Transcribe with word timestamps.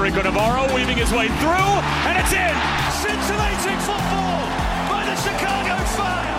Federico 0.00 0.22
Navarro 0.22 0.74
weaving 0.74 0.96
his 0.96 1.12
way 1.12 1.28
through, 1.28 1.50
and 1.50 2.16
it's 2.16 2.32
in. 2.32 2.56
Scintillating 3.02 3.78
football 3.80 4.48
by 4.88 5.04
the 5.04 5.14
Chicago 5.16 5.76
Fire. 5.84 6.36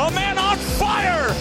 A 0.00 0.10
man 0.10 0.36
on 0.36 0.56
fire. 0.56 1.32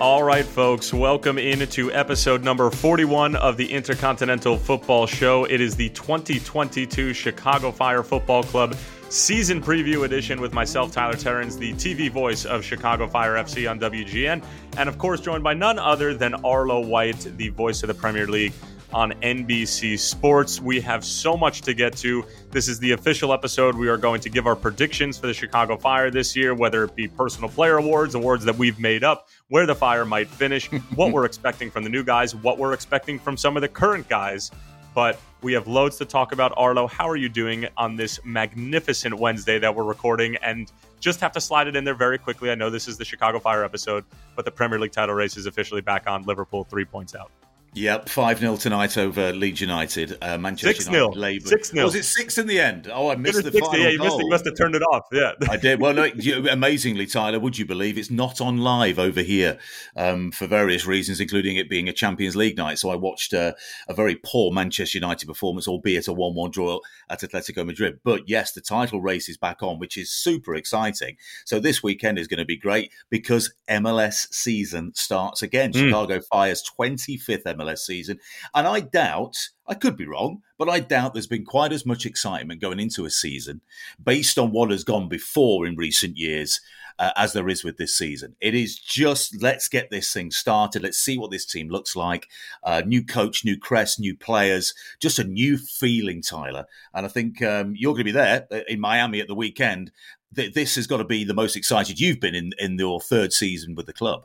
All 0.00 0.24
right, 0.24 0.44
folks, 0.44 0.92
welcome 0.92 1.38
into 1.38 1.92
episode 1.92 2.42
number 2.42 2.68
41 2.70 3.36
of 3.36 3.56
the 3.56 3.72
Intercontinental 3.72 4.56
Football 4.56 5.06
Show. 5.06 5.44
It 5.44 5.60
is 5.60 5.76
the 5.76 5.90
2022 5.90 7.12
Chicago 7.14 7.70
Fire 7.70 8.02
Football 8.02 8.42
Club 8.42 8.74
season 9.08 9.62
preview 9.62 10.04
edition 10.04 10.40
with 10.40 10.52
myself, 10.52 10.92
Tyler 10.92 11.14
Terens, 11.14 11.56
the 11.56 11.72
TV 11.74 12.10
voice 12.10 12.44
of 12.44 12.64
Chicago 12.64 13.06
Fire 13.06 13.34
FC 13.34 13.70
on 13.70 13.78
WGN, 13.78 14.44
and 14.76 14.88
of 14.88 14.98
course, 14.98 15.20
joined 15.20 15.44
by 15.44 15.54
none 15.54 15.78
other 15.78 16.14
than 16.14 16.34
Arlo 16.44 16.80
White, 16.80 17.20
the 17.36 17.48
voice 17.50 17.82
of 17.82 17.88
the 17.88 17.94
Premier 17.94 18.26
League 18.26 18.52
on 18.92 19.12
NBC 19.22 19.98
Sports. 19.98 20.60
We 20.60 20.80
have 20.80 21.04
so 21.04 21.36
much 21.36 21.62
to 21.62 21.74
get 21.74 21.96
to. 21.98 22.24
This 22.50 22.68
is 22.68 22.78
the 22.78 22.92
official 22.92 23.32
episode. 23.32 23.74
We 23.74 23.88
are 23.88 23.96
going 23.96 24.20
to 24.20 24.30
give 24.30 24.46
our 24.46 24.54
predictions 24.54 25.18
for 25.18 25.26
the 25.26 25.34
Chicago 25.34 25.76
Fire 25.76 26.10
this 26.10 26.36
year, 26.36 26.54
whether 26.54 26.84
it 26.84 26.94
be 26.94 27.08
personal 27.08 27.48
player 27.48 27.76
awards, 27.76 28.14
awards 28.14 28.44
that 28.44 28.56
we've 28.56 28.78
made 28.78 29.02
up, 29.02 29.28
where 29.48 29.66
the 29.66 29.74
Fire 29.74 30.04
might 30.04 30.28
finish, 30.28 30.70
what 30.94 31.12
we're 31.12 31.24
expecting 31.26 31.70
from 31.70 31.82
the 31.82 31.90
new 31.90 32.04
guys, 32.04 32.34
what 32.36 32.56
we're 32.56 32.72
expecting 32.72 33.18
from 33.18 33.36
some 33.36 33.56
of 33.56 33.62
the 33.62 33.68
current 33.68 34.08
guys. 34.08 34.50
But 34.94 35.20
we 35.42 35.52
have 35.52 35.66
loads 35.66 35.98
to 35.98 36.04
talk 36.04 36.32
about. 36.32 36.52
Arlo, 36.56 36.86
how 36.86 37.08
are 37.08 37.16
you 37.16 37.28
doing 37.28 37.66
on 37.76 37.96
this 37.96 38.20
magnificent 38.24 39.14
Wednesday 39.14 39.58
that 39.58 39.74
we're 39.74 39.84
recording? 39.84 40.36
And 40.36 40.70
just 41.00 41.20
have 41.20 41.32
to 41.32 41.40
slide 41.40 41.66
it 41.66 41.76
in 41.76 41.84
there 41.84 41.94
very 41.94 42.16
quickly. 42.16 42.50
I 42.50 42.54
know 42.54 42.70
this 42.70 42.88
is 42.88 42.96
the 42.96 43.04
Chicago 43.04 43.38
Fire 43.38 43.64
episode, 43.64 44.04
but 44.36 44.44
the 44.44 44.50
Premier 44.50 44.78
League 44.78 44.92
title 44.92 45.14
race 45.14 45.36
is 45.36 45.46
officially 45.46 45.80
back 45.80 46.06
on. 46.06 46.22
Liverpool 46.22 46.64
three 46.64 46.84
points 46.84 47.14
out. 47.14 47.30
Yep, 47.76 48.08
5 48.08 48.38
0 48.38 48.56
tonight 48.56 48.96
over 48.96 49.32
Leeds 49.32 49.60
United. 49.60 50.16
Uh, 50.22 50.38
Manchester 50.38 50.90
6-0. 50.90 50.92
United 50.92 51.18
laboured. 51.18 51.52
6-0. 51.52 51.84
Was 51.84 51.96
it 51.96 52.04
6 52.04 52.38
in 52.38 52.46
the 52.46 52.60
end? 52.60 52.88
Oh, 52.92 53.10
I 53.10 53.16
missed 53.16 53.42
the 53.42 53.50
60, 53.50 53.60
final 53.60 53.80
yeah, 53.80 53.88
you 53.88 53.98
goal. 53.98 54.06
missed, 54.06 54.18
you 54.20 54.28
must 54.30 54.44
have 54.44 54.56
turned 54.56 54.76
it 54.76 54.82
off. 54.82 55.02
Yeah. 55.10 55.32
I 55.50 55.56
did. 55.56 55.80
Well, 55.80 55.92
no, 55.92 56.04
you- 56.04 56.48
amazingly, 56.48 57.06
Tyler, 57.06 57.40
would 57.40 57.58
you 57.58 57.66
believe 57.66 57.98
it's 57.98 58.12
not 58.12 58.40
on 58.40 58.58
live 58.58 59.00
over 59.00 59.22
here 59.22 59.58
um, 59.96 60.30
for 60.30 60.46
various 60.46 60.86
reasons, 60.86 61.18
including 61.18 61.56
it 61.56 61.68
being 61.68 61.88
a 61.88 61.92
Champions 61.92 62.36
League 62.36 62.56
night. 62.56 62.78
So 62.78 62.90
I 62.90 62.94
watched 62.94 63.34
uh, 63.34 63.54
a 63.88 63.94
very 63.94 64.20
poor 64.24 64.52
Manchester 64.52 64.98
United 64.98 65.26
performance, 65.26 65.66
albeit 65.66 66.06
a 66.06 66.12
1 66.12 66.34
1 66.34 66.50
draw 66.52 66.78
at 67.10 67.22
Atletico 67.22 67.66
Madrid. 67.66 67.98
But 68.04 68.28
yes, 68.28 68.52
the 68.52 68.60
title 68.60 69.00
race 69.00 69.28
is 69.28 69.36
back 69.36 69.64
on, 69.64 69.80
which 69.80 69.96
is 69.96 70.12
super 70.12 70.54
exciting. 70.54 71.16
So 71.44 71.58
this 71.58 71.82
weekend 71.82 72.20
is 72.20 72.28
going 72.28 72.38
to 72.38 72.44
be 72.44 72.56
great 72.56 72.92
because 73.10 73.52
MLS 73.68 74.32
season 74.32 74.92
starts 74.94 75.42
again. 75.42 75.72
Mm. 75.72 75.86
Chicago 75.86 76.20
Fire's 76.20 76.62
25th 76.78 77.42
MLS 77.42 77.63
season. 77.72 78.18
And 78.54 78.66
I 78.66 78.80
doubt, 78.80 79.36
I 79.66 79.74
could 79.74 79.96
be 79.96 80.06
wrong, 80.06 80.42
but 80.58 80.68
I 80.68 80.80
doubt 80.80 81.14
there's 81.14 81.26
been 81.26 81.44
quite 81.46 81.72
as 81.72 81.86
much 81.86 82.04
excitement 82.04 82.60
going 82.60 82.78
into 82.78 83.06
a 83.06 83.10
season 83.10 83.62
based 84.02 84.38
on 84.38 84.50
what 84.52 84.70
has 84.70 84.84
gone 84.84 85.08
before 85.08 85.66
in 85.66 85.76
recent 85.76 86.18
years 86.18 86.60
uh, 86.98 87.10
as 87.16 87.32
there 87.32 87.48
is 87.48 87.64
with 87.64 87.76
this 87.76 87.96
season. 87.96 88.36
It 88.40 88.54
is 88.54 88.78
just 88.78 89.42
let's 89.42 89.66
get 89.68 89.90
this 89.90 90.12
thing 90.12 90.30
started. 90.30 90.82
Let's 90.82 90.98
see 90.98 91.18
what 91.18 91.30
this 91.30 91.46
team 91.46 91.68
looks 91.68 91.96
like. 91.96 92.28
Uh, 92.62 92.82
new 92.86 93.04
coach, 93.04 93.44
new 93.44 93.58
crest, 93.58 93.98
new 93.98 94.14
players, 94.16 94.74
just 95.00 95.18
a 95.18 95.24
new 95.24 95.56
feeling, 95.56 96.22
Tyler. 96.22 96.66
And 96.92 97.04
I 97.04 97.08
think 97.08 97.42
um, 97.42 97.74
you're 97.76 97.94
going 97.94 98.00
to 98.00 98.04
be 98.04 98.12
there 98.12 98.46
uh, 98.52 98.60
in 98.68 98.78
Miami 98.80 99.20
at 99.20 99.26
the 99.26 99.34
weekend. 99.34 99.90
This 100.30 100.74
has 100.74 100.88
got 100.88 100.96
to 100.96 101.04
be 101.04 101.22
the 101.22 101.32
most 101.34 101.54
excited 101.56 102.00
you've 102.00 102.18
been 102.18 102.34
in, 102.34 102.50
in 102.58 102.76
your 102.76 103.00
third 103.00 103.32
season 103.32 103.76
with 103.76 103.86
the 103.86 103.92
club. 103.92 104.22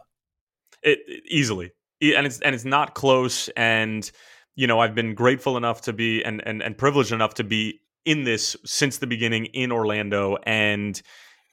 it, 0.81 1.00
it- 1.08 1.24
easily 1.28 1.72
and 2.02 2.25
it's 2.25 2.39
and 2.42 2.55
it's 2.55 2.66
not 2.66 2.96
close 2.96 3.50
and 3.50 4.12
you 4.56 4.68
know 4.68 4.79
i've 4.79 4.96
been 4.96 5.13
grateful 5.13 5.57
enough 5.57 5.81
to 5.81 5.94
be 5.94 6.24
and 6.24 6.41
and, 6.46 6.62
and 6.62 6.78
privileged 6.78 7.12
enough 7.12 7.34
to 7.35 7.44
be 7.44 7.79
in 8.06 8.24
this 8.24 8.56
since 8.66 8.97
the 8.97 9.07
beginning 9.07 9.46
in 9.47 9.72
orlando 9.72 10.38
and 10.44 11.01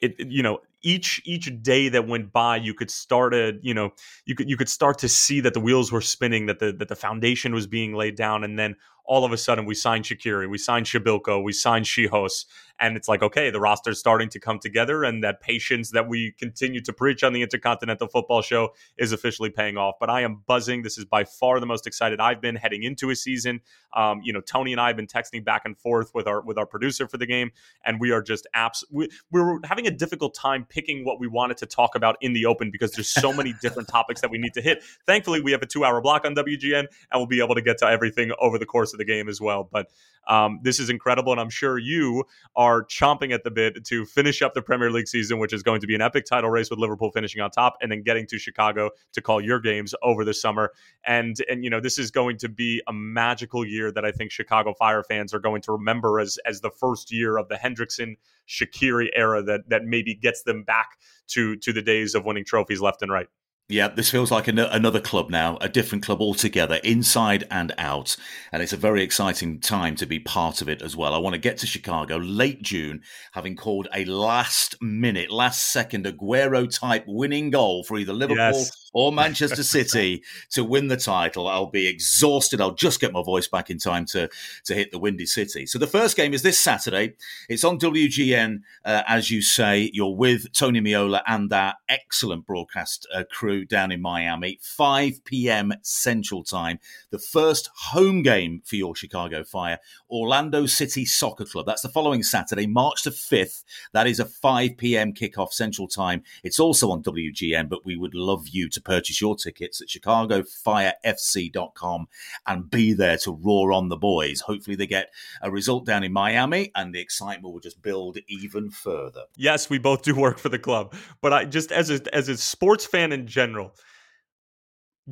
it 0.00 0.14
it- 0.18 0.28
you 0.28 0.42
know 0.42 0.58
each 0.86 1.20
each 1.24 1.50
day 1.62 1.88
that 1.88 2.06
went 2.06 2.32
by 2.32 2.56
you 2.56 2.72
could 2.72 2.90
start 2.90 3.34
a 3.34 3.58
you 3.60 3.74
know 3.74 3.90
you 4.24 4.36
could 4.36 4.48
you 4.48 4.56
could 4.56 4.68
start 4.68 4.98
to 4.98 5.08
see 5.08 5.40
that 5.40 5.52
the 5.52 5.58
wheels 5.58 5.90
were 5.90 6.00
spinning 6.00 6.46
that 6.46 6.60
the 6.60 6.72
that 6.72 6.86
the 6.86 6.94
foundation 6.94 7.52
was 7.52 7.66
being 7.66 7.92
laid 7.92 8.14
down 8.14 8.44
and 8.44 8.56
then 8.56 8.76
all 9.06 9.24
of 9.24 9.32
a 9.32 9.36
sudden 9.36 9.64
we 9.64 9.74
signed 9.74 10.04
Shaqiri, 10.04 10.48
we 10.48 10.58
signed 10.58 10.86
Przybyłko, 10.86 11.42
we 11.42 11.52
signed 11.52 11.86
Czichos, 11.86 12.44
and 12.78 12.96
it's 12.96 13.08
like 13.08 13.22
okay, 13.22 13.50
the 13.50 13.60
roster's 13.60 13.98
starting 13.98 14.28
to 14.30 14.40
come 14.40 14.58
together, 14.58 15.04
and 15.04 15.24
that 15.24 15.40
patience 15.40 15.92
that 15.92 16.08
we 16.08 16.32
continue 16.38 16.80
to 16.82 16.92
preach 16.92 17.22
on 17.22 17.32
the 17.32 17.42
Intercontinental 17.42 18.08
Football 18.08 18.42
Show 18.42 18.74
is 18.98 19.12
officially 19.12 19.50
paying 19.50 19.76
off. 19.76 19.94
But 19.98 20.10
I 20.10 20.22
am 20.22 20.42
buzzing. 20.46 20.82
This 20.82 20.98
is 20.98 21.04
by 21.04 21.24
far 21.24 21.60
the 21.60 21.66
most 21.66 21.86
excited 21.86 22.20
I've 22.20 22.40
been 22.40 22.56
heading 22.56 22.82
into 22.82 23.10
a 23.10 23.16
season. 23.16 23.60
Um, 23.94 24.20
you 24.22 24.32
know, 24.32 24.40
Tony 24.40 24.72
and 24.72 24.80
I 24.80 24.88
have 24.88 24.96
been 24.96 25.06
texting 25.06 25.44
back 25.44 25.62
and 25.64 25.78
forth 25.78 26.10
with 26.14 26.26
our 26.26 26.42
with 26.42 26.58
our 26.58 26.66
producer 26.66 27.08
for 27.08 27.16
the 27.16 27.26
game, 27.26 27.50
and 27.84 28.00
we 28.00 28.10
are 28.10 28.22
just 28.22 28.46
apps. 28.54 28.84
We, 28.90 29.08
we're 29.30 29.60
having 29.64 29.86
a 29.86 29.90
difficult 29.90 30.34
time 30.34 30.66
picking 30.76 31.06
what 31.06 31.18
we 31.18 31.26
wanted 31.26 31.56
to 31.56 31.64
talk 31.64 31.94
about 31.94 32.18
in 32.20 32.34
the 32.34 32.44
open 32.44 32.70
because 32.70 32.92
there's 32.92 33.08
so 33.08 33.32
many 33.32 33.54
different 33.62 33.88
topics 33.88 34.20
that 34.20 34.30
we 34.30 34.36
need 34.36 34.52
to 34.52 34.60
hit. 34.60 34.82
Thankfully, 35.06 35.40
we 35.40 35.52
have 35.52 35.62
a 35.62 35.66
two 35.66 35.86
hour 35.86 36.02
block 36.02 36.26
on 36.26 36.34
WGN, 36.34 36.80
and 36.80 36.88
we'll 37.14 37.26
be 37.26 37.42
able 37.42 37.54
to 37.54 37.62
get 37.62 37.78
to 37.78 37.86
everything 37.86 38.30
over 38.38 38.58
the 38.58 38.66
course 38.66 38.92
of 38.92 38.98
the 38.98 39.06
game 39.06 39.26
as 39.26 39.40
well. 39.40 39.66
But 39.72 39.90
um, 40.26 40.60
this 40.62 40.80
is 40.80 40.90
incredible, 40.90 41.32
and 41.32 41.40
I'm 41.40 41.50
sure 41.50 41.78
you 41.78 42.24
are 42.54 42.84
chomping 42.84 43.32
at 43.32 43.44
the 43.44 43.50
bit 43.50 43.84
to 43.84 44.04
finish 44.04 44.42
up 44.42 44.54
the 44.54 44.62
Premier 44.62 44.90
League 44.90 45.08
season, 45.08 45.38
which 45.38 45.52
is 45.52 45.62
going 45.62 45.80
to 45.80 45.86
be 45.86 45.94
an 45.94 46.00
epic 46.00 46.24
title 46.24 46.50
race 46.50 46.70
with 46.70 46.78
Liverpool 46.78 47.10
finishing 47.10 47.40
on 47.40 47.50
top, 47.50 47.76
and 47.80 47.90
then 47.90 48.02
getting 48.02 48.26
to 48.26 48.38
Chicago 48.38 48.90
to 49.12 49.20
call 49.20 49.40
your 49.40 49.60
games 49.60 49.94
over 50.02 50.24
the 50.24 50.34
summer. 50.34 50.72
And 51.04 51.36
and 51.48 51.64
you 51.64 51.70
know 51.70 51.80
this 51.80 51.98
is 51.98 52.10
going 52.10 52.38
to 52.38 52.48
be 52.48 52.82
a 52.86 52.92
magical 52.92 53.64
year 53.64 53.92
that 53.92 54.04
I 54.04 54.12
think 54.12 54.30
Chicago 54.30 54.74
Fire 54.74 55.02
fans 55.02 55.32
are 55.32 55.40
going 55.40 55.62
to 55.62 55.72
remember 55.72 56.20
as 56.20 56.38
as 56.46 56.60
the 56.60 56.70
first 56.70 57.12
year 57.12 57.36
of 57.36 57.48
the 57.48 57.56
Hendrickson 57.56 58.16
Shaqiri 58.48 59.08
era 59.14 59.42
that 59.42 59.68
that 59.68 59.84
maybe 59.84 60.14
gets 60.14 60.42
them 60.42 60.62
back 60.62 60.98
to 61.28 61.56
to 61.56 61.72
the 61.72 61.82
days 61.82 62.14
of 62.14 62.24
winning 62.24 62.44
trophies 62.44 62.80
left 62.80 63.02
and 63.02 63.12
right. 63.12 63.28
Yeah, 63.68 63.88
this 63.88 64.10
feels 64.10 64.30
like 64.30 64.46
an- 64.46 64.60
another 64.60 65.00
club 65.00 65.28
now, 65.28 65.58
a 65.60 65.68
different 65.68 66.04
club 66.04 66.20
altogether, 66.20 66.76
inside 66.84 67.48
and 67.50 67.74
out. 67.78 68.16
And 68.52 68.62
it's 68.62 68.72
a 68.72 68.76
very 68.76 69.02
exciting 69.02 69.58
time 69.58 69.96
to 69.96 70.06
be 70.06 70.20
part 70.20 70.62
of 70.62 70.68
it 70.68 70.82
as 70.82 70.96
well. 70.96 71.12
I 71.12 71.18
want 71.18 71.34
to 71.34 71.40
get 71.40 71.58
to 71.58 71.66
Chicago 71.66 72.16
late 72.18 72.62
June, 72.62 73.02
having 73.32 73.56
called 73.56 73.88
a 73.92 74.04
last 74.04 74.80
minute, 74.80 75.32
last 75.32 75.72
second 75.72 76.04
Aguero 76.06 76.72
type 76.72 77.02
winning 77.08 77.50
goal 77.50 77.82
for 77.82 77.98
either 77.98 78.12
Liverpool 78.12 78.36
Yes. 78.36 78.88
or 78.94 79.10
Manchester 79.10 79.64
City 79.64 80.22
to 80.50 80.62
win 80.62 80.86
the 80.86 80.96
title. 80.96 81.48
I'll 81.48 81.66
be 81.66 81.88
exhausted. 81.88 82.60
I'll 82.60 82.70
just 82.74 83.00
get 83.00 83.12
my 83.12 83.24
voice 83.24 83.48
back 83.48 83.68
in 83.68 83.78
time 83.78 84.04
to, 84.06 84.28
to 84.66 84.74
hit 84.74 84.92
the 84.92 84.98
Windy 85.00 85.26
City. 85.26 85.66
So 85.66 85.80
the 85.80 85.88
first 85.88 86.16
game 86.16 86.34
is 86.34 86.42
this 86.42 86.60
Saturday. 86.60 87.14
It's 87.48 87.64
on 87.64 87.80
WGN, 87.80 88.60
uh, 88.84 89.02
as 89.08 89.32
you 89.32 89.42
say. 89.42 89.90
You're 89.92 90.14
with 90.14 90.52
Tony 90.52 90.80
Meola 90.80 91.22
and 91.26 91.50
that 91.50 91.76
excellent 91.88 92.46
broadcast 92.46 93.08
uh, 93.12 93.24
crew 93.28 93.55
down 93.64 93.92
in 93.92 94.02
Miami. 94.02 94.58
5 94.62 95.24
p.m. 95.24 95.72
Central 95.82 96.44
Time. 96.44 96.78
The 97.10 97.18
first 97.18 97.70
home 97.74 98.22
game 98.22 98.62
for 98.64 98.76
your 98.76 98.94
Chicago 98.94 99.42
Fire, 99.44 99.78
Orlando 100.10 100.66
City 100.66 101.04
Soccer 101.04 101.44
Club. 101.44 101.66
That's 101.66 101.82
the 101.82 101.88
following 101.88 102.22
Saturday, 102.22 102.66
March 102.66 103.02
the 103.02 103.10
5th. 103.10 103.64
That 103.92 104.06
is 104.06 104.20
a 104.20 104.24
5 104.24 104.76
p.m. 104.76 105.12
kickoff 105.12 105.52
Central 105.52 105.88
Time. 105.88 106.22
It's 106.42 106.60
also 106.60 106.90
on 106.90 107.02
WGN, 107.02 107.68
but 107.68 107.84
we 107.84 107.96
would 107.96 108.14
love 108.14 108.48
you 108.48 108.68
to 108.68 108.80
purchase 108.80 109.20
your 109.20 109.36
tickets 109.36 109.80
at 109.80 109.88
chicagofirefc.com 109.88 112.08
and 112.46 112.70
be 112.70 112.92
there 112.92 113.18
to 113.18 113.32
roar 113.32 113.72
on 113.72 113.88
the 113.88 113.96
boys. 113.96 114.40
Hopefully, 114.40 114.76
they 114.76 114.86
get 114.86 115.10
a 115.42 115.50
result 115.50 115.84
down 115.86 116.04
in 116.04 116.12
Miami 116.12 116.70
and 116.74 116.94
the 116.94 117.00
excitement 117.00 117.52
will 117.52 117.60
just 117.60 117.82
build 117.82 118.18
even 118.28 118.70
further. 118.70 119.24
Yes, 119.36 119.70
we 119.70 119.78
both 119.78 120.02
do 120.02 120.14
work 120.14 120.38
for 120.38 120.48
the 120.48 120.58
club, 120.58 120.94
but 121.20 121.32
I 121.32 121.44
just 121.44 121.72
as 121.72 121.90
a 121.90 122.14
as 122.14 122.28
a 122.28 122.36
sports 122.36 122.86
fan 122.86 123.12
in 123.12 123.26
general, 123.26 123.45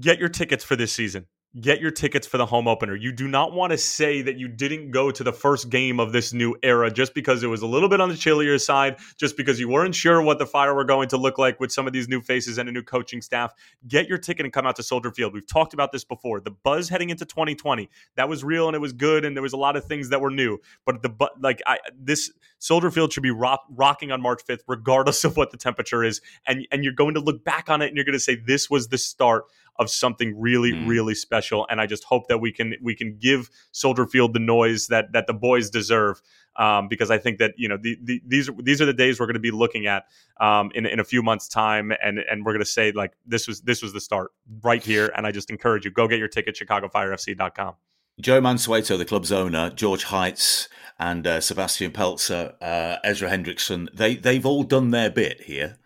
get 0.01 0.19
your 0.19 0.29
tickets 0.29 0.65
for 0.65 0.77
this 0.77 0.93
season. 0.93 1.27
Get 1.61 1.81
your 1.81 1.93
tickets 1.93 2.27
for 2.27 2.37
the 2.37 2.47
home 2.47 2.67
opener. 2.67 2.97
You 2.97 3.12
do 3.12 3.29
not 3.29 3.53
want 3.53 3.71
to 3.71 3.79
say 3.79 4.23
that 4.23 4.37
you 4.37 4.49
didn't 4.49 4.91
go 4.91 5.12
to 5.12 5.23
the 5.23 5.33
first 5.33 5.71
game 5.71 6.01
of 6.01 6.11
this 6.11 6.33
new 6.33 6.56
era 6.65 6.91
just 6.91 7.15
because 7.15 7.45
it 7.45 7.47
was 7.47 7.62
a 7.62 7.67
little 7.67 7.89
bit 7.89 8.01
on 8.01 8.09
the 8.09 8.17
chillier 8.17 8.59
side, 8.59 8.97
just 9.17 9.37
because 9.37 9.61
you 9.61 9.69
weren't 9.69 9.95
sure 9.95 10.21
what 10.21 10.41
the 10.41 10.47
fire 10.47 10.75
were 10.75 10.85
going 10.85 11.09
to 11.11 11.17
look 11.17 11.39
like 11.39 11.61
with 11.61 11.71
some 11.71 11.87
of 11.87 11.93
these 11.93 12.09
new 12.09 12.21
faces 12.21 12.59
and 12.59 12.69
a 12.69 12.73
new 12.73 12.83
coaching 12.83 13.23
staff. 13.23 13.55
Get 13.87 14.09
your 14.09 14.19
ticket 14.19 14.45
and 14.45 14.53
come 14.53 14.67
out 14.67 14.75
to 14.77 14.83
Soldier 14.83 15.12
Field. 15.12 15.33
We've 15.33 15.47
talked 15.47 15.75
about 15.75 15.93
this 15.93 16.03
before. 16.03 16.41
The 16.41 16.51
buzz 16.51 16.89
heading 16.89 17.11
into 17.11 17.25
2020 17.25 17.89
that 18.17 18.29
was 18.29 18.43
real 18.43 18.67
and 18.67 18.75
it 18.75 18.81
was 18.81 18.93
good, 18.93 19.25
and 19.25 19.37
there 19.37 19.43
was 19.43 19.53
a 19.53 19.56
lot 19.56 19.77
of 19.77 19.85
things 19.85 20.09
that 20.09 20.21
were 20.21 20.31
new. 20.31 20.59
But 20.85 21.03
the 21.03 21.09
but 21.09 21.41
like 21.41 21.62
I 21.69 21.79
this 21.97 22.33
Soldier 22.59 22.91
Field 22.91 23.12
should 23.12 23.23
be 23.23 23.31
rock, 23.31 23.65
rocking 23.71 24.11
on 24.11 24.23
March 24.23 24.41
5th, 24.49 24.62
regardless 24.67 25.23
of 25.23 25.37
what 25.37 25.51
the 25.53 25.56
temperature 25.56 26.03
is. 26.03 26.21
And 26.47 26.67
and 26.73 26.83
you're 26.83 26.95
going 26.95 27.15
to 27.15 27.21
look 27.21 27.45
back 27.45 27.71
on 27.71 27.81
it 27.81 27.89
and 27.89 27.97
you're 27.97 28.05
going 28.05 28.15
to 28.15 28.19
say 28.19 28.35
this 28.35 28.69
was 28.69 28.89
the 28.89 28.99
start 28.99 29.45
of 29.76 29.91
something 29.91 30.38
really, 30.38 30.73
mm. 30.73 30.87
really 30.87 31.15
special. 31.15 31.67
And 31.71 31.81
I 31.81 31.87
just 31.87 32.05
hope 32.05 32.29
that 32.29 32.38
we 32.38 32.53
can 32.53 32.75
we 32.82 32.94
can 32.94 33.17
give 33.19 33.50
Soldier 33.73 34.06
Field 34.06 34.35
the 34.35 34.41
noise 34.41 34.88
that 34.88 35.12
that 35.12 35.26
the 35.26 35.35
boys 35.35 35.71
deserve. 35.71 36.21
Um, 36.56 36.87
because 36.87 37.11
I 37.11 37.19
think 37.19 37.38
that 37.38 37.55
you 37.56 37.69
know 37.69 37.76
the, 37.76 37.99
the, 38.00 38.23
these 38.25 38.49
these 38.62 38.81
are 38.81 38.87
the 38.87 38.93
days 38.93 39.19
we're 39.19 39.26
going 39.26 39.35
to 39.35 39.41
be 39.41 39.50
looking 39.50 39.87
at 39.87 40.05
um, 40.41 40.71
in 40.75 40.87
in 40.87 41.00
a 41.00 41.05
few 41.05 41.21
months' 41.21 41.49
time, 41.49 41.93
and 42.03 42.21
and 42.21 42.44
we're 42.44 42.53
going 42.53 42.65
to 42.65 42.71
say 42.71 42.93
like 42.93 43.12
this 43.26 43.49
was 43.49 43.62
this 43.62 43.82
was 43.82 43.93
the 43.93 44.00
start 44.00 44.31
right 44.62 44.82
here. 44.82 45.11
And 45.17 45.26
I 45.26 45.32
just 45.32 45.50
encourage 45.50 45.85
you 45.85 45.91
go 45.91 46.06
get 46.06 46.20
your 46.20 46.29
ticket 46.29 46.56
ChicagoFireFC.com. 46.56 47.75
Joe 48.20 48.41
Mansueto, 48.41 48.97
the 48.97 49.05
club's 49.05 49.32
owner, 49.32 49.70
George 49.70 50.05
Heitz, 50.05 50.69
and 51.00 51.27
uh, 51.27 51.41
Sebastian 51.41 51.91
Pelzer, 51.91 52.55
uh, 52.62 52.99
Ezra 53.03 53.29
Hendrickson, 53.29 53.88
they 53.93 54.15
they've 54.15 54.47
all 54.47 54.62
done 54.62 54.93
their 54.93 55.11
bit 55.11 55.43
here 55.43 55.79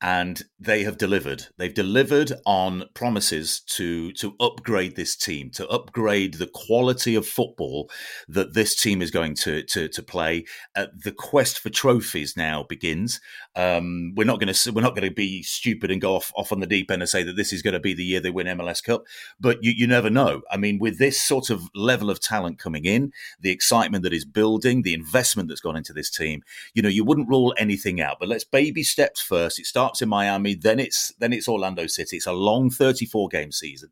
and 0.00 0.42
they 0.60 0.84
have 0.84 0.96
delivered. 0.96 1.46
They've 1.56 1.74
delivered 1.74 2.32
on 2.46 2.84
promises 2.94 3.60
to 3.60 4.12
to 4.12 4.36
upgrade 4.38 4.94
this 4.94 5.16
team, 5.16 5.50
to 5.52 5.66
upgrade 5.68 6.34
the 6.34 6.46
quality 6.46 7.16
of 7.16 7.26
football 7.26 7.90
that 8.28 8.54
this 8.54 8.80
team 8.80 9.02
is 9.02 9.10
going 9.10 9.34
to 9.36 9.62
to, 9.64 9.88
to 9.88 10.02
play. 10.02 10.44
Uh, 10.76 10.86
the 10.96 11.12
quest 11.12 11.58
for 11.58 11.70
trophies 11.70 12.36
now 12.36 12.64
begins. 12.68 13.20
Um, 13.56 14.14
we're 14.16 14.24
not 14.24 14.38
going 14.40 14.52
to 14.52 14.72
we're 14.72 14.82
not 14.82 14.94
going 14.94 15.08
to 15.08 15.14
be 15.14 15.42
stupid 15.42 15.90
and 15.90 16.00
go 16.00 16.14
off 16.14 16.32
off 16.36 16.52
on 16.52 16.60
the 16.60 16.66
deep 16.66 16.90
end 16.90 17.02
and 17.02 17.08
say 17.08 17.24
that 17.24 17.36
this 17.36 17.52
is 17.52 17.62
going 17.62 17.74
to 17.74 17.80
be 17.80 17.94
the 17.94 18.04
year 18.04 18.20
they 18.20 18.30
win 18.30 18.46
MLS 18.46 18.82
Cup, 18.82 19.04
but 19.40 19.62
you, 19.62 19.72
you 19.76 19.86
never 19.86 20.10
know. 20.10 20.42
I 20.50 20.56
mean, 20.56 20.78
with 20.78 20.98
this 20.98 21.20
sort 21.20 21.50
of 21.50 21.68
level 21.74 22.08
of 22.08 22.20
talent 22.20 22.58
coming 22.58 22.84
in, 22.84 23.12
the 23.40 23.50
excitement 23.50 24.04
that 24.04 24.12
is 24.12 24.24
building, 24.24 24.82
the 24.82 24.94
investment 24.94 25.48
that's 25.48 25.60
gone 25.60 25.76
into 25.76 25.92
this 25.92 26.10
team, 26.10 26.42
you 26.72 26.82
know, 26.82 26.88
you 26.88 27.04
wouldn't 27.04 27.28
rule 27.28 27.52
anything 27.58 28.00
out. 28.00 28.18
But 28.20 28.28
let's 28.28 28.44
baby 28.44 28.84
steps 28.84 29.20
first. 29.20 29.58
It 29.58 29.66
starts 29.66 29.87
in 30.00 30.08
Miami, 30.08 30.54
then 30.54 30.78
it's 30.78 31.12
then 31.18 31.32
it's 31.32 31.48
Orlando 31.48 31.86
City. 31.86 32.16
It's 32.16 32.26
a 32.26 32.32
long 32.32 32.70
34 32.70 33.28
game 33.28 33.52
season, 33.52 33.90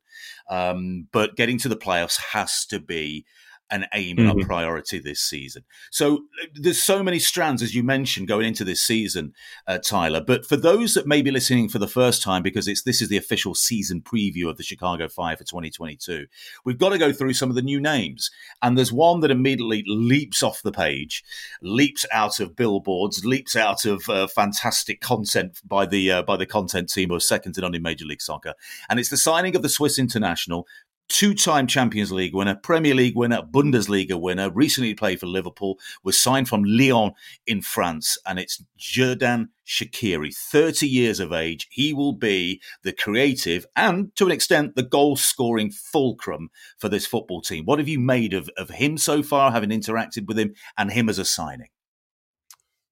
um, 0.49 1.09
but 1.13 1.37
getting 1.37 1.59
to 1.59 1.69
the 1.69 1.77
playoffs 1.77 2.21
has 2.33 2.65
to 2.67 2.79
be 2.79 3.25
an 3.71 3.87
aim 3.95 4.19
and 4.19 4.29
mm-hmm. 4.29 4.41
a 4.41 4.47
priority 4.47 4.99
this 4.99 5.21
season. 5.21 5.65
So 5.91 6.25
there's 6.55 6.83
so 6.83 7.03
many 7.03 7.19
strands, 7.19 7.63
as 7.63 7.75
you 7.75 7.83
mentioned, 7.83 8.29
going 8.29 8.47
into 8.47 8.65
this 8.65 8.81
season, 8.81 9.33
uh, 9.67 9.79
Tyler. 9.79 10.23
But 10.25 10.47
for 10.47 10.57
those 10.57 10.95
that 10.95 11.07
may 11.07 11.23
be 11.23 11.31
listening 11.31 11.69
for 11.69 11.79
the 11.79 11.89
first 11.89 12.23
time, 12.23 12.43
because 12.43 12.69
it's 12.69 12.83
this 12.83 13.03
is 13.03 13.09
the 13.09 13.17
official 13.17 13.55
season 13.55 14.01
preview 14.01 14.49
of 14.49 14.57
the 14.57 14.63
Chicago 14.63 15.09
Fire 15.09 15.37
for 15.37 15.45
2022, 15.45 16.27
we've 16.65 16.79
got 16.79 16.91
to 16.91 16.99
go 16.99 17.13
through 17.13 17.33
some 17.33 17.49
of 17.49 17.57
the 17.57 17.63
new 17.63 17.81
names. 17.81 18.31
And 18.63 18.77
there's 18.77 18.93
one 18.93 19.21
that 19.21 19.31
immediately 19.31 19.83
leaps 19.87 20.43
off 20.43 20.63
the 20.63 20.73
page, 20.73 21.25
leaps 21.61 22.07
out 22.13 22.41
of 22.41 22.57
billboards, 22.57 23.25
leaps 23.25 23.57
out 23.57 23.85
of 23.85 24.09
uh, 24.09 24.27
fantastic 24.29 25.01
content 25.01 25.61
by 25.65 25.87
the 25.87 26.11
uh, 26.11 26.23
by 26.23 26.37
the 26.37 26.47
content 26.47 26.91
team 26.91 27.09
who 27.09 27.17
are 27.17 27.21
second 27.21 27.55
to 27.55 27.61
none 27.61 27.75
in 27.75 27.83
Major 27.83 28.05
League 28.05 28.23
Soccer, 28.23 28.55
and 28.89 29.01
it's 29.01 29.11
the 29.11 29.17
signing 29.17 29.57
of 29.57 29.63
the 29.63 29.69
Swiss 29.69 29.99
international 29.99 30.67
two 31.09 31.35
time 31.35 31.67
Champions 31.67 32.13
League 32.13 32.35
winner, 32.35 32.55
Premier 32.55 32.95
League 32.95 33.17
winner, 33.17 33.43
Bundesliga 33.43 34.21
winner, 34.21 34.51
recently 34.51 34.95
played 34.95 35.21
for 35.21 35.27
Liverpool, 35.27 35.79
was 36.03 36.21
signed 36.21 36.49
from 36.49 36.65
Lyon 36.65 37.13
in 37.47 37.63
France, 37.63 38.19
and 38.27 38.39
it's 38.39 38.63
Xherdan 38.79 39.49
Shaqiri, 39.67 40.35
30 40.35 40.87
years 40.87 41.21
of 41.21 41.33
age. 41.33 41.67
He 41.71 41.93
will 41.93 42.13
be 42.13 42.61
the 42.83 42.93
creative 42.93 43.67
and, 43.77 44.15
to 44.17 44.27
an 44.27 44.33
extent, 44.33 44.77
the 44.77 44.83
goal 44.83 45.17
scoring 45.17 45.71
fulcrum 45.71 46.51
for 46.79 46.89
this 46.89 47.07
football 47.07 47.41
team. 47.41 47.65
What 47.65 47.79
have 47.79 47.89
you 47.89 47.99
made 47.99 48.35
of, 48.35 48.51
of 48.57 48.71
him 48.71 48.99
so 48.99 49.23
far, 49.23 49.53
having 49.53 49.71
interacted 49.71 50.27
with 50.27 50.39
him, 50.39 50.55
and 50.79 50.91
him 50.91 51.09
as 51.09 51.19
a 51.19 51.25
signing? 51.25 51.69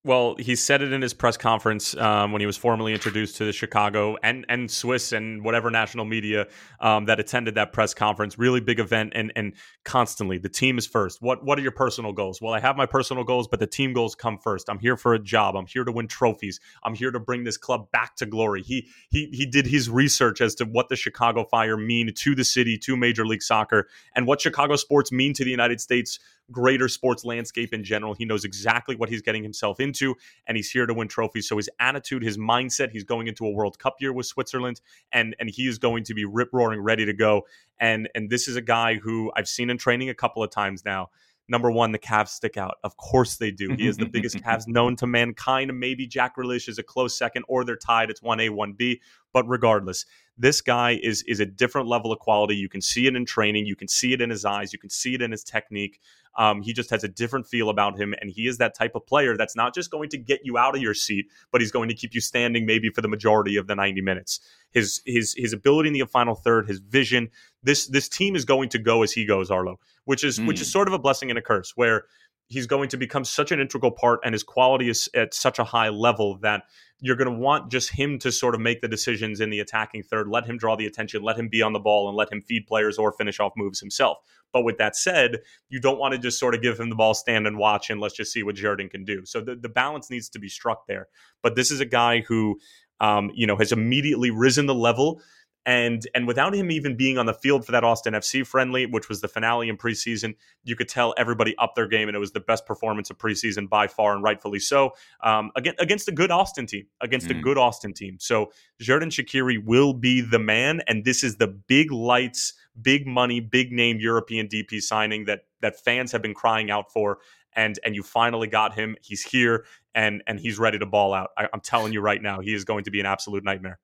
Well, 0.06 0.36
he 0.38 0.54
said 0.54 0.82
it 0.82 0.92
in 0.92 1.00
his 1.00 1.14
press 1.14 1.38
conference 1.38 1.96
um, 1.96 2.30
when 2.30 2.40
he 2.40 2.46
was 2.46 2.58
formally 2.58 2.92
introduced 2.92 3.36
to 3.36 3.46
the 3.46 3.52
Chicago 3.52 4.18
and 4.22 4.44
and 4.50 4.70
Swiss 4.70 5.12
and 5.12 5.42
whatever 5.42 5.70
national 5.70 6.04
media 6.04 6.46
um, 6.78 7.06
that 7.06 7.20
attended 7.20 7.54
that 7.54 7.72
press 7.72 7.94
conference. 7.94 8.38
Really 8.38 8.60
big 8.60 8.80
event, 8.80 9.14
and 9.14 9.32
and 9.34 9.54
constantly 9.82 10.36
the 10.36 10.50
team 10.50 10.76
is 10.76 10.86
first. 10.86 11.22
What 11.22 11.42
what 11.42 11.58
are 11.58 11.62
your 11.62 11.72
personal 11.72 12.12
goals? 12.12 12.42
Well, 12.42 12.52
I 12.52 12.60
have 12.60 12.76
my 12.76 12.84
personal 12.84 13.24
goals, 13.24 13.48
but 13.48 13.60
the 13.60 13.66
team 13.66 13.94
goals 13.94 14.14
come 14.14 14.36
first. 14.36 14.68
I'm 14.68 14.78
here 14.78 14.98
for 14.98 15.14
a 15.14 15.18
job. 15.18 15.56
I'm 15.56 15.64
here 15.64 15.84
to 15.84 15.92
win 15.92 16.06
trophies. 16.06 16.60
I'm 16.82 16.94
here 16.94 17.10
to 17.10 17.18
bring 17.18 17.44
this 17.44 17.56
club 17.56 17.90
back 17.90 18.14
to 18.16 18.26
glory. 18.26 18.62
He 18.62 18.88
he 19.08 19.30
he 19.32 19.46
did 19.46 19.66
his 19.66 19.88
research 19.88 20.42
as 20.42 20.54
to 20.56 20.66
what 20.66 20.90
the 20.90 20.96
Chicago 20.96 21.44
Fire 21.44 21.78
mean 21.78 22.12
to 22.14 22.34
the 22.34 22.44
city, 22.44 22.76
to 22.76 22.94
Major 22.94 23.26
League 23.26 23.42
Soccer, 23.42 23.88
and 24.14 24.26
what 24.26 24.42
Chicago 24.42 24.76
sports 24.76 25.10
mean 25.10 25.32
to 25.32 25.44
the 25.44 25.50
United 25.50 25.80
States 25.80 26.18
greater 26.50 26.88
sports 26.88 27.25
landscape 27.25 27.73
in 27.73 27.85
general. 27.85 28.14
He 28.14 28.25
knows 28.25 28.44
exactly 28.44 28.96
what 28.96 29.08
he's 29.08 29.23
getting 29.23 29.43
himself 29.43 29.81
into, 29.81 30.14
and 30.46 30.56
he's 30.56 30.70
here 30.70 30.87
to 30.87 30.94
win 30.94 31.08
trophies. 31.08 31.49
So 31.49 31.56
his 31.56 31.70
attitude, 31.81 32.23
his 32.23 32.38
mindset, 32.38 32.91
he's 32.91 33.05
going 33.05 33.26
into 33.26 33.46
a 33.46 33.50
World 33.50 33.79
Cup 33.79 33.96
year 34.00 34.12
with 34.12 34.26
Switzerland, 34.26 34.81
and 35.12 35.35
and 35.38 35.50
he 35.50 35.69
is 35.69 35.79
going 35.79 36.05
to 36.05 36.14
be 36.14 36.25
rip 36.25 36.50
roaring, 36.52 36.81
ready 36.81 37.05
to 37.05 37.12
go. 37.12 37.43
And 37.79 38.08
and 38.14 38.31
this 38.31 38.49
is 38.49 38.56
a 38.56 38.62
guy 38.62 38.96
who 38.96 39.32
I've 39.37 39.49
seen 39.49 39.70
in 39.70 39.79
training 39.79 40.11
a 40.11 40.14
couple 40.14 40.43
of 40.43 40.50
times 40.50 40.85
now. 40.85 41.11
Number 41.46 41.70
one, 41.70 41.93
the 41.93 41.99
calves 41.99 42.32
stick 42.32 42.56
out. 42.56 42.76
Of 42.85 42.96
course 42.96 43.37
they 43.37 43.50
do. 43.50 43.75
He 43.76 43.87
is 43.87 43.99
the 43.99 44.06
biggest 44.06 44.37
calves 44.43 44.67
known 44.67 44.96
to 44.96 45.06
mankind. 45.06 45.79
Maybe 45.79 46.06
Jack 46.06 46.37
Grealish 46.37 46.69
is 46.69 46.79
a 46.79 46.82
close 46.82 47.17
second, 47.17 47.44
or 47.49 47.64
they're 47.64 47.76
tied. 47.76 48.08
It's 48.08 48.23
one 48.23 48.41
A, 48.41 48.49
one 48.49 48.73
B. 48.73 49.02
But 49.32 49.46
regardless, 49.46 50.06
this 50.36 50.60
guy 50.60 50.98
is 51.02 51.22
is 51.22 51.40
a 51.40 51.46
different 51.46 51.88
level 51.88 52.12
of 52.12 52.19
quality. 52.19 52.56
You 52.56 52.69
can 52.69 52.81
see 52.81 53.06
it 53.06 53.14
in 53.14 53.25
training. 53.25 53.66
You 53.66 53.76
can 53.76 53.88
see 53.88 54.12
it 54.12 54.20
in 54.20 54.31
his 54.31 54.44
eyes. 54.44 54.72
You 54.72 54.78
can 54.78 54.90
see 54.90 55.14
it 55.14 55.22
in 55.22 55.31
his 55.31 55.44
technique. 55.44 56.00
Um, 56.36 56.62
he 56.62 56.72
just 56.72 56.90
has 56.90 57.04
a 57.04 57.08
different 57.08 57.46
feel 57.46 57.69
about 57.69 57.98
him, 57.98 58.14
and 58.20 58.28
he 58.28 58.48
is 58.48 58.58
that 58.58 58.75
type 58.75 58.96
of 58.96 59.06
player 59.06 59.36
that's 59.36 59.54
not 59.54 59.72
just 59.72 59.90
going 59.90 60.08
to 60.10 60.19
get 60.19 60.40
you 60.42 60.58
out 60.58 60.75
of 60.75 60.82
your 60.82 60.94
seat, 60.94 61.26
but 61.52 61.60
he's 61.60 61.70
going 61.70 61.88
to 61.88 61.94
keep 61.94 62.12
you 62.12 62.20
standing 62.20 62.66
maybe 62.66 62.90
for 62.90 63.02
the 63.02 63.08
majority 63.08 63.56
of 63.56 63.69
the 63.69 63.76
90 63.76 64.00
minutes. 64.00 64.40
His 64.72 65.00
his 65.06 65.34
his 65.36 65.52
ability 65.52 65.90
in 65.90 65.92
the 65.92 66.04
final 66.06 66.34
third, 66.34 66.66
his 66.66 66.81
vision. 66.81 67.31
This 67.62 67.86
this 67.86 68.08
team 68.08 68.34
is 68.34 68.44
going 68.44 68.70
to 68.70 68.78
go 68.78 69.04
as 69.04 69.12
he 69.12 69.25
goes, 69.25 69.50
Arlo, 69.50 69.78
which 70.04 70.25
is 70.25 70.40
mm. 70.40 70.48
which 70.48 70.60
is 70.60 70.66
hmm. 70.66 70.72
sort 70.72 70.88
of 70.88 70.94
a 70.94 70.98
blessing 70.98 71.31
and 71.31 71.38
a 71.38 71.42
curse, 71.42 71.72
where 71.76 72.06
he's 72.49 72.67
going 72.67 72.88
to 72.91 72.96
become 72.96 73.25
such 73.25 73.52
an 73.52 73.61
integral 73.61 73.91
part, 73.91 74.20
and 74.25 74.32
his 74.32 74.43
quality 74.43 74.88
is 74.88 75.08
at 75.14 75.35
such 75.35 75.58
a 75.58 75.64
high 75.64 75.88
level 75.88 76.38
that 76.43 76.62
you're 77.00 77.17
going 77.17 77.31
to 77.31 77.38
want 77.38 77.70
just 77.70 77.91
him 77.91 78.19
to 78.19 78.32
sort 78.32 78.55
of 78.55 78.61
make 78.61 78.81
the 78.81 78.88
decisions 78.88 79.41
in 79.41 79.50
the 79.50 79.61
attacking 79.61 80.02
third, 80.02 80.29
let 80.29 80.46
him 80.46 80.56
draw 80.56 80.76
the 80.76 80.87
attention, 80.87 81.23
let 81.23 81.37
him 81.37 81.49
be 81.49 81.61
on 81.61 81.73
the 81.73 81.79
ball, 81.79 82.08
and 82.08 82.17
let 82.17 82.32
him 82.32 82.41
feed 82.41 82.67
players 82.67 82.99
or 82.99 83.12
finish 83.12 83.41
off 83.41 83.52
moves 83.56 83.81
himself. 83.81 84.19
But 84.52 84.62
with 84.62 84.79
that 84.79 84.94
said, 84.94 85.41
you 85.69 85.81
don't 85.81 85.99
want 85.99 86.12
to 86.12 86.19
just 86.19 86.38
sort 86.38 86.55
of 86.55 86.62
give 86.62 86.79
him 86.79 86.88
the 86.88 86.96
ball, 86.96 87.12
stand 87.12 87.46
and 87.46 87.58
watch, 87.58 87.91
and 87.91 88.00
let's 88.00 88.14
just 88.14 88.32
see 88.32 88.43
what 88.43 88.55
Xherdan 88.55 88.91
can 88.91 89.05
do. 89.05 89.25
So 89.25 89.41
the, 89.41 89.56
the 89.56 89.69
balance 89.69 90.11
needs 90.11 90.29
to 90.31 90.38
be 90.38 90.49
struck 90.49 90.87
there. 90.87 91.08
But 91.43 91.56
this 91.56 91.70
is 91.70 91.81
a 91.81 91.85
guy 91.85 92.20
who, 92.20 92.58
um, 93.00 93.31
you 93.35 93.46
know, 93.46 93.56
has 93.56 93.73
immediately 93.73 94.31
risen 94.31 94.67
the 94.67 94.75
level 94.75 95.20
and 95.66 96.06
and 96.14 96.26
without 96.26 96.55
him 96.55 96.70
even 96.70 96.96
being 96.96 97.16
on 97.16 97.26
the 97.26 97.32
field 97.32 97.64
for 97.64 97.72
that 97.72 97.84
Austin 97.84 98.14
FC 98.14 98.46
friendly, 98.46 98.87
which 98.87 99.08
was 99.08 99.20
the 99.20 99.28
finale 99.28 99.69
in 99.69 99.76
preseason, 99.76 100.34
you 100.62 100.76
could 100.76 100.88
tell 100.88 101.14
everybody 101.16 101.56
up 101.58 101.75
their 101.75 101.87
game, 101.87 102.08
and 102.08 102.16
it 102.16 102.20
was 102.20 102.32
the 102.32 102.40
best 102.40 102.66
performance 102.66 103.11
of 103.11 103.19
preseason 103.19 103.69
by 103.69 103.87
far, 103.87 104.14
and 104.14 104.22
rightfully 104.22 104.58
so. 104.58 104.93
Um, 105.22 105.50
against 105.56 105.81
against 105.81 106.08
a 106.08 106.12
good 106.12 106.31
Austin 106.31 106.66
team, 106.66 106.86
against 107.00 107.29
mm. 107.29 107.38
a 107.38 107.43
good 107.43 107.56
Austin 107.56 107.94
team. 107.94 108.17
So 108.20 108.53
Xherdan 108.82 109.08
Shaqiri 109.08 109.65
will 109.65 109.94
be 109.94 110.20
the 110.20 110.38
man, 110.38 110.82
and 110.86 111.05
this 111.05 111.24
is 111.24 111.36
the 111.36 111.48
big 111.48 111.91
lights, 111.91 112.53
big 112.81 113.06
money, 113.06 113.41
big 113.41 113.72
name 113.72 113.98
European 114.00 114.48
DP 114.48 114.82
signing 114.82 115.24
that 115.24 115.43
that 115.60 115.81
fans 115.81 116.12
have 116.12 116.22
been 116.22 116.34
crying 116.34 116.70
out 116.70 116.93
for. 116.93 117.19
And, 117.56 117.79
and 117.84 117.94
you 117.94 118.03
finally 118.03 118.48
got 118.48 118.74
him. 118.74 118.96
He's 119.00 119.22
here 119.22 119.65
and 119.94 120.24
and 120.27 120.41
he's 120.41 120.58
ready 120.58 120.79
to 120.79 120.86
ball 120.86 121.15
out. 121.15 121.31
I, 121.38 121.48
I'm 121.53 121.60
telling 121.60 121.93
you 121.93 122.00
right 122.00 122.20
now, 122.20 122.41
he 122.41 122.53
is 122.53 122.65
going 122.65 122.82
to 122.84 122.91
be 122.91 122.98
an 122.98 123.06
absolute 123.06 123.44
nightmare. 123.44 123.79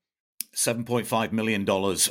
$7.5 0.54 1.33
million 1.33 1.64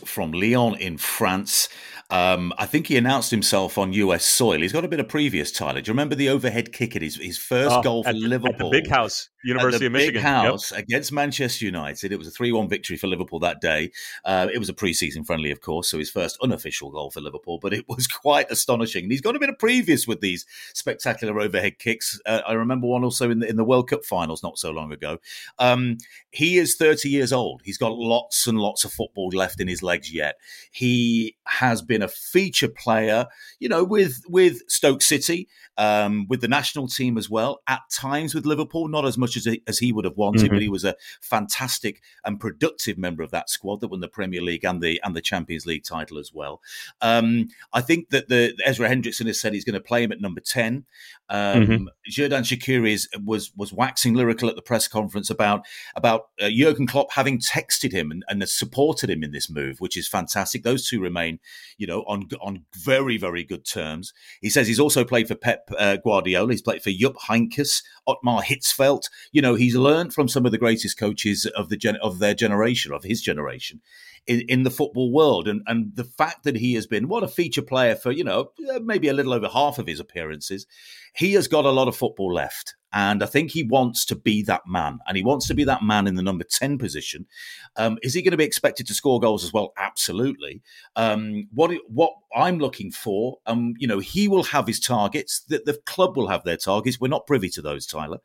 from 0.06 0.32
Lyon 0.32 0.76
in 0.76 0.98
France. 0.98 1.68
Um, 2.12 2.54
I 2.58 2.66
think 2.66 2.88
he 2.88 2.98
announced 2.98 3.30
himself 3.30 3.78
on 3.78 3.94
US 3.94 4.26
soil. 4.26 4.62
He's 4.62 4.72
got 4.72 4.84
a 4.84 4.88
bit 4.88 5.00
of 5.00 5.08
previous, 5.08 5.52
Tyler. 5.52 5.82
Do 5.82 5.90
you 5.90 5.94
remember 5.94 6.16
the 6.16 6.30
overhead 6.30 6.72
kick 6.72 6.96
at 6.96 7.04
his, 7.04 7.18
his 7.18 7.38
first 7.38 7.76
oh, 7.76 7.82
goal 7.84 8.04
for 8.04 8.14
Liverpool? 8.14 8.72
big 8.72 8.88
house, 8.88 9.30
University 9.44 9.86
of 9.86 9.92
Michigan. 9.92 10.16
Big 10.16 10.24
house 10.24 10.72
yep. 10.72 10.80
against 10.80 11.12
Manchester 11.12 11.66
United. 11.66 12.12
It 12.12 12.18
was 12.18 12.28
a 12.28 12.32
3 12.32 12.52
1 12.52 12.68
victory 12.68 12.98
for 12.98 13.06
Liverpool 13.06 13.40
that 13.42 13.62
day. 13.62 13.92
Uh, 14.26 14.48
it 14.52 14.58
was 14.58 14.70
a 14.70 14.74
preseason 14.74 15.24
friendly, 15.24 15.52
of 15.52 15.62
course, 15.62 15.92
so 15.92 16.00
his 16.00 16.10
first 16.10 16.38
unofficial 16.42 16.90
goal 16.90 17.12
for 17.12 17.22
Liverpool, 17.22 17.60
but 17.62 17.74
it 17.74 17.86
was 17.88 18.08
quite 18.08 18.50
astonishing. 18.50 19.04
And 19.04 19.12
he's 19.12 19.22
got 19.22 19.36
a 19.36 19.40
bit 19.40 19.50
of 19.50 19.60
previous 19.60 20.08
with 20.08 20.22
these 20.22 20.48
spectacular 20.74 21.40
overhead 21.40 21.78
kicks. 21.78 22.20
Uh, 22.26 22.42
I 22.48 22.54
remember 22.54 22.88
one 22.88 23.04
also 23.04 23.30
in 23.30 23.40
the, 23.40 23.48
in 23.48 23.56
the 23.56 23.66
World 23.66 23.88
Cup 23.88 24.04
finals 24.04 24.42
not 24.42 24.58
so 24.58 24.72
long 24.72 24.92
ago. 24.92 25.20
Um, 25.60 25.98
he 26.32 26.58
is 26.58 26.76
30 26.76 27.10
years 27.10 27.32
old. 27.32 27.62
He's 27.64 27.78
got 27.78 27.92
lots 27.92 28.29
lots 28.30 28.46
and 28.46 28.60
lots 28.60 28.84
of 28.84 28.94
football 28.94 29.30
left 29.30 29.60
in 29.60 29.68
his 29.68 29.82
legs 29.82 30.14
yet. 30.14 30.36
He 30.72 31.36
has 31.46 31.82
been 31.82 32.04
a 32.04 32.08
feature 32.08 32.68
player, 32.68 33.26
you 33.60 33.68
know, 33.68 33.84
with 33.84 34.22
with 34.30 34.62
Stoke 34.68 35.02
City, 35.02 35.48
um, 35.78 36.28
with 36.30 36.42
the 36.42 36.48
national 36.48 36.88
team 36.88 37.18
as 37.18 37.28
well. 37.28 37.62
At 37.68 37.82
times 37.92 38.36
with 38.36 38.46
Liverpool, 38.46 38.88
not 38.88 39.06
as 39.06 39.18
much 39.18 39.36
as 39.36 39.46
he, 39.46 39.64
as 39.66 39.80
he 39.80 39.92
would 39.92 40.06
have 40.06 40.16
wanted, 40.16 40.44
mm-hmm. 40.44 40.54
but 40.54 40.62
he 40.62 40.70
was 40.70 40.86
a 40.86 40.96
fantastic 41.22 42.04
and 42.24 42.40
productive 42.40 43.00
member 43.00 43.24
of 43.24 43.32
that 43.32 43.50
squad 43.50 43.82
that 43.82 43.88
won 43.88 44.00
the 44.00 44.08
Premier 44.08 44.44
League 44.44 44.64
and 44.64 44.80
the 44.80 45.02
and 45.04 45.16
the 45.16 45.22
Champions 45.22 45.66
League 45.66 45.84
title 45.84 46.20
as 46.20 46.32
well. 46.32 46.62
Um, 47.02 47.48
I 47.74 47.82
think 47.82 48.10
that 48.10 48.30
the 48.30 48.56
Ezra 48.64 48.88
Hendrickson 48.88 49.26
has 49.26 49.42
said 49.42 49.54
he's 49.54 49.66
going 49.66 49.74
to 49.74 49.80
play 49.80 50.04
him 50.04 50.12
at 50.12 50.22
number 50.22 50.42
ten. 50.42 50.86
Um, 51.30 51.66
mm-hmm. 51.66 51.86
Xherdan 52.10 52.44
Shaqiri 52.44 52.92
is, 52.92 53.10
was 53.26 53.52
was 53.56 53.74
waxing 53.74 54.14
lyrical 54.14 54.50
at 54.50 54.56
the 54.56 54.62
press 54.62 54.88
conference 54.88 55.30
about 55.30 55.66
about 55.96 56.28
uh, 56.40 56.50
Jurgen 56.50 56.86
Klopp 56.86 57.12
having 57.12 57.40
texted 57.40 57.92
him 57.92 58.12
and, 58.12 58.19
and 58.28 58.42
has 58.42 58.54
supported 58.54 59.10
him 59.10 59.24
in 59.24 59.32
this 59.32 59.50
move, 59.50 59.80
which 59.80 59.98
is 59.98 60.08
fantastic. 60.08 60.64
Those 60.64 60.88
two 60.88 61.00
remain, 61.00 61.40
you 61.78 61.88
know, 61.88 62.02
on 62.02 62.28
on 62.42 62.66
very 62.76 63.18
very 63.18 63.44
good 63.44 63.66
terms. 63.66 64.14
He 64.42 64.50
says 64.50 64.68
he's 64.68 64.80
also 64.80 65.04
played 65.04 65.28
for 65.28 65.36
Pep 65.36 65.70
uh, 65.78 65.98
Guardiola. 65.98 66.52
He's 66.52 66.62
played 66.62 66.84
for 66.84 66.92
Jupp 66.92 67.18
Heynckes, 67.28 67.84
Ottmar 68.08 68.44
Hitzfeld. 68.44 69.04
You 69.32 69.42
know, 69.42 69.56
he's 69.56 69.76
learned 69.76 70.14
from 70.14 70.28
some 70.28 70.46
of 70.46 70.52
the 70.52 70.58
greatest 70.58 70.98
coaches 70.98 71.46
of 71.46 71.70
the 71.70 71.78
gen- 71.78 71.98
of 71.98 72.20
their 72.20 72.34
generation, 72.34 72.92
of 72.94 73.04
his 73.04 73.22
generation 73.22 73.82
in, 74.28 74.42
in 74.48 74.64
the 74.64 74.72
football 74.72 75.12
world. 75.12 75.48
And, 75.48 75.62
and 75.68 75.96
the 75.96 76.04
fact 76.04 76.44
that 76.44 76.58
he 76.58 76.76
has 76.76 76.88
been, 76.88 77.08
what 77.08 77.24
a 77.24 77.28
feature 77.28 77.62
player 77.62 77.96
for, 77.96 78.12
you 78.12 78.24
know, 78.24 78.52
uh, 78.74 78.80
maybe 78.84 79.08
a 79.08 79.14
little 79.14 79.34
over 79.34 79.48
half 79.48 79.80
of 79.80 79.88
his 79.88 80.00
appearances, 80.00 80.68
he 81.16 81.34
has 81.34 81.48
got 81.48 81.66
a 81.66 81.72
lot 81.72 81.88
of 81.88 81.96
football 81.96 82.34
left. 82.34 82.76
And 82.92 83.22
I 83.22 83.28
think 83.28 83.52
he 83.52 83.64
wants 83.64 84.04
to 84.06 84.16
be 84.16 84.42
that 84.44 84.62
man, 84.68 85.00
and 85.08 85.16
he 85.16 85.24
wants 85.24 85.48
to 85.48 85.54
be 85.54 85.64
that 85.66 85.84
man 85.84 86.08
in 86.08 86.16
the 86.16 86.24
number 86.24 86.44
10 86.44 86.78
position. 86.78 87.28
Um, 87.76 88.00
is 88.02 88.14
he 88.14 88.22
going 88.22 88.32
to 88.32 88.38
be 88.38 88.44
expected 88.44 88.88
to 88.88 88.94
score 88.94 89.20
goals 89.20 89.44
as 89.44 89.54
well? 89.54 89.74
Absolutely. 89.78 90.62
Um, 90.96 91.48
what 91.54 91.72
what 91.88 92.14
I'm 92.36 92.60
looking 92.60 92.92
for, 92.92 93.38
um, 93.46 93.74
you 93.78 93.88
know, 93.88 94.00
he 94.00 94.28
will 94.28 94.44
have 94.44 94.68
his 94.68 94.80
targets. 94.80 95.42
The, 95.42 95.62
the 95.66 95.80
club 95.86 96.18
will 96.18 96.28
have 96.28 96.44
their 96.44 96.58
targets. 96.58 97.00
We're 97.00 97.08
not 97.08 97.28
privy 97.28 97.50
to 97.50 97.62
those, 97.62 97.86
Tyler. 97.86 98.20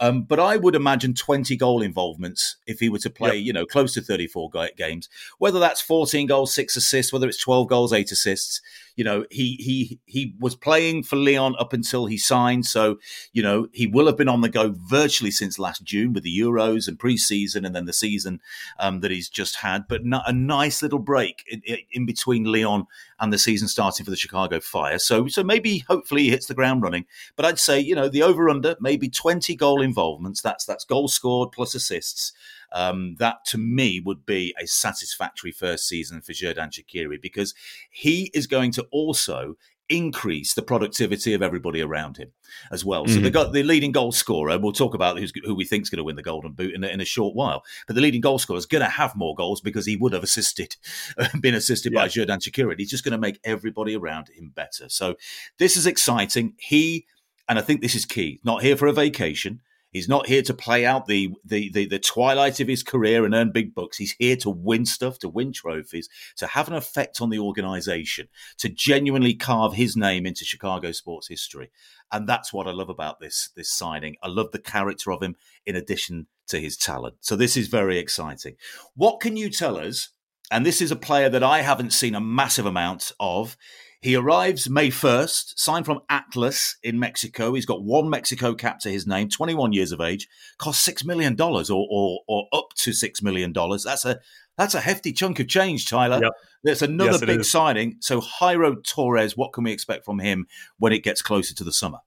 Um, 0.00 0.22
but 0.22 0.40
I 0.40 0.56
would 0.56 0.74
imagine 0.74 1.14
20 1.14 1.56
goal 1.56 1.80
involvements 1.80 2.56
if 2.66 2.80
he 2.80 2.88
were 2.88 2.98
to 2.98 3.10
play, 3.10 3.36
yep. 3.36 3.46
you 3.46 3.52
know, 3.52 3.64
close 3.64 3.94
to 3.94 4.00
34 4.00 4.50
games. 4.76 5.08
Whether 5.38 5.60
that's 5.60 5.80
14 5.80 6.26
goals, 6.26 6.52
six 6.52 6.76
assists, 6.76 7.12
whether 7.12 7.28
it's 7.28 7.38
12 7.38 7.68
goals, 7.68 7.92
eight 7.92 8.10
assists. 8.10 8.60
You 8.96 9.02
know, 9.02 9.24
he 9.28 9.56
he 9.56 9.98
he 10.04 10.34
was 10.38 10.54
playing 10.54 11.02
for 11.02 11.16
Lyon 11.16 11.56
up 11.58 11.72
until 11.72 12.06
he 12.06 12.16
signed, 12.16 12.64
so 12.64 12.98
you 13.32 13.42
know 13.42 13.66
he 13.72 13.88
will 13.88 14.06
have 14.06 14.16
been 14.16 14.28
on 14.28 14.40
the 14.40 14.48
go 14.48 14.72
virtually 14.76 15.32
since 15.32 15.58
last 15.58 15.82
June 15.82 16.12
with 16.12 16.22
the 16.22 16.38
Euros 16.38 16.86
and 16.86 16.96
pre-season, 16.96 17.64
and 17.64 17.74
then 17.74 17.86
the 17.86 17.92
season 17.92 18.40
um, 18.78 19.00
that 19.00 19.10
he's 19.10 19.28
just 19.28 19.56
had. 19.56 19.88
But 19.88 20.02
a 20.04 20.32
nice 20.32 20.80
little 20.80 21.00
break 21.00 21.42
in, 21.48 21.60
in 21.90 22.06
between 22.06 22.44
Lyon 22.44 22.86
and 23.18 23.32
the 23.32 23.38
season 23.38 23.66
starting 23.66 24.04
for 24.04 24.10
the 24.10 24.16
Chicago 24.16 24.60
Fire. 24.60 25.00
So 25.00 25.26
so 25.26 25.42
maybe 25.42 25.78
hopefully 25.88 26.22
he 26.22 26.30
hits 26.30 26.46
the 26.46 26.54
ground 26.54 26.82
running. 26.82 27.04
But 27.34 27.46
I'd 27.46 27.58
say 27.58 27.80
you 27.80 27.96
know 27.96 28.08
the 28.08 28.22
over 28.22 28.48
under 28.48 28.76
maybe 28.80 29.08
20 29.08 29.56
goal 29.56 29.82
involvements. 29.84 30.42
That's 30.42 30.64
that's 30.64 30.84
goal 30.84 31.08
scored 31.08 31.52
plus 31.52 31.74
assists. 31.74 32.32
Um, 32.72 33.16
that 33.18 33.44
to 33.46 33.58
me 33.58 34.00
would 34.04 34.26
be 34.26 34.54
a 34.60 34.66
satisfactory 34.66 35.52
first 35.52 35.86
season 35.86 36.20
for 36.20 36.32
Xherdan 36.32 36.70
Shaqiri 36.70 37.22
because 37.22 37.54
he 37.90 38.30
is 38.34 38.48
going 38.48 38.72
to 38.72 38.86
also 38.90 39.56
increase 39.90 40.54
the 40.54 40.62
productivity 40.62 41.34
of 41.34 41.42
everybody 41.42 41.82
around 41.82 42.16
him 42.16 42.32
as 42.72 42.84
well. 42.84 43.04
Mm-hmm. 43.04 43.14
So 43.14 43.20
they 43.20 43.60
the 43.60 43.62
leading 43.62 43.92
goal 43.92 44.12
scorer. 44.12 44.58
We'll 44.58 44.72
talk 44.72 44.94
about 44.94 45.18
who 45.44 45.54
we 45.54 45.64
think 45.64 45.82
is 45.82 45.90
going 45.90 45.98
to 45.98 46.04
win 46.04 46.16
the 46.16 46.22
Golden 46.22 46.52
Boot 46.52 46.74
in 46.74 46.82
a, 46.82 46.88
in 46.88 47.00
a 47.00 47.04
short 47.04 47.34
while. 47.34 47.62
But 47.86 47.94
the 47.94 48.02
leading 48.02 48.22
goal 48.22 48.38
scorer 48.38 48.58
is 48.58 48.66
going 48.66 48.82
to 48.82 48.90
have 48.90 49.14
more 49.14 49.34
goals 49.34 49.60
because 49.60 49.86
he 49.86 49.96
would 49.96 50.12
have 50.12 50.22
assisted, 50.22 50.76
been 51.40 51.54
assisted 51.54 51.92
yeah. 51.92 52.00
by 52.00 52.08
Xherdan 52.08 52.40
Shaqiri. 52.40 52.74
He's 52.78 52.90
just 52.90 53.04
going 53.04 53.12
to 53.12 53.18
make 53.18 53.38
everybody 53.44 53.94
around 53.94 54.28
him 54.28 54.52
better. 54.54 54.88
So 54.88 55.16
this 55.58 55.76
is 55.76 55.86
exciting. 55.86 56.54
He 56.58 57.06
and 57.48 57.58
I 57.58 57.62
think 57.62 57.82
this 57.82 57.94
is 57.94 58.06
key. 58.06 58.40
Not 58.42 58.62
here 58.62 58.76
for 58.76 58.86
a 58.86 58.92
vacation. 58.92 59.60
He's 59.94 60.08
not 60.08 60.26
here 60.26 60.42
to 60.42 60.52
play 60.52 60.84
out 60.84 61.06
the, 61.06 61.30
the, 61.44 61.70
the 61.72 61.86
the 61.86 61.98
twilight 62.00 62.58
of 62.58 62.66
his 62.66 62.82
career 62.82 63.24
and 63.24 63.32
earn 63.32 63.52
big 63.52 63.76
bucks. 63.76 63.96
He's 63.96 64.16
here 64.18 64.36
to 64.38 64.50
win 64.50 64.84
stuff, 64.84 65.20
to 65.20 65.28
win 65.28 65.52
trophies, 65.52 66.08
to 66.36 66.48
have 66.48 66.66
an 66.66 66.74
effect 66.74 67.20
on 67.20 67.30
the 67.30 67.38
organization, 67.38 68.28
to 68.58 68.68
genuinely 68.68 69.34
carve 69.34 69.74
his 69.74 69.96
name 69.96 70.26
into 70.26 70.44
Chicago 70.44 70.90
sports 70.90 71.28
history. 71.28 71.70
And 72.10 72.28
that's 72.28 72.52
what 72.52 72.66
I 72.66 72.72
love 72.72 72.90
about 72.90 73.20
this 73.20 73.50
this 73.54 73.72
signing. 73.72 74.16
I 74.20 74.28
love 74.28 74.50
the 74.50 74.58
character 74.58 75.12
of 75.12 75.22
him 75.22 75.36
in 75.64 75.76
addition 75.76 76.26
to 76.48 76.60
his 76.60 76.76
talent. 76.76 77.14
So 77.20 77.36
this 77.36 77.56
is 77.56 77.68
very 77.68 77.98
exciting. 77.98 78.56
What 78.96 79.20
can 79.20 79.36
you 79.36 79.48
tell 79.48 79.76
us? 79.78 80.08
And 80.50 80.66
this 80.66 80.82
is 80.82 80.90
a 80.90 80.96
player 80.96 81.30
that 81.30 81.42
I 81.44 81.62
haven't 81.62 81.92
seen 81.92 82.16
a 82.16 82.20
massive 82.20 82.66
amount 82.66 83.12
of. 83.20 83.56
He 84.04 84.16
arrives 84.16 84.68
May 84.68 84.90
1st, 84.90 85.54
signed 85.56 85.86
from 85.86 86.00
Atlas 86.10 86.76
in 86.82 86.98
Mexico. 86.98 87.54
He's 87.54 87.64
got 87.64 87.82
one 87.82 88.10
Mexico 88.10 88.54
cap 88.54 88.78
to 88.80 88.90
his 88.90 89.06
name, 89.06 89.30
21 89.30 89.72
years 89.72 89.92
of 89.92 90.02
age, 90.02 90.28
cost 90.58 90.86
$6 90.86 91.06
million 91.06 91.40
or, 91.40 91.64
or, 91.70 92.20
or 92.28 92.46
up 92.52 92.66
to 92.80 92.90
$6 92.90 93.22
million. 93.22 93.54
That's 93.54 94.04
a 94.04 94.20
that's 94.58 94.74
a 94.74 94.80
hefty 94.82 95.14
chunk 95.14 95.40
of 95.40 95.48
change, 95.48 95.88
Tyler. 95.88 96.20
Yep. 96.22 96.32
That's 96.64 96.82
another 96.82 97.12
yes, 97.12 97.24
big 97.24 97.40
is. 97.40 97.50
signing. 97.50 97.96
So, 98.00 98.20
Jairo 98.20 98.76
Torres, 98.84 99.38
what 99.38 99.54
can 99.54 99.64
we 99.64 99.72
expect 99.72 100.04
from 100.04 100.18
him 100.18 100.48
when 100.76 100.92
it 100.92 101.02
gets 101.02 101.22
closer 101.22 101.54
to 101.54 101.64
the 101.64 101.72
summer? 101.72 102.00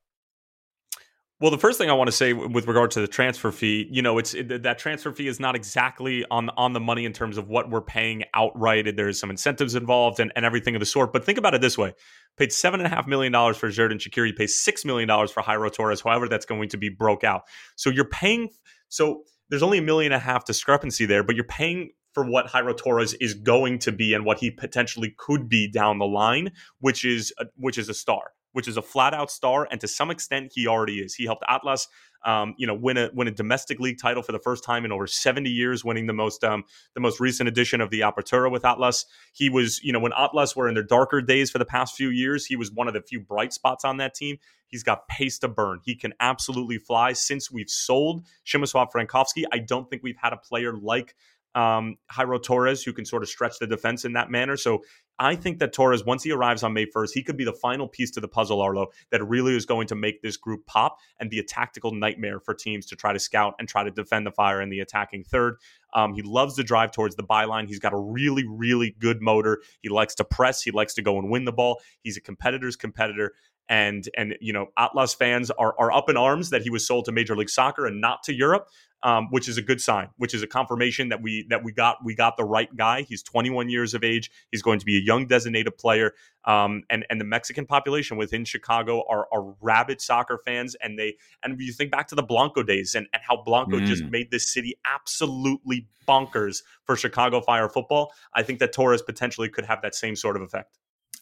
Well, 1.39 1.51
the 1.51 1.59
first 1.59 1.77
thing 1.77 1.87
I 1.87 1.93
want 1.93 2.07
to 2.07 2.11
say 2.11 2.33
with 2.33 2.65
regard 2.67 2.89
to 2.91 2.99
the 2.99 3.07
transfer 3.07 3.51
fee, 3.51 3.87
you 3.91 4.01
know, 4.01 4.17
it's 4.17 4.33
it, 4.33 4.63
that 4.63 4.79
transfer 4.79 5.11
fee 5.11 5.27
is 5.27 5.39
not 5.39 5.55
exactly 5.55 6.25
on 6.31 6.49
on 6.57 6.73
the 6.73 6.79
money 6.79 7.05
in 7.05 7.13
terms 7.13 7.37
of 7.37 7.47
what 7.47 7.69
we're 7.69 7.81
paying 7.81 8.23
outright. 8.33 8.95
There's 8.95 9.19
some 9.19 9.29
incentives 9.29 9.75
involved 9.75 10.19
and, 10.19 10.31
and 10.35 10.45
everything 10.45 10.75
of 10.75 10.79
the 10.79 10.87
sort. 10.87 11.13
But 11.13 11.23
think 11.23 11.37
about 11.37 11.53
it 11.53 11.61
this 11.61 11.77
way: 11.77 11.93
paid 12.37 12.51
seven 12.51 12.79
and 12.79 12.91
a 12.91 12.95
half 12.95 13.05
million 13.05 13.31
dollars 13.31 13.55
for 13.55 13.69
Xherdan 13.69 13.99
Shaqiri, 13.99 14.35
pays 14.35 14.59
six 14.59 14.83
million 14.83 15.07
dollars 15.07 15.29
for 15.29 15.43
Jairo 15.43 15.71
Torres. 15.71 16.01
However, 16.01 16.27
that's 16.27 16.47
going 16.47 16.69
to 16.69 16.77
be 16.77 16.89
broke 16.89 17.23
out. 17.23 17.43
So 17.75 17.91
you're 17.91 18.09
paying. 18.09 18.49
So 18.89 19.21
there's 19.49 19.63
only 19.63 19.77
a 19.77 19.83
million 19.83 20.13
and 20.13 20.19
a 20.19 20.25
half 20.25 20.43
discrepancy 20.43 21.05
there, 21.05 21.21
but 21.21 21.35
you're 21.35 21.45
paying 21.45 21.91
for 22.13 22.27
what 22.27 22.47
Jairo 22.47 22.75
Torres 22.75 23.13
is 23.13 23.35
going 23.35 23.77
to 23.79 23.91
be 23.91 24.15
and 24.15 24.25
what 24.25 24.39
he 24.39 24.49
potentially 24.49 25.13
could 25.19 25.47
be 25.47 25.69
down 25.69 25.99
the 25.99 26.05
line, 26.05 26.51
which 26.79 27.05
is 27.05 27.31
a, 27.37 27.45
which 27.57 27.77
is 27.77 27.89
a 27.89 27.93
star 27.93 28.31
which 28.57 28.67
is 28.67 28.75
a 28.75 28.81
flat 28.81 29.13
out 29.13 29.29
star, 29.29 29.67
and 29.69 29.79
to 29.79 29.87
some 29.87 30.09
extent, 30.09 30.51
he 30.51 30.65
already 30.65 30.95
is. 30.95 31.13
He 31.13 31.25
helped 31.25 31.43
Atlas, 31.47 31.87
um, 32.25 32.55
you 32.57 32.65
know, 32.65 32.73
win 32.73 32.97
a 32.97 33.11
win 33.13 33.27
a 33.27 33.31
domestic 33.31 33.79
league 33.79 33.99
title 34.01 34.23
for 34.23 34.31
the 34.31 34.39
first 34.39 34.63
time 34.63 34.83
in 34.83 34.91
over 34.91 35.05
70 35.05 35.47
years, 35.47 35.85
winning 35.85 36.07
the 36.07 36.13
most 36.13 36.43
um, 36.43 36.63
the 36.95 36.99
most 36.99 37.19
recent 37.19 37.47
edition 37.47 37.81
of 37.81 37.91
the 37.91 37.99
Apertura 37.99 38.51
with 38.51 38.65
Atlas. 38.65 39.05
He 39.31 39.51
was, 39.51 39.79
you 39.83 39.93
know, 39.93 39.99
when 39.99 40.11
Atlas 40.17 40.55
were 40.55 40.67
in 40.67 40.73
their 40.73 40.81
darker 40.81 41.21
days 41.21 41.51
for 41.51 41.59
the 41.59 41.65
past 41.65 41.95
few 41.95 42.09
years, 42.09 42.47
he 42.47 42.55
was 42.55 42.71
one 42.71 42.87
of 42.87 42.95
the 42.95 43.01
few 43.03 43.19
bright 43.19 43.53
spots 43.53 43.85
on 43.85 43.97
that 43.97 44.15
team. 44.15 44.37
He's 44.65 44.81
got 44.81 45.07
pace 45.07 45.37
to 45.37 45.47
burn. 45.47 45.81
He 45.83 45.93
can 45.93 46.15
absolutely 46.19 46.79
fly. 46.79 47.13
Since 47.13 47.51
we've 47.51 47.69
sold 47.69 48.25
Przemysław 48.43 48.87
Frankowski, 48.91 49.43
I 49.53 49.59
don't 49.59 49.87
think 49.87 50.01
we've 50.01 50.17
had 50.19 50.33
a 50.33 50.37
player 50.37 50.73
like 50.75 51.13
um, 51.53 51.97
Jairo 52.11 52.41
Torres, 52.41 52.83
who 52.83 52.93
can 52.93 53.05
sort 53.05 53.21
of 53.21 53.29
stretch 53.29 53.59
the 53.59 53.67
defense 53.67 54.03
in 54.03 54.13
that 54.13 54.31
manner. 54.31 54.57
So 54.57 54.81
I 55.19 55.35
think 55.35 55.59
that 55.59 55.73
Torres, 55.73 56.05
once 56.05 56.23
he 56.23 56.31
arrives 56.31 56.63
on 56.63 56.73
May 56.73 56.85
1st, 56.85 57.09
he 57.13 57.23
could 57.23 57.37
be 57.37 57.43
the 57.43 57.53
final 57.53 57.87
piece 57.87 58.11
to 58.11 58.19
the 58.19 58.27
puzzle, 58.27 58.61
Arlo, 58.61 58.87
that 59.11 59.23
really 59.23 59.55
is 59.55 59.65
going 59.65 59.87
to 59.87 59.95
make 59.95 60.21
this 60.21 60.37
group 60.37 60.65
pop 60.65 60.97
and 61.19 61.29
be 61.29 61.39
a 61.39 61.43
tactical 61.43 61.91
nightmare 61.91 62.39
for 62.39 62.53
teams 62.53 62.85
to 62.87 62.95
try 62.95 63.13
to 63.13 63.19
scout 63.19 63.55
and 63.59 63.67
try 63.67 63.83
to 63.83 63.91
defend 63.91 64.27
the 64.27 64.31
fire 64.31 64.61
in 64.61 64.69
the 64.69 64.79
attacking 64.79 65.23
third. 65.23 65.55
Um, 65.93 66.13
he 66.13 66.21
loves 66.21 66.55
to 66.55 66.63
drive 66.63 66.91
towards 66.91 67.15
the 67.15 67.23
byline. 67.23 67.67
He's 67.67 67.79
got 67.79 67.93
a 67.93 67.97
really, 67.97 68.45
really 68.47 68.95
good 68.99 69.21
motor. 69.21 69.61
He 69.81 69.89
likes 69.89 70.13
to 70.15 70.23
press. 70.23 70.61
He 70.61 70.71
likes 70.71 70.93
to 70.95 71.01
go 71.01 71.17
and 71.17 71.29
win 71.29 71.45
the 71.45 71.53
ball. 71.53 71.79
He's 72.03 72.17
a 72.17 72.21
competitor's 72.21 72.75
competitor 72.75 73.33
and 73.69 74.07
and 74.15 74.37
you 74.39 74.53
know 74.53 74.67
Atlas 74.77 75.13
fans 75.13 75.51
are 75.51 75.75
are 75.77 75.91
up 75.91 76.09
in 76.09 76.17
arms 76.17 76.51
that 76.51 76.61
he 76.61 76.69
was 76.69 76.87
sold 76.87 77.05
to 77.05 77.11
Major 77.11 77.35
League 77.35 77.49
Soccer 77.49 77.85
and 77.85 77.99
not 77.99 78.23
to 78.23 78.33
Europe 78.33 78.67
um, 79.03 79.27
which 79.29 79.47
is 79.47 79.57
a 79.57 79.61
good 79.61 79.79
sign, 79.79 80.09
which 80.17 80.33
is 80.33 80.41
a 80.41 80.47
confirmation 80.47 81.09
that 81.09 81.21
we 81.21 81.45
that 81.49 81.63
we 81.63 81.71
got 81.71 81.97
we 82.03 82.15
got 82.15 82.37
the 82.37 82.43
right 82.43 82.73
guy. 82.75 83.03
He's 83.03 83.21
21 83.23 83.69
years 83.69 83.93
of 83.93 84.03
age. 84.03 84.31
He's 84.51 84.61
going 84.61 84.79
to 84.79 84.85
be 84.85 84.97
a 84.97 85.01
young 85.01 85.27
designated 85.27 85.77
player. 85.77 86.13
Um, 86.45 86.83
and 86.89 87.05
and 87.09 87.19
the 87.19 87.25
Mexican 87.25 87.65
population 87.65 88.17
within 88.17 88.45
Chicago 88.45 89.03
are, 89.09 89.27
are 89.31 89.53
rabid 89.61 90.01
soccer 90.01 90.39
fans, 90.43 90.75
and 90.81 90.97
they 90.97 91.17
and 91.43 91.59
you 91.59 91.73
think 91.73 91.91
back 91.91 92.07
to 92.07 92.15
the 92.15 92.23
Blanco 92.23 92.63
days 92.63 92.95
and, 92.95 93.07
and 93.13 93.21
how 93.21 93.41
Blanco 93.43 93.77
mm. 93.77 93.85
just 93.85 94.03
made 94.05 94.31
this 94.31 94.51
city 94.51 94.77
absolutely 94.85 95.87
bonkers 96.07 96.63
for 96.85 96.95
Chicago 96.95 97.41
Fire 97.41 97.69
football. 97.69 98.13
I 98.33 98.43
think 98.43 98.59
that 98.59 98.73
Torres 98.73 99.01
potentially 99.01 99.49
could 99.49 99.65
have 99.65 99.81
that 99.81 99.93
same 99.93 100.15
sort 100.15 100.35
of 100.35 100.41
effect. 100.41 100.77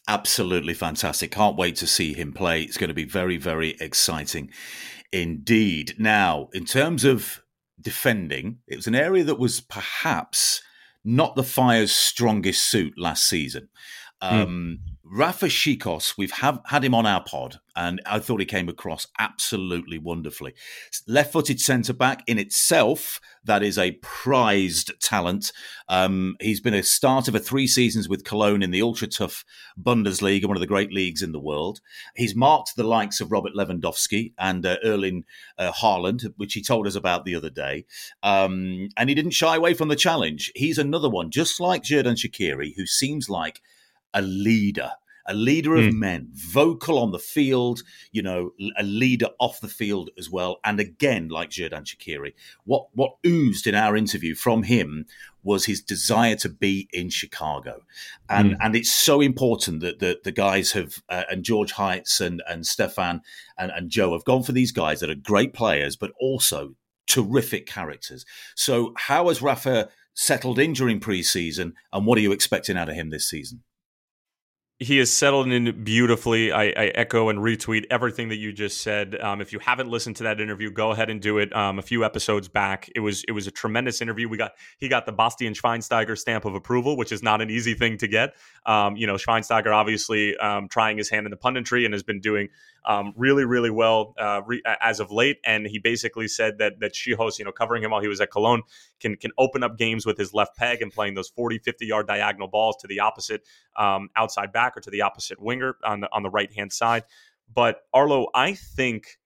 Absolutely 0.08 0.74
fantastic. 0.74 1.32
Can't 1.32 1.56
wait 1.56 1.74
to 1.76 1.86
see 1.86 2.14
him 2.14 2.32
play. 2.32 2.62
It's 2.62 2.76
going 2.76 2.88
to 2.88 2.94
be 2.94 3.04
very, 3.04 3.36
very 3.36 3.76
exciting 3.80 4.52
indeed. 5.12 5.94
Now, 5.98 6.48
in 6.52 6.64
terms 6.64 7.04
of 7.04 7.42
defending, 7.80 8.58
it 8.66 8.76
was 8.76 8.86
an 8.86 8.94
area 8.94 9.24
that 9.24 9.38
was 9.38 9.60
perhaps 9.60 10.62
not 11.04 11.36
the 11.36 11.44
Fire's 11.44 11.92
strongest 11.92 12.70
suit 12.70 12.94
last 12.96 13.28
season. 13.28 13.68
Hmm. 14.20 14.34
Um, 14.34 14.78
mm. 14.82 14.95
Rafa 15.08 15.46
Czichos, 15.46 16.14
we've 16.18 16.32
have, 16.32 16.60
had 16.66 16.82
him 16.82 16.94
on 16.94 17.06
our 17.06 17.22
pod, 17.22 17.60
and 17.76 18.02
I 18.06 18.18
thought 18.18 18.40
he 18.40 18.46
came 18.46 18.68
across 18.68 19.06
absolutely 19.20 19.98
wonderfully. 19.98 20.52
Left 21.06 21.32
footed 21.32 21.60
centre 21.60 21.92
back 21.92 22.24
in 22.26 22.40
itself, 22.40 23.20
that 23.44 23.62
is 23.62 23.78
a 23.78 23.92
prized 24.02 24.92
talent. 25.00 25.52
Um, 25.88 26.34
he's 26.40 26.60
been 26.60 26.74
a 26.74 26.82
starter 26.82 27.30
for 27.30 27.38
three 27.38 27.68
seasons 27.68 28.08
with 28.08 28.24
Cologne 28.24 28.64
in 28.64 28.72
the 28.72 28.82
ultra 28.82 29.06
tough 29.06 29.44
Bundesliga, 29.80 30.46
one 30.46 30.56
of 30.56 30.60
the 30.60 30.66
great 30.66 30.92
leagues 30.92 31.22
in 31.22 31.30
the 31.30 31.38
world. 31.38 31.80
He's 32.16 32.34
marked 32.34 32.74
the 32.74 32.82
likes 32.82 33.20
of 33.20 33.30
Robert 33.30 33.52
Lewandowski 33.54 34.32
and 34.38 34.66
uh, 34.66 34.76
Erling 34.84 35.24
uh, 35.56 35.70
Haaland, 35.70 36.32
which 36.36 36.54
he 36.54 36.62
told 36.62 36.88
us 36.88 36.96
about 36.96 37.24
the 37.24 37.36
other 37.36 37.50
day. 37.50 37.84
Um, 38.24 38.88
and 38.96 39.08
he 39.08 39.14
didn't 39.14 39.30
shy 39.32 39.54
away 39.54 39.74
from 39.74 39.86
the 39.86 39.94
challenge. 39.94 40.50
He's 40.56 40.78
another 40.78 41.08
one, 41.08 41.30
just 41.30 41.60
like 41.60 41.84
Xherdan 41.84 42.16
Shaqiri, 42.16 42.74
who 42.76 42.86
seems 42.86 43.30
like 43.30 43.62
a 44.14 44.22
leader 44.22 44.92
a 45.26 45.34
leader 45.34 45.74
of 45.74 45.86
mm. 45.86 45.94
men, 45.94 46.28
vocal 46.32 46.98
on 46.98 47.10
the 47.10 47.18
field, 47.18 47.82
you 48.12 48.22
know, 48.22 48.52
a 48.78 48.82
leader 48.82 49.28
off 49.38 49.60
the 49.60 49.68
field 49.68 50.10
as 50.18 50.30
well. 50.30 50.58
And 50.64 50.78
again, 50.78 51.28
like 51.28 51.50
Xherdan 51.50 51.84
Shaqiri, 51.84 52.32
what 52.64 52.88
what 52.94 53.16
oozed 53.26 53.66
in 53.66 53.74
our 53.74 53.96
interview 53.96 54.34
from 54.34 54.62
him 54.64 55.06
was 55.42 55.66
his 55.66 55.80
desire 55.80 56.36
to 56.36 56.48
be 56.48 56.88
in 56.92 57.10
Chicago, 57.10 57.82
and 58.28 58.52
mm. 58.52 58.56
and 58.60 58.76
it's 58.76 58.92
so 58.92 59.20
important 59.20 59.80
that 59.80 59.98
the 59.98 60.20
the 60.22 60.32
guys 60.32 60.72
have 60.72 61.02
uh, 61.08 61.24
and 61.30 61.44
George 61.44 61.72
Heitz 61.72 62.20
and 62.20 62.42
and 62.48 62.66
Stefan 62.66 63.22
and, 63.58 63.72
and 63.72 63.90
Joe 63.90 64.12
have 64.12 64.24
gone 64.24 64.42
for 64.42 64.52
these 64.52 64.72
guys 64.72 65.00
that 65.00 65.10
are 65.10 65.16
great 65.16 65.52
players, 65.52 65.96
but 65.96 66.12
also 66.20 66.74
terrific 67.08 67.66
characters. 67.66 68.24
So 68.54 68.92
how 68.96 69.28
has 69.28 69.42
Rafa 69.42 69.88
settled 70.14 70.58
in 70.58 70.72
during 70.72 71.00
preseason, 71.00 71.72
and 71.92 72.06
what 72.06 72.18
are 72.18 72.22
you 72.22 72.32
expecting 72.32 72.76
out 72.76 72.88
of 72.88 72.94
him 72.94 73.10
this 73.10 73.28
season? 73.28 73.62
He 74.78 74.98
is 74.98 75.10
settled 75.10 75.50
in 75.50 75.84
beautifully. 75.84 76.52
I, 76.52 76.64
I, 76.64 76.92
echo 76.94 77.30
and 77.30 77.38
retweet 77.38 77.86
everything 77.90 78.28
that 78.28 78.36
you 78.36 78.52
just 78.52 78.82
said. 78.82 79.18
Um, 79.22 79.40
if 79.40 79.50
you 79.50 79.58
haven't 79.58 79.88
listened 79.88 80.16
to 80.16 80.24
that 80.24 80.38
interview, 80.38 80.70
go 80.70 80.90
ahead 80.90 81.08
and 81.08 81.18
do 81.18 81.38
it. 81.38 81.54
Um, 81.56 81.78
a 81.78 81.82
few 81.82 82.04
episodes 82.04 82.46
back, 82.46 82.90
it 82.94 83.00
was 83.00 83.24
it 83.24 83.32
was 83.32 83.46
a 83.46 83.50
tremendous 83.50 84.02
interview. 84.02 84.28
We 84.28 84.36
got 84.36 84.52
he 84.76 84.88
got 84.88 85.06
the 85.06 85.12
Bastian 85.12 85.54
Schweinsteiger 85.54 86.18
stamp 86.18 86.44
of 86.44 86.54
approval, 86.54 86.98
which 86.98 87.10
is 87.10 87.22
not 87.22 87.40
an 87.40 87.48
easy 87.48 87.72
thing 87.72 87.96
to 87.98 88.06
get. 88.06 88.34
Um, 88.66 88.96
you 88.96 89.06
know, 89.06 89.14
Schweinsteiger 89.14 89.74
obviously 89.74 90.36
um, 90.36 90.68
trying 90.68 90.98
his 90.98 91.08
hand 91.08 91.26
in 91.26 91.30
the 91.30 91.38
punditry 91.38 91.86
and 91.86 91.94
has 91.94 92.02
been 92.02 92.20
doing 92.20 92.50
um, 92.84 93.14
really, 93.16 93.46
really 93.46 93.70
well 93.70 94.14
uh, 94.18 94.42
re- 94.46 94.62
as 94.82 95.00
of 95.00 95.10
late. 95.10 95.38
And 95.44 95.66
he 95.66 95.78
basically 95.78 96.28
said 96.28 96.58
that 96.58 96.80
that 96.80 96.92
Czichos, 96.92 97.38
you 97.38 97.46
know, 97.46 97.52
covering 97.52 97.82
him 97.82 97.92
while 97.92 98.02
he 98.02 98.08
was 98.08 98.20
at 98.20 98.30
Cologne, 98.30 98.62
can 99.00 99.16
can 99.16 99.30
open 99.38 99.62
up 99.62 99.78
games 99.78 100.04
with 100.04 100.18
his 100.18 100.34
left 100.34 100.54
peg 100.56 100.82
and 100.82 100.92
playing 100.92 101.14
those 101.14 101.30
40, 101.30 101.60
50 101.60 101.86
yard 101.86 102.06
diagonal 102.06 102.48
balls 102.48 102.76
to 102.80 102.86
the 102.86 103.00
opposite 103.00 103.42
um, 103.76 104.10
outside 104.16 104.52
back 104.52 104.65
or 104.74 104.80
to 104.80 104.90
the 104.90 105.02
opposite 105.02 105.40
winger 105.40 105.76
on 105.84 106.00
the 106.00 106.08
on 106.12 106.22
the 106.22 106.30
right 106.30 106.52
hand 106.52 106.72
side. 106.72 107.04
But 107.52 107.82
Arlo, 107.92 108.28
I 108.34 108.54
think 108.54 109.18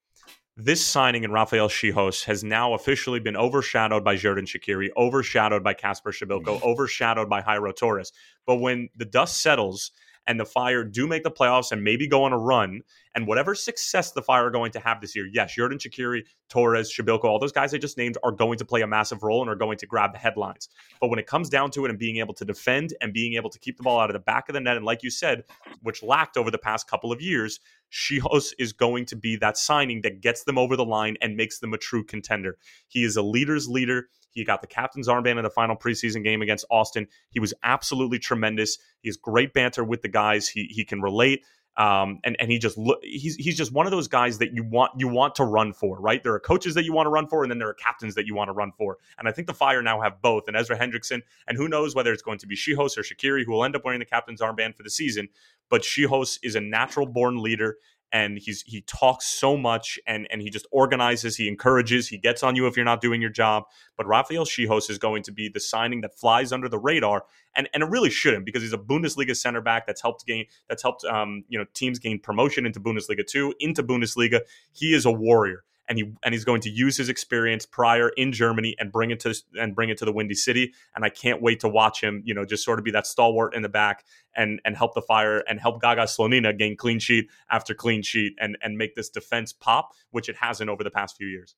this 0.56 0.84
signing 0.84 1.24
in 1.24 1.32
Rafael 1.32 1.68
Czichos 1.68 2.24
has 2.24 2.44
now 2.44 2.74
officially 2.74 3.20
been 3.20 3.36
overshadowed 3.36 4.04
by 4.04 4.16
Xherdan 4.16 4.46
Shaqiri, 4.46 4.88
overshadowed 4.96 5.64
by 5.64 5.74
Casper 5.74 6.12
Przybyłko, 6.12 6.60
mm. 6.60 6.62
overshadowed 6.62 7.28
by 7.28 7.40
Jairo 7.40 7.74
Torres. 7.74 8.12
But 8.46 8.56
when 8.56 8.88
the 8.96 9.04
dust 9.04 9.40
settles 9.40 9.92
and 10.26 10.38
the 10.38 10.44
Fire 10.44 10.84
do 10.84 11.06
make 11.06 11.22
the 11.22 11.30
playoffs 11.30 11.72
and 11.72 11.82
maybe 11.82 12.06
go 12.06 12.24
on 12.24 12.32
a 12.32 12.38
run, 12.38 12.82
and 13.14 13.26
whatever 13.26 13.54
success 13.54 14.12
the 14.12 14.22
Fire 14.22 14.46
are 14.46 14.50
going 14.50 14.72
to 14.72 14.80
have 14.80 15.00
this 15.00 15.16
year, 15.16 15.28
yes, 15.32 15.54
Xherdan 15.56 15.78
Shaqiri, 15.78 16.22
Torres, 16.48 16.92
Przybyłko, 16.92 17.24
all 17.24 17.38
those 17.38 17.52
guys 17.52 17.74
I 17.74 17.78
just 17.78 17.96
named 17.98 18.16
are 18.22 18.32
going 18.32 18.58
to 18.58 18.64
play 18.64 18.82
a 18.82 18.86
massive 18.86 19.22
role 19.22 19.40
and 19.40 19.50
are 19.50 19.56
going 19.56 19.78
to 19.78 19.86
grab 19.86 20.12
the 20.12 20.18
headlines. 20.18 20.68
But 21.00 21.08
when 21.08 21.18
it 21.18 21.26
comes 21.26 21.48
down 21.48 21.70
to 21.72 21.84
it 21.84 21.90
and 21.90 21.98
being 21.98 22.18
able 22.18 22.34
to 22.34 22.44
defend 22.44 22.94
and 23.00 23.12
being 23.12 23.34
able 23.34 23.50
to 23.50 23.58
keep 23.58 23.76
the 23.76 23.82
ball 23.82 23.98
out 23.98 24.10
of 24.10 24.14
the 24.14 24.20
back 24.20 24.48
of 24.48 24.54
the 24.54 24.60
net, 24.60 24.76
and 24.76 24.84
like 24.84 25.02
you 25.02 25.10
said, 25.10 25.44
which 25.82 26.02
lacked 26.02 26.36
over 26.36 26.50
the 26.50 26.58
past 26.58 26.88
couple 26.88 27.12
of 27.12 27.20
years, 27.20 27.60
Czichos 27.90 28.52
is 28.58 28.72
going 28.72 29.06
to 29.06 29.16
be 29.16 29.36
that 29.36 29.56
signing 29.56 30.02
that 30.02 30.20
gets 30.20 30.44
them 30.44 30.58
over 30.58 30.76
the 30.76 30.84
line 30.84 31.16
and 31.20 31.36
makes 31.36 31.58
them 31.58 31.74
a 31.74 31.78
true 31.78 32.04
contender. 32.04 32.56
He 32.88 33.04
is 33.04 33.16
a 33.16 33.22
leader's 33.22 33.68
leader. 33.68 34.08
He 34.30 34.44
got 34.44 34.60
the 34.60 34.66
captain's 34.66 35.08
armband 35.08 35.38
in 35.38 35.42
the 35.42 35.50
final 35.50 35.76
preseason 35.76 36.24
game 36.24 36.42
against 36.42 36.64
Austin. 36.70 37.06
He 37.30 37.40
was 37.40 37.54
absolutely 37.62 38.18
tremendous. 38.18 38.78
He 39.02 39.08
has 39.08 39.16
great 39.16 39.52
banter 39.52 39.84
with 39.84 40.02
the 40.02 40.08
guys. 40.08 40.48
He 40.48 40.64
he 40.64 40.84
can 40.84 41.00
relate. 41.00 41.44
Um, 41.76 42.18
and 42.24 42.36
and 42.40 42.50
he 42.50 42.58
just 42.58 42.76
look 42.76 42.98
he's 43.02 43.36
he's 43.36 43.56
just 43.56 43.72
one 43.72 43.86
of 43.86 43.92
those 43.92 44.08
guys 44.08 44.38
that 44.38 44.52
you 44.52 44.64
want 44.64 44.92
you 44.98 45.08
want 45.08 45.36
to 45.36 45.44
run 45.44 45.72
for, 45.72 46.00
right? 46.00 46.22
There 46.22 46.34
are 46.34 46.40
coaches 46.40 46.74
that 46.74 46.84
you 46.84 46.92
want 46.92 47.06
to 47.06 47.10
run 47.10 47.26
for, 47.28 47.42
and 47.42 47.50
then 47.50 47.58
there 47.58 47.68
are 47.68 47.74
captains 47.74 48.16
that 48.16 48.26
you 48.26 48.34
want 48.34 48.48
to 48.48 48.52
run 48.52 48.72
for. 48.76 48.98
And 49.18 49.28
I 49.28 49.32
think 49.32 49.46
the 49.46 49.54
Fire 49.54 49.80
now 49.80 50.00
have 50.00 50.20
both, 50.20 50.44
and 50.48 50.56
Ezra 50.56 50.76
Hendrickson, 50.76 51.22
and 51.46 51.56
who 51.56 51.68
knows 51.68 51.94
whether 51.94 52.12
it's 52.12 52.22
going 52.22 52.38
to 52.38 52.46
be 52.46 52.56
Czichos 52.56 52.98
or 52.98 53.02
Shaqiri, 53.02 53.44
who 53.46 53.52
will 53.52 53.64
end 53.64 53.76
up 53.76 53.84
wearing 53.84 54.00
the 54.00 54.04
captain's 54.04 54.40
armband 54.40 54.76
for 54.76 54.82
the 54.82 54.90
season. 54.90 55.28
But 55.70 55.82
Czichos 55.82 56.38
is 56.42 56.56
a 56.56 56.60
natural 56.60 57.06
born 57.06 57.40
leader, 57.40 57.76
and 58.12 58.38
he's 58.38 58.62
he 58.62 58.82
talks 58.82 59.26
so 59.26 59.56
much 59.56 59.98
and 60.06 60.26
and 60.30 60.42
he 60.42 60.50
just 60.50 60.66
organizes, 60.70 61.36
he 61.36 61.48
encourages, 61.48 62.08
he 62.08 62.18
gets 62.18 62.42
on 62.42 62.56
you 62.56 62.66
if 62.66 62.76
you're 62.76 62.84
not 62.84 63.00
doing 63.00 63.20
your 63.20 63.30
job. 63.30 63.64
But 63.96 64.06
Rafael 64.06 64.44
Czichos 64.44 64.90
is 64.90 64.98
going 64.98 65.22
to 65.24 65.32
be 65.32 65.48
the 65.48 65.60
signing 65.60 66.00
that 66.02 66.18
flies 66.18 66.52
under 66.52 66.68
the 66.68 66.78
radar, 66.78 67.24
and 67.54 67.68
and 67.74 67.82
it 67.82 67.88
really 67.88 68.10
shouldn't 68.10 68.44
because 68.44 68.62
he's 68.62 68.72
a 68.72 68.78
Bundesliga 68.78 69.36
center 69.36 69.60
back 69.60 69.86
that's 69.86 70.02
helped 70.02 70.26
gain 70.26 70.46
that's 70.68 70.82
helped 70.82 71.04
um 71.04 71.44
you 71.48 71.58
know 71.58 71.64
teams 71.74 71.98
gain 71.98 72.18
promotion 72.18 72.66
into 72.66 72.80
Bundesliga 72.80 73.26
two 73.26 73.54
into 73.60 73.82
Bundesliga. 73.82 74.40
He 74.72 74.94
is 74.94 75.04
a 75.04 75.12
warrior 75.12 75.64
and 75.90 75.98
he 75.98 76.12
and 76.22 76.32
he's 76.32 76.44
going 76.44 76.60
to 76.62 76.70
use 76.70 76.96
his 76.96 77.08
experience 77.08 77.66
prior 77.66 78.10
in 78.10 78.32
Germany 78.32 78.76
and 78.78 78.92
bring 78.92 79.10
it 79.10 79.20
to 79.20 79.34
and 79.60 79.74
bring 79.74 79.90
it 79.90 79.98
to 79.98 80.04
the 80.04 80.12
Windy 80.12 80.36
City. 80.36 80.72
And 80.94 81.04
I 81.04 81.10
can't 81.10 81.42
wait 81.42 81.60
to 81.60 81.68
watch 81.68 82.00
him, 82.00 82.22
you 82.24 82.32
know, 82.32 82.46
just 82.46 82.64
sort 82.64 82.78
of 82.78 82.84
be 82.84 82.92
that 82.92 83.06
stalwart 83.06 83.54
in 83.54 83.62
the 83.62 83.68
back 83.68 84.04
and 84.34 84.60
and 84.64 84.76
help 84.76 84.94
the 84.94 85.02
fire 85.02 85.40
and 85.40 85.60
help 85.60 85.82
Gaga 85.82 86.02
Slonina 86.02 86.56
gain 86.56 86.76
clean 86.76 87.00
sheet 87.00 87.26
after 87.50 87.74
clean 87.74 88.02
sheet 88.02 88.34
and 88.40 88.56
and 88.62 88.78
make 88.78 88.94
this 88.94 89.10
defense 89.10 89.52
pop, 89.52 89.90
which 90.12 90.28
it 90.28 90.36
hasn't 90.36 90.70
over 90.70 90.84
the 90.84 90.90
past 90.90 91.16
few 91.16 91.26
years. 91.26 91.56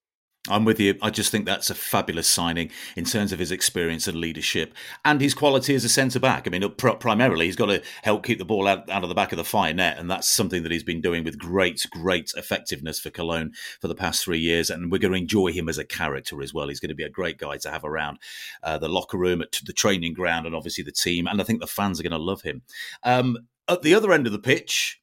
I'm 0.48 0.64
with 0.64 0.80
you. 0.80 0.96
I 1.00 1.10
just 1.10 1.30
think 1.30 1.46
that's 1.46 1.70
a 1.70 1.74
fabulous 1.74 2.26
signing 2.26 2.72
in 2.96 3.04
terms 3.04 3.32
of 3.32 3.38
his 3.38 3.52
experience 3.52 4.08
and 4.08 4.18
leadership 4.18 4.74
and 5.04 5.20
his 5.20 5.34
quality 5.34 5.72
as 5.76 5.84
a 5.84 5.88
centre 5.88 6.18
back. 6.18 6.48
I 6.48 6.50
mean, 6.50 6.68
primarily, 6.68 7.46
he's 7.46 7.54
got 7.54 7.66
to 7.66 7.80
help 8.02 8.24
keep 8.24 8.38
the 8.38 8.44
ball 8.44 8.66
out, 8.66 8.90
out 8.90 9.04
of 9.04 9.08
the 9.08 9.14
back 9.14 9.30
of 9.30 9.36
the 9.36 9.44
fire 9.44 9.72
net, 9.72 9.98
and 9.98 10.10
that's 10.10 10.28
something 10.28 10.64
that 10.64 10.72
he's 10.72 10.82
been 10.82 11.00
doing 11.00 11.22
with 11.22 11.38
great, 11.38 11.86
great 11.92 12.32
effectiveness 12.36 12.98
for 12.98 13.10
Cologne 13.10 13.52
for 13.80 13.86
the 13.86 13.94
past 13.94 14.24
three 14.24 14.40
years. 14.40 14.68
And 14.68 14.90
we're 14.90 14.98
going 14.98 15.12
to 15.12 15.18
enjoy 15.18 15.52
him 15.52 15.68
as 15.68 15.78
a 15.78 15.84
character 15.84 16.42
as 16.42 16.52
well. 16.52 16.66
He's 16.66 16.80
going 16.80 16.88
to 16.88 16.96
be 16.96 17.04
a 17.04 17.08
great 17.08 17.38
guy 17.38 17.56
to 17.58 17.70
have 17.70 17.84
around 17.84 18.18
uh, 18.64 18.78
the 18.78 18.88
locker 18.88 19.18
room, 19.18 19.42
at 19.42 19.60
the 19.64 19.72
training 19.72 20.12
ground, 20.12 20.46
and 20.46 20.56
obviously 20.56 20.82
the 20.82 20.90
team. 20.90 21.28
And 21.28 21.40
I 21.40 21.44
think 21.44 21.60
the 21.60 21.68
fans 21.68 22.00
are 22.00 22.02
going 22.02 22.10
to 22.10 22.18
love 22.18 22.42
him. 22.42 22.62
Um, 23.04 23.46
at 23.68 23.82
the 23.82 23.94
other 23.94 24.12
end 24.12 24.26
of 24.26 24.32
the 24.32 24.40
pitch, 24.40 25.00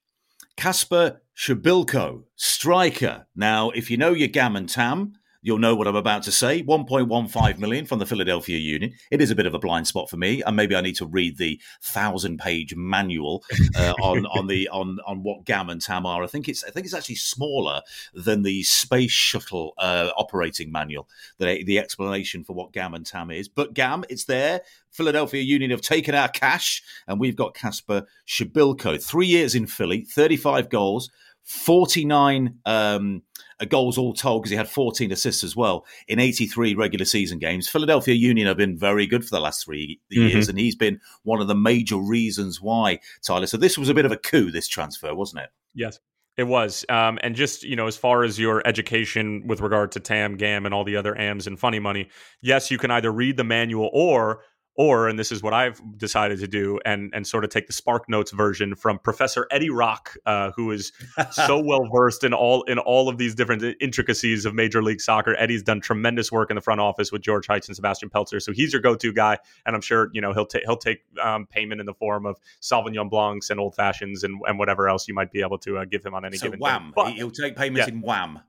Kacper 0.58 1.20
Przybyłko, 1.34 2.24
striker. 2.36 3.26
Now, 3.34 3.70
if 3.70 3.90
you 3.90 3.96
know 3.96 4.12
your 4.12 4.28
Gam 4.28 4.58
and 4.58 4.68
Tam, 4.68 5.14
You'll 5.50 5.58
know 5.58 5.74
what 5.74 5.88
I'm 5.88 5.96
about 5.96 6.22
to 6.26 6.32
say. 6.32 6.62
1.15 6.62 7.58
million 7.58 7.88
from 7.88 7.98
the 7.98 8.06
Philadelphia 8.06 8.60
Union. 8.60 8.94
It 9.10 9.20
is 9.20 9.32
a 9.32 9.36
bit 9.36 9.48
of 9.48 9.56
a 9.56 9.58
blind 9.58 9.88
spot 9.88 10.08
for 10.08 10.16
me, 10.16 10.44
and 10.44 10.56
maybe 10.56 10.76
I 10.76 10.82
need 10.82 10.98
to 10.98 11.08
read 11.08 11.38
the 11.40 11.60
thousand-page 11.82 12.76
manual 12.76 13.44
uh, 13.76 13.96
on 14.00 14.28
on 14.28 14.46
the 14.46 14.70
on 14.70 15.00
on 15.08 15.24
what 15.24 15.46
GAM 15.46 15.72
and 15.72 15.82
TAM 15.82 16.06
are. 16.06 16.24
I 16.24 16.28
think 16.28 16.48
it's 16.48 16.64
I 16.64 16.70
think 16.70 16.86
it's 16.86 16.94
actually 16.94 17.16
smaller 17.16 17.82
than 18.14 18.44
the 18.44 18.62
space 18.62 19.10
shuttle 19.10 19.74
uh, 19.80 20.12
operating 20.16 20.72
manual. 20.72 21.10
The 21.40 21.64
the 21.64 21.80
explanation 21.80 22.44
for 22.44 22.54
what 22.54 22.72
GAM 22.72 22.94
and 22.94 23.04
TAM 23.04 23.32
is, 23.32 23.48
but 23.48 23.74
GAM, 23.74 24.04
it's 24.08 24.26
there. 24.26 24.62
Philadelphia 24.92 25.42
Union 25.42 25.72
have 25.72 25.82
taken 25.82 26.14
our 26.14 26.30
cash, 26.30 26.84
and 27.08 27.20
we've 27.20 27.36
got 27.36 27.56
Casper 27.56 28.06
Przybyłko. 28.28 29.04
Three 29.04 29.28
years 29.28 29.56
in 29.56 29.66
Philly, 29.66 30.02
35 30.04 30.70
goals, 30.70 31.10
49. 31.50 32.60
Um, 32.66 33.24
uh, 33.60 33.66
goals 33.66 33.98
all 33.98 34.14
told 34.14 34.42
because 34.42 34.52
he 34.52 34.56
had 34.56 34.70
14 34.70 35.12
assists 35.12 35.44
as 35.44 35.56
well 35.56 35.86
in 36.08 36.20
83 36.20 36.76
regular 36.76 37.06
season 37.06 37.40
games. 37.40 37.68
Philadelphia 37.68 38.14
Union 38.14 38.48
have 38.48 38.56
been 38.56 38.78
very 38.78 39.06
good 39.06 39.24
for 39.24 39.32
the 39.32 39.42
last 39.42 39.66
three 39.66 40.00
years, 40.10 40.46
mm-hmm. 40.46 40.50
and 40.52 40.60
he's 40.60 40.76
been 40.76 41.02
one 41.24 41.42
of 41.42 41.48
the 41.48 41.56
major 41.56 41.98
reasons 41.98 42.62
why, 42.62 43.00
Tyler. 43.22 43.48
So 43.48 43.58
this 43.58 43.78
was 43.78 43.90
a 43.90 43.94
bit 43.94 44.06
of 44.06 44.12
a 44.12 44.18
coup, 44.18 44.52
this 44.52 44.68
transfer, 44.68 45.14
wasn't 45.14 45.44
it? 45.44 45.50
Yes. 45.74 46.00
It 46.38 46.44
was. 46.44 46.86
Um, 46.88 47.20
and 47.22 47.36
just, 47.36 47.64
you 47.64 47.76
know, 47.76 47.88
as 47.88 47.98
far 47.98 48.24
as 48.24 48.40
your 48.40 48.66
education 48.66 49.46
with 49.46 49.60
regard 49.60 49.92
to 49.94 50.00
TAM, 50.00 50.38
GAM, 50.38 50.66
and 50.66 50.74
all 50.74 50.86
the 50.86 50.96
other 50.96 51.18
AMs 51.18 51.48
and 51.48 51.60
funny 51.60 51.80
money, 51.80 52.10
yes, 52.42 52.72
you 52.72 52.78
can 52.78 52.92
either 52.92 53.12
read 53.12 53.36
the 53.36 53.44
manual 53.44 53.90
or 53.92 54.44
or 54.80 55.10
and 55.10 55.20
this 55.20 55.30
is 55.30 55.44
what 55.44 55.54
I've 55.54 55.82
decided 55.98 56.40
to 56.40 56.48
do 56.48 56.80
and 56.86 57.12
and 57.14 57.28
sort 57.28 57.44
of 57.44 57.50
take 57.50 57.68
the 57.68 57.74
Spark 57.74 58.08
Notes 58.08 58.32
version 58.32 58.76
from 58.76 58.98
Professor 58.98 59.46
Eddie 59.52 59.70
Rock, 59.70 60.16
uh, 60.26 60.52
who 60.56 60.72
is 60.72 60.94
so 61.32 61.60
well 61.64 61.86
versed 61.94 62.24
in 62.24 62.34
all 62.34 62.64
in 62.64 62.80
all 62.80 63.10
of 63.10 63.18
these 63.18 63.36
different 63.36 63.62
intricacies 63.82 64.46
of 64.46 64.56
Major 64.56 64.82
League 64.82 65.02
Soccer. 65.02 65.36
Eddie's 65.38 65.64
done 65.64 65.82
tremendous 65.82 66.32
work 66.32 66.50
in 66.50 66.56
the 66.56 66.62
front 66.62 66.80
office 66.80 67.12
with 67.12 67.22
George 67.22 67.46
Heitz 67.46 67.68
and 67.68 67.76
Sebastian 67.76 68.10
Pelzer, 68.10 68.42
so 68.42 68.54
he's 68.54 68.72
your 68.72 68.82
go-to 68.82 69.12
guy, 69.12 69.38
and 69.66 69.76
I'm 69.76 69.82
sure 69.82 70.10
you 70.14 70.22
know 70.22 70.32
he'll 70.32 70.46
take 70.46 70.64
he'll 70.64 70.78
take 70.78 71.00
um, 71.22 71.46
payment 71.46 71.82
in 71.82 71.86
the 71.86 71.94
form 71.94 72.26
of 72.26 72.38
Sauvignon 72.62 73.10
Blancs 73.10 73.50
and 73.50 73.60
Old 73.60 73.76
Fashions 73.76 74.24
and, 74.24 74.40
and 74.48 74.58
whatever 74.58 74.88
else 74.88 75.10
you 75.10 75.14
might 75.14 75.34
be 75.34 75.42
able 75.42 75.58
to 75.60 75.80
uh, 75.80 75.86
give 75.86 76.06
him 76.06 76.14
on 76.14 76.24
any 76.24 76.38
so 76.38 76.46
given 76.46 76.60
wham. 76.62 76.94
But, 76.96 77.12
he'll 77.12 77.32
take 77.32 77.58
payments 77.58 77.90
yeah. 77.90 77.96
in 77.96 78.02
wham. 78.02 78.40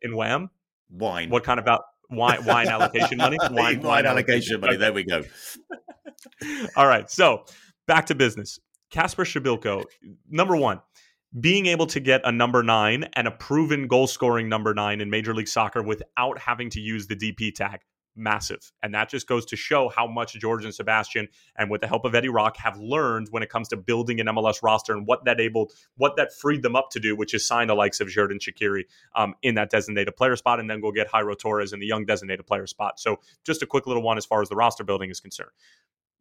In 0.00 0.14
wham. 0.14 0.50
Wine. 0.90 1.30
What 1.30 1.42
kind 1.42 1.58
of 1.58 1.64
about 1.64 1.82
wine, 2.12 2.44
wine 2.44 2.68
allocation 2.68 3.18
money? 3.18 3.38
Wine, 3.40 3.54
wine, 3.54 3.80
wine 3.80 4.06
allocation 4.06 4.60
money. 4.60 4.76
There 4.76 4.92
we 4.92 5.04
go. 5.04 5.22
All 6.76 6.86
right. 6.86 7.10
So 7.10 7.44
back 7.86 8.06
to 8.06 8.14
business. 8.14 8.58
Casper 8.90 9.24
Przybyłko, 9.24 9.84
number 10.28 10.54
one, 10.54 10.80
being 11.40 11.66
able 11.66 11.86
to 11.86 11.98
get 11.98 12.20
a 12.24 12.32
number 12.32 12.62
nine 12.62 13.08
and 13.14 13.26
a 13.26 13.30
proven 13.30 13.86
goal 13.86 14.06
scoring 14.06 14.48
number 14.48 14.74
nine 14.74 15.00
in 15.00 15.08
Major 15.08 15.34
League 15.34 15.48
Soccer 15.48 15.82
without 15.82 16.38
having 16.38 16.68
to 16.70 16.80
use 16.80 17.06
the 17.06 17.16
DP 17.16 17.54
tag, 17.54 17.80
massive. 18.14 18.70
And 18.82 18.94
that 18.94 19.08
just 19.08 19.26
goes 19.26 19.46
to 19.46 19.56
show 19.56 19.88
how 19.88 20.06
much 20.06 20.34
George 20.34 20.66
and 20.66 20.74
Sebastian, 20.74 21.28
and 21.56 21.70
with 21.70 21.80
the 21.80 21.86
help 21.86 22.04
of 22.04 22.14
Eddie 22.14 22.28
Rock, 22.28 22.58
have 22.58 22.76
learned 22.76 23.28
when 23.30 23.42
it 23.42 23.48
comes 23.48 23.68
to 23.68 23.78
building 23.78 24.20
an 24.20 24.26
MLS 24.26 24.62
roster 24.62 24.92
and 24.92 25.06
what 25.06 25.24
that 25.24 25.40
able, 25.40 25.70
what 25.96 26.16
that 26.16 26.34
freed 26.34 26.62
them 26.62 26.76
up 26.76 26.90
to 26.90 27.00
do, 27.00 27.16
which 27.16 27.32
is 27.32 27.46
sign 27.46 27.68
the 27.68 27.74
likes 27.74 28.00
of 28.00 28.08
Xherdan 28.08 28.38
Shaqiri 28.38 28.82
um, 29.16 29.34
in 29.42 29.54
that 29.54 29.70
designated 29.70 30.14
player 30.16 30.36
spot, 30.36 30.60
and 30.60 30.68
then 30.68 30.82
go 30.82 30.92
get 30.92 31.10
Jairo 31.10 31.38
Torres 31.38 31.72
in 31.72 31.80
the 31.80 31.86
young 31.86 32.04
designated 32.04 32.46
player 32.46 32.66
spot. 32.66 33.00
So 33.00 33.20
just 33.42 33.62
a 33.62 33.66
quick 33.66 33.86
little 33.86 34.02
one 34.02 34.18
as 34.18 34.26
far 34.26 34.42
as 34.42 34.50
the 34.50 34.56
roster 34.56 34.84
building 34.84 35.08
is 35.08 35.18
concerned 35.18 35.52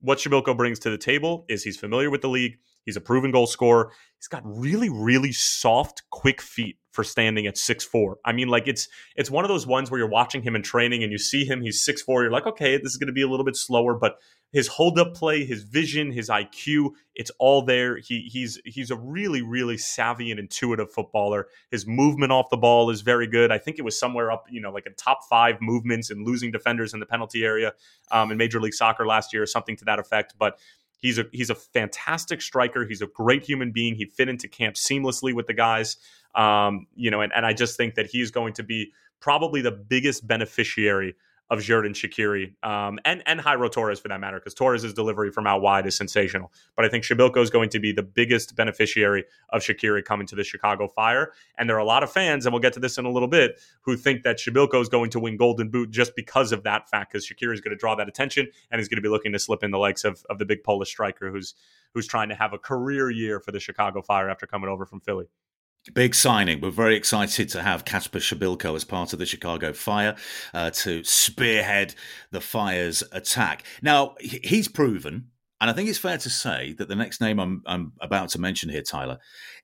what 0.02 0.18
Przybyłko 0.18 0.56
brings 0.56 0.80
to 0.80 0.90
the 0.90 0.98
table 0.98 1.46
is 1.48 1.64
he's 1.64 1.78
familiar 1.78 2.10
with 2.10 2.22
the 2.22 2.30
league. 2.30 2.58
He's 2.86 2.96
a 2.96 3.02
proven 3.02 3.32
goal 3.32 3.48
scorer. 3.48 3.92
He's 4.18 4.28
got 4.28 4.42
really, 4.46 4.90
really 4.90 5.32
soft, 5.32 6.04
quick 6.10 6.42
feet 6.42 6.78
for 6.92 7.04
standing 7.04 7.48
at 7.48 7.58
six 7.58 7.84
four. 7.84 8.18
I 8.26 8.34
mean, 8.34 8.50
like 8.50 8.68
it's 8.68 8.88
it's 9.16 9.32
one 9.32 9.46
of 9.46 9.50
those 9.50 9.66
ones 9.66 9.90
where 9.90 10.00
you're 10.00 10.10
watching 10.10 10.42
him 10.42 10.56
in 10.56 10.62
training 10.62 11.04
and 11.04 11.12
you 11.12 11.18
see 11.18 11.46
him, 11.46 11.62
he's 11.62 11.84
six 11.84 12.02
four. 12.02 12.22
You're 12.22 12.32
like, 12.32 12.46
okay, 12.46 12.78
this 12.78 12.92
is 12.92 12.98
going 12.98 13.08
to 13.08 13.14
be 13.14 13.22
a 13.22 13.28
little 13.28 13.46
bit 13.46 13.56
slower, 13.56 13.96
but 13.96 14.18
his 14.52 14.68
hold 14.68 15.00
up 15.00 15.16
play, 15.16 15.46
his 15.46 15.64
vision, 15.64 16.12
his 16.12 16.28
IQ, 16.28 16.90
it's 17.16 17.32
all 17.40 17.64
there. 17.64 17.98
He 17.98 18.30
he's 18.32 18.60
he's 18.66 18.92
a 18.92 18.98
really 18.98 19.42
really 19.42 19.78
savvy 19.78 20.30
and 20.30 20.40
intuitive 20.40 20.92
footballer. 20.92 21.48
His 21.72 21.88
movement 21.88 22.34
off 22.34 22.50
the 22.50 22.58
ball 22.58 22.90
is 22.90 23.02
very 23.02 23.28
good. 23.28 23.52
I 23.52 23.58
think 23.58 23.80
it 23.80 23.84
was 23.84 23.98
somewhere 23.98 24.30
up, 24.30 24.46
you 24.50 24.60
know, 24.60 24.72
like 24.72 24.86
in 24.86 24.94
top 24.96 25.20
five 25.30 25.62
movements 25.62 26.10
and 26.10 26.26
losing 26.26 26.52
defenders 26.52 26.94
in 26.94 27.00
the 27.00 27.06
penalty 27.06 27.46
area 27.46 27.74
um, 28.12 28.32
in 28.32 28.38
Major 28.38 28.60
League 28.60 28.74
Soccer 28.74 29.06
last 29.08 29.32
year, 29.32 29.44
or 29.44 29.48
something 29.48 29.78
to 29.78 29.86
that 29.86 30.00
effect. 30.00 30.34
But 30.38 30.60
he's 31.02 31.20
a 31.20 31.26
he's 31.32 31.50
a 31.50 31.56
fantastic 31.56 32.42
striker. 32.42 32.86
He's 32.86 33.02
a 33.02 33.08
great 33.08 33.44
human 33.44 33.72
being. 33.72 33.96
He 33.96 34.06
fit 34.06 34.30
into 34.30 34.48
camp 34.48 34.76
seamlessly 34.76 35.34
with 35.34 35.48
the 35.48 35.54
guys. 35.54 35.98
Um, 36.34 36.88
you 36.96 37.12
know, 37.12 37.20
and, 37.20 37.34
and 37.36 37.46
I 37.46 37.54
just 37.54 37.76
think 37.76 37.96
that 37.96 38.08
he's 38.08 38.32
going 38.32 38.54
to 38.54 38.64
be 38.64 38.94
probably 39.20 39.62
the 39.62 39.72
biggest 39.72 40.26
beneficiary 40.26 41.16
of 41.52 41.60
Xherdan 41.60 41.92
Shaqiri 41.92 42.54
um, 42.66 42.98
and 43.04 43.22
and 43.26 43.42
Jairo 43.42 43.70
Torres 43.70 44.00
for 44.00 44.08
that 44.08 44.22
matter, 44.22 44.40
because 44.40 44.54
Torres' 44.54 44.94
delivery 44.94 45.32
from 45.32 45.46
out 45.46 45.62
wide 45.62 45.86
is 45.86 45.98
sensational. 45.98 46.52
But 46.78 46.86
I 46.86 46.88
think 46.88 47.04
Przybyłko 47.04 47.44
is 47.44 47.50
going 47.50 47.70
to 47.72 47.80
be 47.80 47.92
the 47.92 48.02
biggest 48.02 48.56
beneficiary 48.56 49.26
of 49.50 49.62
Shaqiri 49.62 50.06
coming 50.06 50.26
to 50.28 50.36
the 50.36 50.46
Chicago 50.46 50.88
Fire. 50.88 51.34
And 51.58 51.70
there 51.70 51.76
are 51.76 51.80
a 51.80 51.86
lot 51.86 52.04
of 52.04 52.12
fans, 52.12 52.46
and 52.46 52.54
we'll 52.54 52.62
get 52.62 52.72
to 52.74 52.80
this 52.80 52.98
in 52.98 53.04
a 53.04 53.12
little 53.12 53.28
bit, 53.28 53.60
who 53.82 53.98
think 53.98 54.24
that 54.24 54.38
Przybyłko 54.38 54.82
is 54.82 54.88
going 54.88 55.10
to 55.12 55.20
win 55.20 55.36
Golden 55.36 55.70
Boot 55.70 55.92
just 55.92 56.16
because 56.16 56.54
of 56.54 56.64
that 56.64 56.90
fact, 56.90 57.12
because 57.12 57.28
Shaqiri 57.28 57.54
is 57.54 57.60
going 57.60 57.76
to 57.76 57.80
draw 57.80 57.96
that 57.96 58.08
attention 58.08 58.48
and 58.72 58.80
he's 58.80 58.88
going 58.88 58.98
to 58.98 59.02
be 59.02 59.10
looking 59.10 59.34
to 59.34 59.40
slip 59.40 59.62
in 59.62 59.72
the 59.72 59.78
likes 59.78 60.06
of, 60.06 60.26
of 60.30 60.40
the 60.40 60.46
big 60.46 60.64
Polish 60.64 60.90
striker 60.90 61.32
who's 61.32 61.54
who's 61.94 62.08
trying 62.08 62.30
to 62.30 62.36
have 62.36 62.54
a 62.54 62.58
career 62.58 63.12
year 63.12 63.42
for 63.42 63.52
the 63.52 63.60
Chicago 63.60 64.02
Fire 64.02 64.30
after 64.30 64.48
coming 64.48 64.70
over 64.70 64.86
from 64.86 65.02
Philly. 65.02 65.28
Big 65.94 66.14
signing. 66.14 66.62
We're 66.62 66.70
very 66.70 66.96
excited 66.96 67.50
to 67.50 67.64
have 67.64 67.86
Kacper 67.86 68.20
Przybyłko 68.20 68.76
as 68.76 68.84
part 68.84 69.14
of 69.14 69.20
the 69.20 69.26
Chicago 69.26 69.74
Fire 69.74 70.16
uh, 70.54 70.70
to 70.70 71.04
spearhead 71.04 71.96
the 72.30 72.40
Fire's 72.40 73.04
attack. 73.12 73.64
Now, 73.82 74.14
he's 74.20 74.68
proven, 74.68 75.32
and 75.60 75.72
I 75.72 75.74
think 75.74 75.90
it's 75.90 75.98
fair 75.98 76.20
to 76.20 76.30
say 76.30 76.74
that 76.74 76.88
the 76.88 76.96
next 76.96 77.20
name 77.20 77.40
I'm, 77.40 77.64
I'm 77.66 77.94
about 78.00 78.30
to 78.30 78.40
mention 78.40 78.70
here, 78.70 78.84
Tyler, 78.84 79.18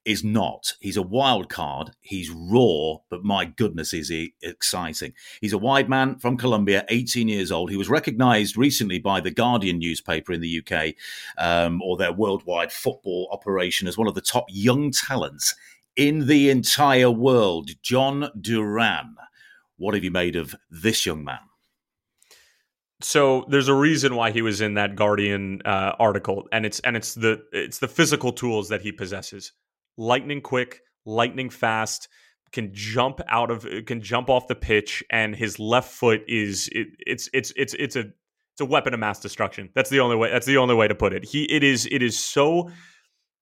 is 0.05 0.23
not. 0.23 0.73
He's 0.79 0.97
a 0.97 1.03
wild 1.03 1.49
card. 1.49 1.91
He's 2.01 2.31
raw, 2.31 2.95
but 3.11 3.23
my 3.23 3.45
goodness, 3.45 3.93
is 3.93 4.09
he 4.09 4.33
exciting. 4.41 5.13
He's 5.39 5.53
a 5.53 5.57
wide 5.59 5.87
man 5.87 6.17
from 6.17 6.35
Colombia, 6.35 6.83
18 6.89 7.27
years 7.27 7.51
old. 7.51 7.69
He 7.69 7.77
was 7.77 7.89
recognized 7.89 8.57
recently 8.57 8.97
by 8.97 9.21
the 9.21 9.29
Guardian 9.29 9.77
newspaper 9.77 10.33
in 10.33 10.41
the 10.41 10.63
UK 10.65 10.95
um, 11.37 11.79
or 11.83 11.95
their 11.95 12.11
worldwide 12.11 12.71
football 12.71 13.29
operation 13.31 13.87
as 13.87 13.99
one 13.99 14.07
of 14.07 14.15
the 14.15 14.21
top 14.21 14.45
young 14.49 14.89
talents 14.89 15.53
in 15.97 16.27
the 16.27 16.49
entire 16.49 17.11
world, 17.11 17.71
Jhon 17.83 18.29
Duran. 18.39 19.15
What 19.77 19.95
have 19.95 20.03
you 20.03 20.11
made 20.11 20.35
of 20.35 20.55
this 20.69 21.05
young 21.05 21.23
man? 21.23 21.39
So 23.01 23.45
there's 23.49 23.67
a 23.67 23.75
reason 23.75 24.15
why 24.15 24.31
he 24.31 24.41
was 24.41 24.61
in 24.61 24.75
that 24.75 24.95
Guardian 24.95 25.61
uh, 25.65 25.93
article, 25.99 26.47
and 26.51 26.65
it's 26.65 26.79
and 26.79 26.95
it's 26.95 27.13
the 27.13 27.43
it's 27.51 27.79
the 27.79 27.87
physical 27.87 28.31
tools 28.31 28.69
that 28.69 28.81
he 28.81 28.91
possesses: 28.91 29.51
lightning 29.97 30.41
quick, 30.41 30.81
lightning 31.05 31.51
fast, 31.51 32.07
can 32.51 32.73
jump 32.73 33.21
out 33.27 33.51
of 33.51 33.67
can 33.85 34.01
jump 34.01 34.31
off 34.31 34.47
the 34.47 34.55
pitch, 34.55 35.03
and 35.11 35.35
his 35.35 35.59
left 35.59 35.91
foot 35.91 36.21
is 36.27 36.69
it, 36.71 36.87
it's 36.99 37.29
it's 37.33 37.53
it's 37.55 37.75
it's 37.75 37.95
a 37.95 37.99
it's 37.99 38.61
a 38.61 38.65
weapon 38.65 38.95
of 38.95 38.99
mass 38.99 39.19
destruction. 39.19 39.69
That's 39.75 39.91
the 39.91 39.99
only 39.99 40.15
way. 40.15 40.31
That's 40.31 40.47
the 40.47 40.57
only 40.57 40.73
way 40.73 40.87
to 40.87 40.95
put 40.95 41.13
it. 41.13 41.23
He 41.23 41.43
it 41.51 41.63
is 41.63 41.87
it 41.91 42.01
is 42.01 42.17
so 42.17 42.71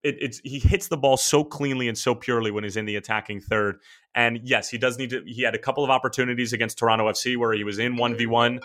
it, 0.06 0.18
it's 0.22 0.40
he 0.44 0.60
hits 0.60 0.88
the 0.88 0.98
ball 0.98 1.18
so 1.18 1.44
cleanly 1.44 1.88
and 1.88 1.98
so 1.98 2.14
purely 2.14 2.52
when 2.52 2.64
he's 2.64 2.78
in 2.78 2.86
the 2.86 2.96
attacking 2.96 3.42
third. 3.42 3.80
And 4.14 4.40
yes, 4.44 4.70
he 4.70 4.78
does 4.78 4.98
need 5.00 5.10
to. 5.10 5.24
He 5.26 5.42
had 5.42 5.56
a 5.56 5.58
couple 5.58 5.84
of 5.84 5.90
opportunities 5.90 6.54
against 6.54 6.78
Toronto 6.78 7.10
FC 7.10 7.36
where 7.36 7.54
he 7.54 7.64
was 7.64 7.80
in 7.80 7.98
one 7.98 8.16
v 8.16 8.28
one, 8.28 8.60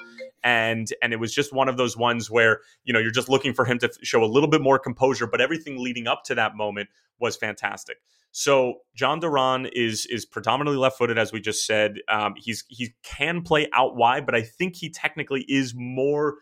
and 0.45 0.93
and 1.03 1.13
it 1.15 1.17
was 1.17 1.35
just 1.35 1.53
one 1.53 1.69
of 1.69 1.79
those 1.79 1.97
ones 1.97 2.31
where 2.31 2.61
you 2.85 2.93
know 2.93 3.01
you're 3.01 3.11
just 3.11 3.31
looking 3.31 3.55
for 3.55 3.65
him 3.65 3.79
to 3.79 3.91
show 4.03 4.23
a 4.23 4.27
little 4.27 4.51
bit 4.51 4.61
more 4.61 4.79
composure. 4.79 5.27
But 5.27 5.41
everything 5.41 5.83
leading 5.83 6.07
up 6.07 6.25
to 6.25 6.35
that 6.35 6.57
moment 6.57 6.91
was 7.19 7.37
fantastic. 7.37 7.97
So 8.33 8.81
Jhon 8.97 9.21
Duran 9.21 9.67
is 9.73 10.07
is 10.07 10.27
predominantly 10.27 10.79
left 10.79 10.99
footed, 10.99 11.19
as 11.19 11.33
we 11.33 11.41
just 11.41 11.67
said. 11.67 11.97
Um, 12.09 12.35
he's 12.37 12.65
he 12.69 12.95
can 13.03 13.41
play 13.41 13.67
out 13.73 13.97
wide, 13.97 14.27
but 14.27 14.35
I 14.35 14.43
think 14.43 14.77
he 14.77 14.91
technically 14.91 15.47
is 15.49 15.75
more 15.75 16.37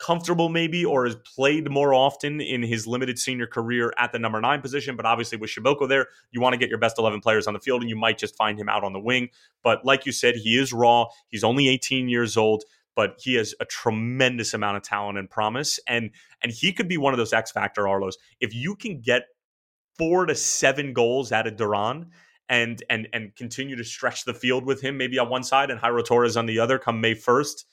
comfortable 0.00 0.48
maybe 0.48 0.84
or 0.84 1.04
has 1.04 1.14
played 1.16 1.70
more 1.70 1.94
often 1.94 2.40
in 2.40 2.62
his 2.62 2.86
limited 2.86 3.18
senior 3.18 3.46
career 3.46 3.92
at 3.98 4.12
the 4.12 4.18
number 4.18 4.40
nine 4.40 4.60
position. 4.60 4.96
But 4.96 5.06
obviously 5.06 5.38
with 5.38 5.50
Przybyłko 5.50 5.88
there, 5.88 6.06
you 6.32 6.40
want 6.40 6.54
to 6.54 6.58
get 6.58 6.68
your 6.68 6.78
best 6.78 6.98
11 6.98 7.20
players 7.20 7.46
on 7.46 7.54
the 7.54 7.60
field 7.60 7.82
and 7.82 7.90
you 7.90 7.96
might 7.96 8.18
just 8.18 8.36
find 8.36 8.58
him 8.58 8.68
out 8.68 8.82
on 8.82 8.92
the 8.92 9.00
wing. 9.00 9.28
But 9.62 9.84
like 9.84 10.06
you 10.06 10.12
said, 10.12 10.36
he 10.36 10.58
is 10.58 10.72
raw. 10.72 11.06
He's 11.28 11.44
only 11.44 11.68
18 11.68 12.08
years 12.08 12.36
old 12.36 12.64
but 12.96 13.14
he 13.18 13.34
has 13.34 13.54
a 13.60 13.64
tremendous 13.64 14.52
amount 14.52 14.76
of 14.76 14.82
talent 14.82 15.16
and 15.16 15.30
promise 15.30 15.78
and 15.86 16.10
and 16.42 16.52
he 16.52 16.72
could 16.72 16.88
be 16.88 16.96
one 16.98 17.14
of 17.14 17.18
those 17.18 17.32
X 17.32 17.52
factor 17.52 17.84
Arlos. 17.84 18.14
If 18.40 18.52
you 18.52 18.74
can 18.74 19.00
get 19.00 19.26
4 19.96 20.26
to 20.26 20.34
7 20.34 20.92
goals 20.92 21.30
out 21.30 21.46
of 21.46 21.56
Duran 21.56 22.10
and 22.50 22.82
and 22.90 23.08
and 23.12 23.34
continue 23.36 23.76
to 23.76 23.84
stretch 23.84 24.24
the 24.24 24.34
field 24.34 24.66
with 24.66 24.82
him 24.82 24.98
maybe 24.98 25.18
on 25.18 25.30
one 25.30 25.44
side 25.44 25.70
and 25.70 25.80
Jairo 25.80 26.04
Torres 26.04 26.36
on 26.36 26.46
the 26.46 26.58
other 26.58 26.78
come 26.78 27.00
May 27.00 27.14
1st, 27.14 27.64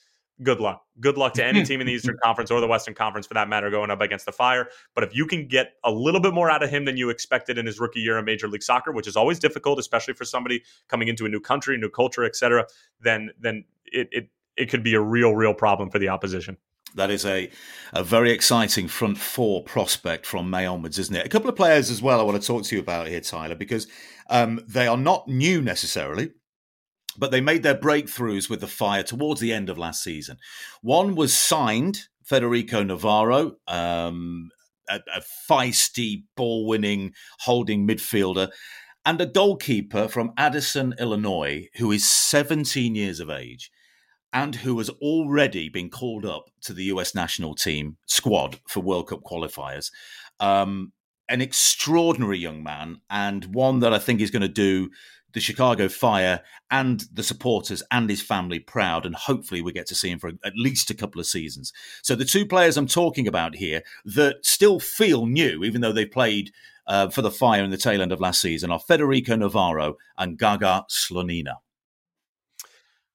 good 0.44 0.60
luck. 0.60 0.84
Good 1.00 1.18
luck 1.18 1.34
to 1.34 1.46
any 1.46 1.64
team 1.64 1.82
in 1.82 1.88
the 1.88 1.94
Eastern 1.94 2.18
Conference 2.24 2.52
or 2.52 2.62
the 2.62 2.68
Western 2.68 2.94
Conference 2.94 3.28
for 3.28 3.34
that 3.34 3.50
matter 3.50 3.70
going 3.70 3.90
up 3.90 4.02
against 4.02 4.26
the 4.26 4.32
Fire. 4.32 4.68
But 4.96 5.04
if 5.04 5.16
you 5.16 5.26
can 5.26 5.48
get 5.48 5.74
a 5.84 5.92
little 5.92 6.22
bit 6.22 6.34
more 6.34 6.50
out 6.50 6.64
of 6.64 6.70
him 6.70 6.86
than 6.86 6.98
you 6.98 7.10
expected 7.10 7.58
in 7.58 7.66
his 7.66 7.80
rookie 7.80 8.00
year 8.00 8.18
in 8.18 8.26
Major 8.26 8.48
League 8.48 8.64
Soccer, 8.64 8.92
which 8.92 9.08
is 9.08 9.16
always 9.16 9.40
difficult, 9.40 9.80
especially 9.80 10.14
for 10.14 10.26
somebody 10.26 10.64
coming 10.88 11.08
into 11.08 11.26
a 11.26 11.30
new 11.30 11.40
country, 11.40 11.78
new 11.78 11.90
culture, 11.90 12.24
etc., 12.24 12.66
then 13.02 13.32
then 13.40 13.66
it, 13.86 14.10
it 14.12 14.30
it 14.56 14.70
could 14.70 14.84
be 14.84 14.96
a 14.96 15.02
real, 15.02 15.36
real 15.36 15.54
problem 15.54 15.90
for 15.90 16.00
the 16.00 16.10
opposition. 16.10 16.58
That 16.96 17.12
is 17.12 17.26
a, 17.26 17.52
a 17.94 18.04
very 18.04 18.32
exciting 18.32 18.88
front 18.88 19.18
four 19.18 19.64
prospect 19.64 20.26
from 20.26 20.50
May 20.50 20.66
onwards, 20.66 20.98
isn't 20.98 21.16
it? 21.16 21.26
A 21.26 21.30
couple 21.30 21.50
of 21.50 21.56
players 21.56 21.92
as 21.92 22.02
well 22.02 22.20
I 22.20 22.24
want 22.24 22.42
to 22.42 22.48
talk 22.48 22.64
to 22.64 22.76
you 22.76 22.82
about 22.82 23.08
here, 23.08 23.22
Tyler, 23.22 23.56
because 23.56 23.88
um, 24.30 24.62
they 24.68 24.88
are 24.88 24.98
not 24.98 25.28
new 25.28 25.62
necessarily 25.62 26.32
but 27.18 27.32
they 27.32 27.42
made 27.42 27.64
their 27.64 27.76
breakthroughs 27.76 28.50
with 28.50 28.62
the 28.62 28.68
Fire 28.68 29.04
towards 29.04 29.42
the 29.42 29.54
end 29.54 29.70
of 29.70 29.78
last 29.78 30.04
season. 30.04 30.38
One 30.82 31.16
was 31.16 31.38
signed, 31.38 32.08
Federico 32.24 32.84
Navarro, 32.84 33.56
um, 33.68 34.50
a, 34.90 35.00
a 35.16 35.22
feisty, 35.50 36.24
ball 36.36 36.68
winning, 36.68 37.14
holding 37.40 37.88
midfielder, 37.88 38.50
and 39.06 39.22
a 39.22 39.26
goalkeeper 39.26 40.08
from 40.08 40.34
Addison, 40.38 40.94
Illinois, 41.00 41.68
who 41.76 41.92
is 41.92 42.12
17 42.12 42.96
years 42.96 43.20
of 43.20 43.30
age 43.30 43.72
and 44.34 44.56
who 44.56 44.78
has 44.78 44.90
already 44.90 45.70
been 45.70 45.90
called 45.90 46.26
up 46.26 46.50
to 46.62 46.74
the 46.74 46.86
US 46.86 47.16
national 47.16 47.56
team 47.56 47.98
squad 48.06 48.60
for 48.68 48.82
World 48.82 49.08
Cup 49.08 49.22
qualifiers. 49.24 49.92
Um, 50.40 50.92
an 51.30 51.42
extraordinary 51.42 52.38
young 52.38 52.64
man, 52.64 53.02
and 53.10 53.54
one 53.54 53.80
that 53.80 53.94
I 53.94 54.00
think 54.00 54.22
is 54.22 54.32
going 54.32 54.44
to 54.44 54.48
do 54.48 54.90
the 55.38 55.42
Chicago 55.42 55.88
Fire 55.88 56.42
and 56.72 57.06
the 57.14 57.22
supporters 57.22 57.84
and 57.92 58.10
his 58.10 58.24
family 58.24 58.58
proud. 58.58 59.06
And 59.06 59.14
hopefully, 59.14 59.62
we 59.62 59.72
get 59.72 59.86
to 59.88 59.96
see 59.96 60.10
him 60.10 60.18
for 60.18 60.32
at 60.44 60.56
least 60.56 60.90
a 60.90 60.96
couple 60.96 61.22
of 61.22 61.28
seasons. 61.28 61.72
So, 62.02 62.16
the 62.16 62.26
two 62.26 62.44
players 62.44 62.76
I'm 62.76 62.88
talking 62.88 63.28
about 63.28 63.56
here 63.56 63.84
that 64.06 64.38
still 64.44 64.80
feel 64.80 65.28
new, 65.28 65.64
even 65.64 65.82
though 65.82 65.92
they 65.94 66.08
played 66.08 66.52
uh, 66.88 67.10
for 67.10 67.22
the 67.22 67.30
Fire 67.30 67.64
in 67.64 67.70
the 67.70 67.78
tail 67.78 68.02
end 68.02 68.12
of 68.12 68.20
last 68.20 68.42
season, 68.42 68.72
are 68.72 68.80
Federico 68.80 69.36
Navarro 69.36 69.98
and 70.18 70.40
Gaga 70.40 70.86
Slonina. 70.90 71.58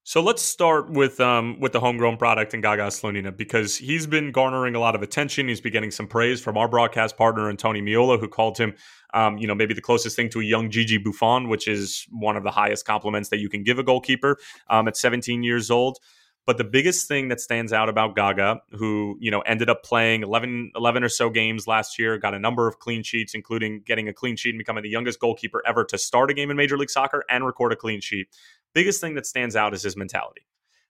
So 0.05 0.21
let's 0.21 0.41
start 0.41 0.89
with 0.89 1.21
um, 1.21 1.61
with 1.61 1.71
the 1.71 1.79
homegrown 1.79 2.17
product 2.17 2.53
and 2.53 2.61
Gaga 2.61 2.87
Slonina 2.87 3.35
because 3.35 3.77
he's 3.77 4.05
been 4.05 4.33
garnering 4.33 4.75
a 4.75 4.79
lot 4.79 4.95
of 4.95 5.01
attention. 5.01 5.47
He's 5.47 5.61
been 5.61 5.71
getting 5.71 5.91
some 5.91 6.07
praise 6.07 6.41
from 6.41 6.57
our 6.57 6.67
broadcast 6.67 7.15
partner 7.15 7.47
and 7.47 7.57
Tony 7.57 7.81
Meola, 7.81 8.19
who 8.19 8.27
called 8.27 8.57
him, 8.57 8.73
um, 9.13 9.37
you 9.37 9.47
know, 9.47 9.55
maybe 9.55 9.73
the 9.73 9.81
closest 9.81 10.17
thing 10.17 10.27
to 10.31 10.41
a 10.41 10.43
young 10.43 10.69
Gigi 10.69 10.97
Buffon, 10.97 11.47
which 11.47 11.69
is 11.69 12.05
one 12.11 12.35
of 12.35 12.43
the 12.43 12.51
highest 12.51 12.85
compliments 12.85 13.29
that 13.29 13.37
you 13.37 13.47
can 13.47 13.63
give 13.63 13.79
a 13.79 13.83
goalkeeper 13.83 14.37
um, 14.69 14.89
at 14.89 14.97
17 14.97 15.41
years 15.41 15.71
old. 15.71 15.99
But 16.45 16.57
the 16.57 16.65
biggest 16.65 17.07
thing 17.07 17.29
that 17.29 17.39
stands 17.39 17.71
out 17.71 17.87
about 17.87 18.17
Gaga, 18.17 18.59
who 18.71 19.15
you 19.21 19.31
know 19.31 19.39
ended 19.41 19.69
up 19.69 19.83
playing 19.83 20.23
11, 20.23 20.73
11 20.75 21.03
or 21.05 21.07
so 21.07 21.29
games 21.29 21.65
last 21.65 21.97
year, 21.97 22.17
got 22.17 22.33
a 22.33 22.39
number 22.39 22.67
of 22.67 22.79
clean 22.79 23.03
sheets, 23.03 23.33
including 23.33 23.83
getting 23.85 24.09
a 24.09 24.13
clean 24.13 24.35
sheet 24.35 24.49
and 24.49 24.57
becoming 24.57 24.83
the 24.83 24.89
youngest 24.89 25.21
goalkeeper 25.21 25.63
ever 25.65 25.85
to 25.85 25.97
start 25.97 26.29
a 26.29 26.33
game 26.33 26.51
in 26.51 26.57
Major 26.57 26.77
League 26.77 26.89
Soccer 26.89 27.23
and 27.29 27.45
record 27.45 27.71
a 27.71 27.77
clean 27.77 28.01
sheet 28.01 28.27
biggest 28.73 29.01
thing 29.01 29.15
that 29.15 29.25
stands 29.25 29.55
out 29.55 29.73
is 29.73 29.83
his 29.83 29.97
mentality. 29.97 30.47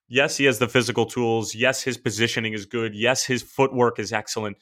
Yes, 0.07 0.37
he 0.37 0.45
has 0.45 0.59
the 0.59 0.67
physical 0.67 1.05
tools. 1.05 1.55
Yes, 1.55 1.81
his 1.81 1.97
positioning 1.97 2.53
is 2.53 2.65
good. 2.65 2.93
Yes, 2.93 3.25
his 3.25 3.41
footwork 3.41 3.99
is 3.99 4.11
excellent. 4.11 4.57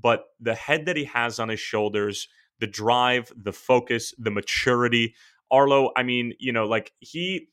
But 0.00 0.24
the 0.40 0.54
head 0.54 0.86
that 0.86 0.96
he 0.96 1.04
has 1.04 1.38
on 1.38 1.48
his 1.48 1.60
shoulders, 1.60 2.28
the 2.60 2.66
drive, 2.66 3.32
the 3.36 3.52
focus, 3.52 4.14
the 4.18 4.30
maturity. 4.30 5.14
Arlo, 5.50 5.90
I 5.96 6.02
mean, 6.02 6.32
you 6.38 6.52
know, 6.52 6.66
like 6.66 6.92
he 7.00 7.48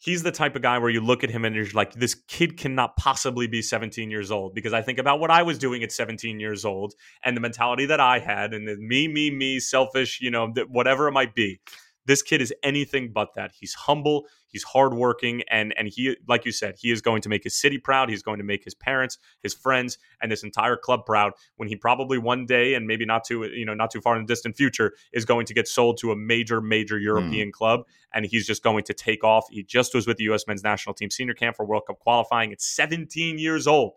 he's 0.00 0.22
the 0.22 0.32
type 0.32 0.56
of 0.56 0.62
guy 0.62 0.78
where 0.78 0.90
you 0.90 1.00
look 1.00 1.22
at 1.22 1.30
him 1.30 1.44
and 1.44 1.54
you're 1.54 1.66
like, 1.74 1.92
this 1.92 2.14
kid 2.26 2.56
cannot 2.56 2.96
possibly 2.96 3.46
be 3.46 3.60
17 3.60 4.10
years 4.10 4.30
old. 4.30 4.54
Because 4.54 4.72
I 4.72 4.82
think 4.82 4.98
about 4.98 5.20
what 5.20 5.30
I 5.30 5.42
was 5.42 5.58
doing 5.58 5.82
at 5.82 5.92
17 5.92 6.40
years 6.40 6.64
old 6.64 6.94
and 7.22 7.36
the 7.36 7.40
mentality 7.40 7.86
that 7.86 8.00
I 8.00 8.18
had 8.18 8.54
and 8.54 8.66
the 8.66 8.76
me, 8.76 9.08
me, 9.08 9.30
me, 9.30 9.60
selfish, 9.60 10.20
you 10.20 10.30
know, 10.30 10.52
whatever 10.68 11.06
it 11.06 11.12
might 11.12 11.34
be. 11.34 11.60
This 12.06 12.22
kid 12.22 12.40
is 12.40 12.52
anything 12.62 13.12
but 13.12 13.34
that. 13.34 13.52
He's 13.58 13.74
humble, 13.74 14.26
he's 14.48 14.62
hardworking, 14.62 15.42
and 15.50 15.74
and 15.76 15.88
he, 15.88 16.16
like 16.26 16.44
you 16.44 16.52
said, 16.52 16.76
he 16.78 16.90
is 16.90 17.00
going 17.00 17.22
to 17.22 17.28
make 17.28 17.44
his 17.44 17.54
city 17.54 17.78
proud. 17.78 18.08
He's 18.08 18.22
going 18.22 18.38
to 18.38 18.44
make 18.44 18.64
his 18.64 18.74
parents, 18.74 19.18
his 19.42 19.54
friends, 19.54 19.98
and 20.20 20.30
this 20.30 20.42
entire 20.42 20.76
club 20.76 21.04
proud. 21.06 21.32
When 21.56 21.68
he 21.68 21.76
probably 21.76 22.18
one 22.18 22.46
day, 22.46 22.74
and 22.74 22.86
maybe 22.86 23.04
not 23.04 23.24
too, 23.24 23.44
you 23.44 23.64
know, 23.64 23.74
not 23.74 23.90
too 23.90 24.00
far 24.00 24.16
in 24.16 24.22
the 24.24 24.26
distant 24.26 24.56
future, 24.56 24.94
is 25.12 25.24
going 25.24 25.46
to 25.46 25.54
get 25.54 25.68
sold 25.68 25.98
to 25.98 26.10
a 26.12 26.16
major, 26.16 26.60
major 26.60 26.98
European 26.98 27.48
mm. 27.48 27.52
club, 27.52 27.82
and 28.14 28.26
he's 28.26 28.46
just 28.46 28.62
going 28.62 28.84
to 28.84 28.94
take 28.94 29.22
off. 29.22 29.46
He 29.50 29.62
just 29.62 29.94
was 29.94 30.06
with 30.06 30.16
the 30.16 30.24
U.S. 30.24 30.46
Men's 30.46 30.64
National 30.64 30.94
Team 30.94 31.10
senior 31.10 31.34
camp 31.34 31.56
for 31.56 31.64
World 31.64 31.84
Cup 31.86 31.98
qualifying 31.98 32.52
at 32.52 32.60
17 32.60 33.38
years 33.38 33.66
old. 33.66 33.92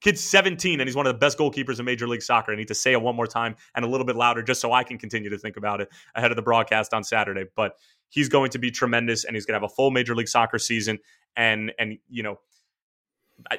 Kid's 0.00 0.22
17 0.22 0.80
and 0.80 0.88
he's 0.88 0.96
one 0.96 1.06
of 1.06 1.12
the 1.12 1.18
best 1.18 1.38
goalkeepers 1.38 1.78
in 1.78 1.84
Major 1.84 2.08
League 2.08 2.22
Soccer. 2.22 2.52
I 2.52 2.56
need 2.56 2.68
to 2.68 2.74
say 2.74 2.92
it 2.92 3.02
one 3.02 3.16
more 3.16 3.26
time 3.26 3.56
and 3.74 3.84
a 3.84 3.88
little 3.88 4.06
bit 4.06 4.16
louder 4.16 4.42
just 4.42 4.60
so 4.60 4.72
I 4.72 4.82
can 4.82 4.98
continue 4.98 5.30
to 5.30 5.38
think 5.38 5.56
about 5.56 5.80
it 5.80 5.88
ahead 6.14 6.30
of 6.30 6.36
the 6.36 6.42
broadcast 6.42 6.94
on 6.94 7.04
Saturday. 7.04 7.44
But 7.54 7.76
he's 8.08 8.28
going 8.28 8.50
to 8.50 8.58
be 8.58 8.70
tremendous 8.70 9.24
and 9.24 9.36
he's 9.36 9.46
going 9.46 9.54
to 9.54 9.64
have 9.64 9.70
a 9.70 9.74
full 9.74 9.90
Major 9.90 10.14
League 10.14 10.28
Soccer 10.28 10.58
season. 10.58 10.98
And, 11.36 11.72
and 11.78 11.98
you 12.08 12.22
know, 12.22 12.40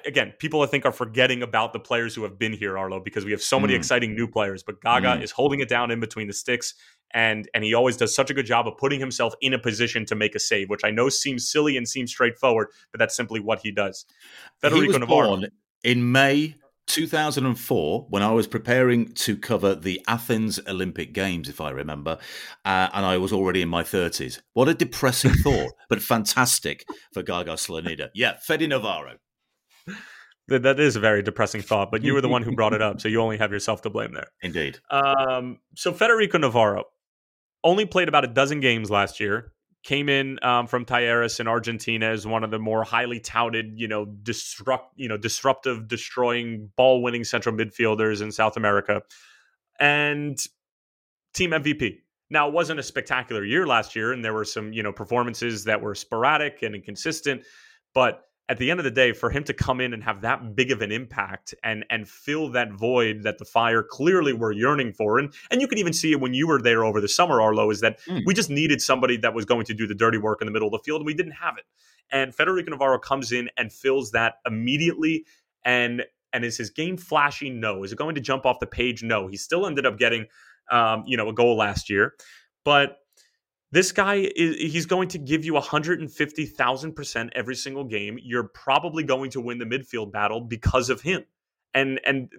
again, 0.06 0.34
people 0.40 0.62
I 0.62 0.66
think 0.66 0.86
are 0.86 0.92
forgetting 0.92 1.44
about 1.44 1.74
the 1.74 1.80
players 1.80 2.16
who 2.16 2.24
have 2.24 2.38
been 2.38 2.54
here, 2.54 2.78
Arlo, 2.78 3.00
because 3.00 3.26
we 3.26 3.32
have 3.32 3.42
so 3.42 3.60
many 3.60 3.74
mm. 3.74 3.78
exciting 3.78 4.16
new 4.16 4.28
players. 4.28 4.64
But 4.64 4.82
Gaga 4.82 5.18
mm. 5.18 5.24
is 5.24 5.32
holding 5.32 5.60
it 5.60 5.70
down 5.70 5.92
in 5.92 6.00
between 6.00 6.28
the 6.28 6.34
sticks, 6.34 6.74
and 7.12 7.50
and 7.54 7.64
he 7.64 7.74
always 7.74 7.98
does 7.98 8.14
such 8.14 8.30
a 8.30 8.34
good 8.34 8.46
job 8.46 8.68
of 8.68 8.78
putting 8.78 9.00
himself 9.00 9.34
in 9.42 9.54
a 9.54 9.60
position 9.60 10.06
to 10.06 10.16
make 10.16 10.36
a 10.36 10.40
save, 10.40 10.70
which 10.70 10.82
I 10.84 10.92
know 10.92 11.10
seems 11.10 11.50
silly 11.50 11.78
and 11.78 11.88
seems 11.88 12.12
straightforward, 12.12 12.68
but 12.92 13.00
that's 13.00 13.16
simply 13.16 13.40
what 13.40 13.60
he 13.60 13.72
does. 13.72 14.06
Federico 14.60 14.82
he 14.82 14.88
was 14.88 15.00
Navarro, 15.00 15.28
born 15.38 15.52
in 15.84 16.12
May 16.12 16.56
2004, 16.88 18.08
when 18.10 18.22
I 18.22 18.32
was 18.32 18.48
preparing 18.48 19.14
to 19.14 19.38
cover 19.38 19.76
the 19.76 20.02
Athens 20.08 20.60
Olympic 20.68 21.14
Games, 21.14 21.48
if 21.48 21.62
I 21.62 21.70
remember, 21.70 22.18
uh, 22.66 22.90
and 22.94 23.06
I 23.06 23.18
was 23.18 23.32
already 23.32 23.62
in 23.62 23.70
my 23.70 23.84
30s. 23.84 24.42
What 24.54 24.68
a 24.68 24.74
depressing 24.74 25.34
thought, 25.44 25.72
but 25.90 26.02
fantastic 26.02 26.86
for 27.14 27.24
Gaga 27.24 27.54
Slonina. 27.54 28.10
Yeah, 28.14 28.34
Fede 28.42 28.68
Navarro. 28.70 29.18
That 30.48 30.82
is 30.82 30.98
a 30.98 31.00
very 31.00 31.24
depressing 31.24 31.62
thought, 31.62 31.92
but 31.92 32.04
you 32.04 32.14
were 32.14 32.20
the 32.20 32.28
one 32.28 32.44
who 32.44 32.52
brought 32.54 32.74
it 32.74 32.82
up, 32.82 33.00
so 33.00 33.08
you 33.08 33.22
only 33.22 33.38
have 33.38 33.54
yourself 33.54 33.84
to 33.84 33.90
blame 33.90 34.14
there. 34.14 34.28
Indeed. 34.42 34.80
Um, 34.90 35.60
so 35.76 35.94
Federico 35.94 36.40
Navarro 36.40 36.84
only 37.64 37.86
played 37.86 38.10
about 38.10 38.26
a 38.26 38.28
dozen 38.28 38.60
games 38.60 38.92
last 38.92 39.20
year 39.22 39.54
came 39.84 40.10
in 40.10 40.38
um, 40.44 40.68
from 40.68 40.86
Talleres 40.86 41.40
in 41.40 41.48
Argentina 41.48 42.08
as 42.08 42.28
one 42.28 42.44
of 42.44 42.52
the 42.52 42.60
more 42.60 42.84
highly 42.84 43.20
touted, 43.20 43.74
you 43.80 43.88
know, 43.88 44.06
disrupt, 44.06 44.94
you 44.96 45.08
know, 45.08 45.18
disruptive, 45.18 45.88
destroying, 45.88 46.72
ball-winning 46.76 47.24
central 47.24 47.56
midfielders 47.56 48.22
in 48.22 48.32
South 48.32 48.58
America, 48.58 49.02
and 49.80 50.38
team 51.34 51.52
MVP. 51.52 51.98
Now, 52.30 52.48
it 52.48 52.54
wasn't 52.54 52.80
a 52.80 52.84
spectacular 52.84 53.44
year 53.44 53.66
last 53.66 53.96
year, 53.96 54.14
and 54.14 54.24
there 54.24 54.34
were 54.34 54.46
some, 54.46 54.72
you 54.72 54.84
know, 54.84 54.94
performances 54.94 55.64
that 55.66 55.82
were 55.82 55.96
sporadic 55.96 56.62
and 56.62 56.76
inconsistent, 56.76 57.44
but 57.94 58.24
at 58.50 58.58
the 58.58 58.70
end 58.70 58.80
of 58.80 58.84
the 58.84 58.92
day, 58.92 59.14
for 59.14 59.30
him 59.30 59.44
to 59.46 59.54
come 59.54 59.80
in 59.80 59.94
and 59.94 60.04
have 60.04 60.22
that 60.22 60.56
big 60.56 60.72
of 60.72 60.82
an 60.82 60.92
impact 60.92 61.54
and 61.64 61.86
and 61.90 62.08
fill 62.08 62.50
that 62.52 62.72
void 62.72 63.24
that 63.24 63.38
the 63.38 63.46
Fire 63.46 63.84
clearly 63.84 64.34
were 64.34 64.52
yearning 64.52 64.94
for, 64.94 65.20
and 65.20 65.34
and 65.50 65.62
you 65.62 65.68
could 65.68 65.80
even 65.80 65.94
see 65.94 66.12
it 66.12 66.20
when 66.20 66.34
you 66.34 66.48
were 66.48 66.62
there 66.62 66.84
over 66.84 67.00
the 67.00 67.08
summer, 67.08 67.42
Arlo, 67.42 67.70
is 67.70 67.82
that 67.82 68.00
mm. 68.02 68.22
we 68.26 68.34
just 68.34 68.50
needed 68.50 68.82
somebody 68.82 69.18
that 69.18 69.34
was 69.34 69.46
going 69.46 69.66
to 69.66 69.74
do 69.74 69.88
the 69.88 69.96
dirty 69.96 70.18
work 70.18 70.42
in 70.42 70.46
the 70.46 70.52
middle 70.52 70.68
of 70.68 70.74
the 70.74 70.84
field, 70.84 71.02
and 71.02 71.06
we 71.06 71.14
didn't 71.14 71.34
have 71.34 71.58
it. 71.58 71.66
And 72.12 72.36
Federico 72.36 72.72
Navarro 72.72 73.00
comes 73.00 73.32
in 73.32 73.50
and 73.58 73.72
fills 73.72 74.12
that 74.12 74.36
immediately. 74.46 75.26
And 75.64 76.04
and 76.34 76.46
is 76.46 76.58
his 76.58 76.70
game 76.70 76.98
flashy? 76.98 77.50
No. 77.50 77.84
Is 77.84 77.92
it 77.92 77.98
going 77.98 78.16
to 78.16 78.22
jump 78.22 78.46
off 78.46 78.60
the 78.60 78.68
page? 78.68 79.04
No. 79.04 79.28
He 79.28 79.38
still 79.38 79.66
ended 79.66 79.86
up 79.86 79.98
getting, 79.98 80.28
um, 80.72 81.04
you 81.06 81.18
know, 81.18 81.30
a 81.30 81.34
goal 81.34 81.58
last 81.58 81.90
year, 81.90 82.14
but 82.64 82.98
this 83.72 83.92
guy 83.92 84.30
is 84.36 84.56
he's 84.58 84.86
going 84.86 85.08
to 85.10 85.18
give 85.18 85.46
you 85.46 85.54
150,000% 85.54 87.30
every 87.34 87.56
single 87.56 87.84
game. 87.84 88.20
You're 88.22 88.44
probably 88.44 89.04
going 89.04 89.32
to 89.32 89.42
win 89.42 89.60
the 89.60 89.66
midfield 89.66 90.12
battle 90.12 90.42
because 90.42 90.90
of 90.90 91.02
him. 91.02 91.24
And 91.74 92.02
and 92.06 92.30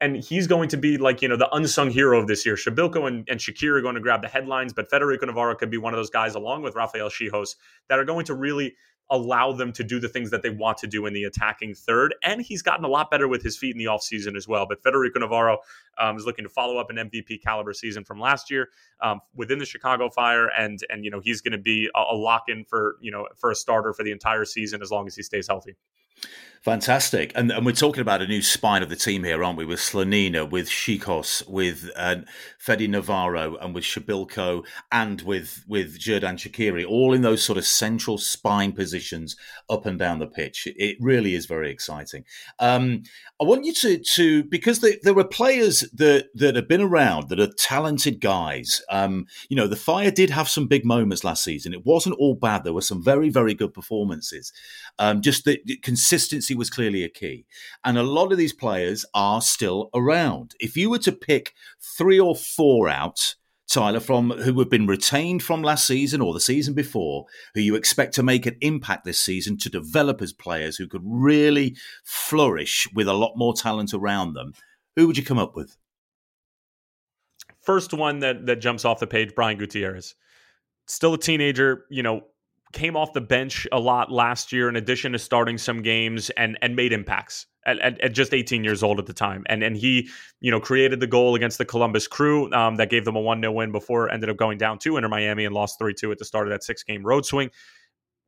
and 0.00 0.16
he's 0.16 0.48
going 0.48 0.68
to 0.68 0.76
be 0.76 0.98
like, 0.98 1.22
you 1.22 1.28
know, 1.28 1.36
the 1.36 1.48
unsung 1.54 1.90
hero 1.90 2.20
of 2.20 2.26
this 2.26 2.44
year. 2.44 2.56
Przybyłko 2.56 3.06
and, 3.06 3.28
and 3.28 3.38
Shaqiri 3.38 3.78
are 3.78 3.80
going 3.80 3.94
to 3.94 4.00
grab 4.00 4.20
the 4.20 4.28
headlines, 4.28 4.72
but 4.72 4.90
Federico 4.90 5.26
Navarro 5.26 5.54
could 5.54 5.70
be 5.70 5.78
one 5.78 5.94
of 5.94 5.98
those 5.98 6.10
guys, 6.10 6.34
along 6.34 6.62
with 6.62 6.74
Rafael 6.74 7.08
Czichos, 7.08 7.54
that 7.88 8.00
are 8.00 8.04
going 8.04 8.24
to 8.26 8.34
really 8.34 8.74
allow 9.12 9.52
them 9.52 9.72
to 9.74 9.84
do 9.84 10.00
the 10.00 10.08
things 10.08 10.30
that 10.30 10.42
they 10.42 10.50
want 10.50 10.78
to 10.78 10.86
do 10.86 11.04
in 11.04 11.12
the 11.12 11.24
attacking 11.24 11.74
third. 11.74 12.14
And 12.24 12.40
he's 12.40 12.62
gotten 12.62 12.84
a 12.84 12.88
lot 12.88 13.10
better 13.10 13.28
with 13.28 13.42
his 13.42 13.58
feet 13.58 13.74
in 13.74 13.78
the 13.78 13.84
offseason 13.84 14.34
as 14.36 14.48
well. 14.48 14.66
But 14.66 14.82
Federico 14.82 15.20
Navarro 15.20 15.58
um, 15.98 16.16
is 16.16 16.24
looking 16.24 16.44
to 16.44 16.48
follow 16.48 16.78
up 16.78 16.90
an 16.90 16.96
MVP 16.96 17.42
caliber 17.42 17.74
season 17.74 18.04
from 18.04 18.18
last 18.18 18.50
year 18.50 18.70
um, 19.02 19.20
within 19.36 19.58
the 19.58 19.66
Chicago 19.66 20.08
Fire. 20.08 20.48
And, 20.48 20.80
and 20.88 21.04
you 21.04 21.10
know, 21.10 21.20
he's 21.20 21.42
going 21.42 21.52
to 21.52 21.58
be 21.58 21.90
a, 21.94 22.00
a 22.10 22.16
lock 22.16 22.44
in 22.48 22.64
for, 22.64 22.96
you 23.02 23.12
know, 23.12 23.28
for 23.36 23.50
a 23.50 23.54
starter 23.54 23.92
for 23.92 24.02
the 24.02 24.12
entire 24.12 24.46
season 24.46 24.80
as 24.80 24.90
long 24.90 25.06
as 25.06 25.14
he 25.14 25.22
stays 25.22 25.46
healthy. 25.46 25.76
Fantastic. 26.62 27.32
And, 27.34 27.50
and 27.50 27.66
we're 27.66 27.72
talking 27.72 28.02
about 28.02 28.22
a 28.22 28.26
new 28.28 28.40
spine 28.40 28.84
of 28.84 28.88
the 28.88 28.94
team 28.94 29.24
here, 29.24 29.42
aren't 29.42 29.58
we? 29.58 29.64
With 29.64 29.80
Slonina, 29.80 30.48
with 30.48 30.68
Czichos, 30.68 31.48
with 31.48 31.90
uh, 31.96 32.18
Navarro, 32.68 33.56
and 33.56 33.74
with 33.74 33.82
Przybyłko, 33.82 34.64
and 34.92 35.22
with, 35.22 35.64
with 35.66 35.98
Xherdan 35.98 36.36
Shaqiri, 36.36 36.86
all 36.86 37.14
in 37.14 37.22
those 37.22 37.42
sort 37.42 37.58
of 37.58 37.66
central 37.66 38.16
spine 38.16 38.70
positions 38.70 39.36
up 39.68 39.86
and 39.86 39.98
down 39.98 40.20
the 40.20 40.28
pitch. 40.28 40.68
It 40.76 40.98
really 41.00 41.34
is 41.34 41.46
very 41.46 41.68
exciting. 41.68 42.24
Um, 42.60 43.02
I 43.40 43.44
want 43.44 43.64
you 43.64 43.72
to, 43.74 43.98
to 43.98 44.44
because 44.44 44.78
there 44.78 45.18
are 45.18 45.24
players 45.24 45.80
that, 45.92 46.28
that 46.36 46.54
have 46.54 46.68
been 46.68 46.80
around 46.80 47.28
that 47.30 47.40
are 47.40 47.52
talented 47.58 48.20
guys. 48.20 48.80
Um, 48.88 49.26
you 49.48 49.56
know, 49.56 49.66
the 49.66 49.74
Fire 49.74 50.12
did 50.12 50.30
have 50.30 50.48
some 50.48 50.68
big 50.68 50.84
moments 50.84 51.24
last 51.24 51.42
season. 51.42 51.74
It 51.74 51.84
wasn't 51.84 52.14
all 52.20 52.36
bad. 52.36 52.62
There 52.62 52.72
were 52.72 52.82
some 52.82 53.02
very, 53.02 53.30
very 53.30 53.54
good 53.54 53.74
performances. 53.74 54.52
Um, 55.00 55.22
just 55.22 55.44
the 55.44 55.58
consistency 56.02 56.54
was 56.54 56.68
clearly 56.68 57.04
a 57.04 57.08
key. 57.08 57.46
And 57.84 57.96
a 57.96 58.02
lot 58.02 58.32
of 58.32 58.38
these 58.38 58.52
players 58.52 59.04
are 59.14 59.40
still 59.40 59.88
around. 59.94 60.54
If 60.58 60.76
you 60.76 60.90
were 60.90 60.98
to 60.98 61.12
pick 61.12 61.54
three 61.80 62.18
or 62.18 62.34
four 62.34 62.88
out, 62.88 63.36
Tyler, 63.68 64.00
from 64.00 64.30
who 64.30 64.58
have 64.58 64.68
been 64.68 64.88
retained 64.88 65.44
from 65.44 65.62
last 65.62 65.86
season 65.86 66.20
or 66.20 66.34
the 66.34 66.40
season 66.40 66.74
before, 66.74 67.26
who 67.54 67.60
you 67.60 67.76
expect 67.76 68.14
to 68.14 68.22
make 68.24 68.46
an 68.46 68.56
impact 68.60 69.04
this 69.04 69.20
season 69.20 69.56
to 69.58 69.70
develop 69.70 70.20
as 70.20 70.32
players 70.32 70.76
who 70.76 70.88
could 70.88 71.02
really 71.04 71.76
flourish 72.04 72.88
with 72.92 73.06
a 73.06 73.14
lot 73.14 73.34
more 73.36 73.54
talent 73.54 73.94
around 73.94 74.34
them, 74.34 74.52
who 74.96 75.06
would 75.06 75.16
you 75.16 75.24
come 75.24 75.38
up 75.38 75.54
with? 75.54 75.76
First 77.60 77.94
one 77.94 78.18
that 78.18 78.44
that 78.46 78.56
jumps 78.56 78.84
off 78.84 78.98
the 78.98 79.06
page, 79.06 79.36
Brian 79.36 79.56
Gutierrez. 79.56 80.16
Still 80.88 81.14
a 81.14 81.18
teenager, 81.18 81.84
you 81.90 82.02
know, 82.02 82.22
came 82.72 82.96
off 82.96 83.12
the 83.12 83.20
bench 83.20 83.66
a 83.72 83.78
lot 83.78 84.10
last 84.10 84.52
year 84.52 84.68
in 84.68 84.76
addition 84.76 85.12
to 85.12 85.18
starting 85.18 85.58
some 85.58 85.82
games 85.82 86.30
and 86.30 86.58
and 86.62 86.74
made 86.74 86.92
impacts 86.92 87.46
at, 87.66 87.78
at, 87.78 88.00
at 88.00 88.12
just 88.12 88.34
18 88.34 88.64
years 88.64 88.82
old 88.82 88.98
at 88.98 89.06
the 89.06 89.12
time. 89.12 89.44
And 89.48 89.62
and 89.62 89.76
he 89.76 90.08
you 90.40 90.50
know 90.50 90.60
created 90.60 91.00
the 91.00 91.06
goal 91.06 91.34
against 91.34 91.58
the 91.58 91.64
Columbus 91.64 92.06
Crew 92.06 92.52
um, 92.52 92.76
that 92.76 92.90
gave 92.90 93.04
them 93.04 93.16
a 93.16 93.20
1-0 93.20 93.54
win 93.54 93.72
before 93.72 94.10
ended 94.10 94.30
up 94.30 94.36
going 94.36 94.58
down 94.58 94.78
2 94.78 94.96
Inter 94.96 95.08
Miami 95.08 95.44
and 95.44 95.54
lost 95.54 95.78
3-2 95.78 96.12
at 96.12 96.18
the 96.18 96.24
start 96.24 96.46
of 96.46 96.52
that 96.52 96.64
six 96.64 96.82
game 96.82 97.04
road 97.04 97.24
swing. 97.26 97.50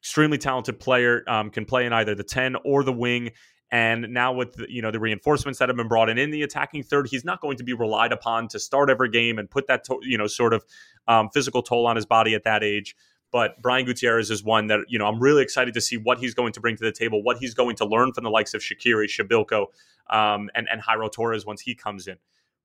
Extremely 0.02 0.38
talented 0.38 0.78
player 0.78 1.22
um, 1.26 1.50
can 1.50 1.64
play 1.64 1.86
in 1.86 1.92
either 1.92 2.14
the 2.14 2.24
10 2.24 2.56
or 2.64 2.84
the 2.84 2.92
wing. 2.92 3.30
And 3.70 4.08
now 4.10 4.32
with 4.32 4.52
the, 4.52 4.66
you 4.68 4.82
know 4.82 4.90
the 4.90 5.00
reinforcements 5.00 5.58
that 5.58 5.68
have 5.68 5.76
been 5.76 5.88
brought 5.88 6.08
in 6.08 6.18
in 6.18 6.30
the 6.30 6.42
attacking 6.42 6.84
third, 6.84 7.08
he's 7.08 7.24
not 7.24 7.40
going 7.40 7.56
to 7.56 7.64
be 7.64 7.72
relied 7.72 8.12
upon 8.12 8.48
to 8.48 8.60
start 8.60 8.90
every 8.90 9.10
game 9.10 9.38
and 9.38 9.50
put 9.50 9.66
that 9.66 9.84
to, 9.84 9.98
you 10.02 10.18
know 10.18 10.26
sort 10.26 10.52
of 10.52 10.64
um, 11.08 11.28
physical 11.32 11.62
toll 11.62 11.86
on 11.86 11.96
his 11.96 12.06
body 12.06 12.34
at 12.34 12.44
that 12.44 12.62
age. 12.62 12.94
But 13.34 13.60
Brian 13.60 13.84
Gutierrez 13.84 14.30
is 14.30 14.44
one 14.44 14.68
that, 14.68 14.82
you 14.86 14.96
know, 14.96 15.06
I'm 15.06 15.18
really 15.18 15.42
excited 15.42 15.74
to 15.74 15.80
see 15.80 15.96
what 15.96 16.18
he's 16.18 16.34
going 16.34 16.52
to 16.52 16.60
bring 16.60 16.76
to 16.76 16.84
the 16.84 16.92
table, 16.92 17.20
what 17.20 17.36
he's 17.38 17.52
going 17.52 17.74
to 17.78 17.84
learn 17.84 18.12
from 18.12 18.22
the 18.22 18.30
likes 18.30 18.54
of 18.54 18.60
Shaqiri, 18.60 19.06
Przybyłko, 19.06 19.66
um, 20.08 20.50
and, 20.54 20.68
and 20.70 20.80
Jairo 20.80 21.10
Torres 21.10 21.44
once 21.44 21.60
he 21.60 21.74
comes 21.74 22.06
in. 22.06 22.16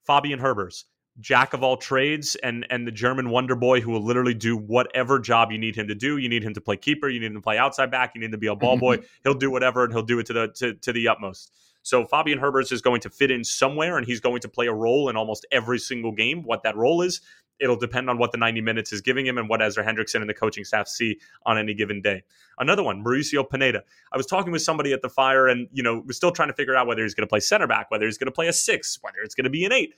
Fabian 0.05 0.39
Herbers, 0.39 0.83
jack 1.19 1.53
of 1.53 1.63
all 1.63 1.75
trades 1.75 2.35
and 2.43 2.67
and 2.69 2.85
the 2.85 2.91
German 2.91 3.31
wonder 3.31 3.55
boy 3.55 3.81
who 3.81 3.89
will 3.89 4.03
literally 4.03 4.35
do 4.35 4.55
whatever 4.55 5.17
job 5.17 5.51
you 5.51 5.57
need 5.57 5.75
him 5.75 5.87
to 5.87 5.95
do. 5.95 6.17
You 6.17 6.29
need 6.29 6.43
him 6.43 6.53
to 6.53 6.61
play 6.61 6.77
keeper, 6.77 7.09
you 7.09 7.19
need 7.19 7.31
him 7.31 7.33
to 7.33 7.41
play 7.41 7.57
outside 7.57 7.89
back, 7.89 8.11
you 8.13 8.21
need 8.21 8.27
him 8.27 8.33
to 8.33 8.37
be 8.37 8.45
a 8.45 8.55
ball 8.55 8.77
boy. 8.77 8.99
he'll 9.23 9.33
do 9.33 9.49
whatever 9.49 9.85
and 9.85 9.91
he'll 9.91 10.03
do 10.03 10.19
it 10.19 10.27
to 10.27 10.33
the 10.33 10.47
to, 10.49 10.75
to 10.75 10.93
the 10.93 11.07
utmost. 11.07 11.51
So 11.81 12.05
Fabian 12.05 12.37
Herbers 12.37 12.71
is 12.71 12.83
going 12.83 13.01
to 13.01 13.09
fit 13.09 13.31
in 13.31 13.43
somewhere 13.43 13.97
and 13.97 14.05
he's 14.05 14.19
going 14.19 14.41
to 14.41 14.47
play 14.47 14.67
a 14.67 14.73
role 14.73 15.09
in 15.09 15.17
almost 15.17 15.47
every 15.51 15.79
single 15.79 16.11
game. 16.11 16.43
What 16.43 16.61
that 16.61 16.75
role 16.75 17.01
is, 17.01 17.21
it'll 17.59 17.75
depend 17.75 18.09
on 18.09 18.17
what 18.17 18.31
the 18.31 18.37
90 18.37 18.61
minutes 18.61 18.91
is 18.93 19.01
giving 19.01 19.25
him 19.25 19.37
and 19.37 19.49
what 19.49 19.61
Ezra 19.61 19.83
Hendrickson 19.83 20.21
and 20.21 20.29
the 20.29 20.33
coaching 20.33 20.63
staff 20.63 20.87
see 20.87 21.19
on 21.45 21.57
any 21.57 21.73
given 21.73 22.01
day. 22.01 22.23
Another 22.57 22.83
one, 22.83 23.03
Mauricio 23.03 23.49
Pineda. 23.49 23.83
I 24.11 24.17
was 24.17 24.25
talking 24.25 24.51
with 24.51 24.61
somebody 24.61 24.93
at 24.93 25.01
the 25.01 25.09
Fire, 25.09 25.47
and 25.47 25.67
you 25.71 25.83
know, 25.83 26.03
we're 26.05 26.13
still 26.13 26.31
trying 26.31 26.49
to 26.49 26.53
figure 26.53 26.75
out 26.75 26.87
whether 26.87 27.03
he's 27.03 27.13
going 27.13 27.27
to 27.27 27.29
play 27.29 27.39
center 27.39 27.67
back, 27.67 27.91
whether 27.91 28.05
he's 28.05 28.17
going 28.17 28.27
to 28.27 28.31
play 28.31 28.47
a 28.47 28.53
six, 28.53 28.99
whether 29.01 29.19
it's 29.23 29.35
going 29.35 29.45
to 29.45 29.49
be 29.49 29.65
an 29.65 29.71
eight. 29.71 29.95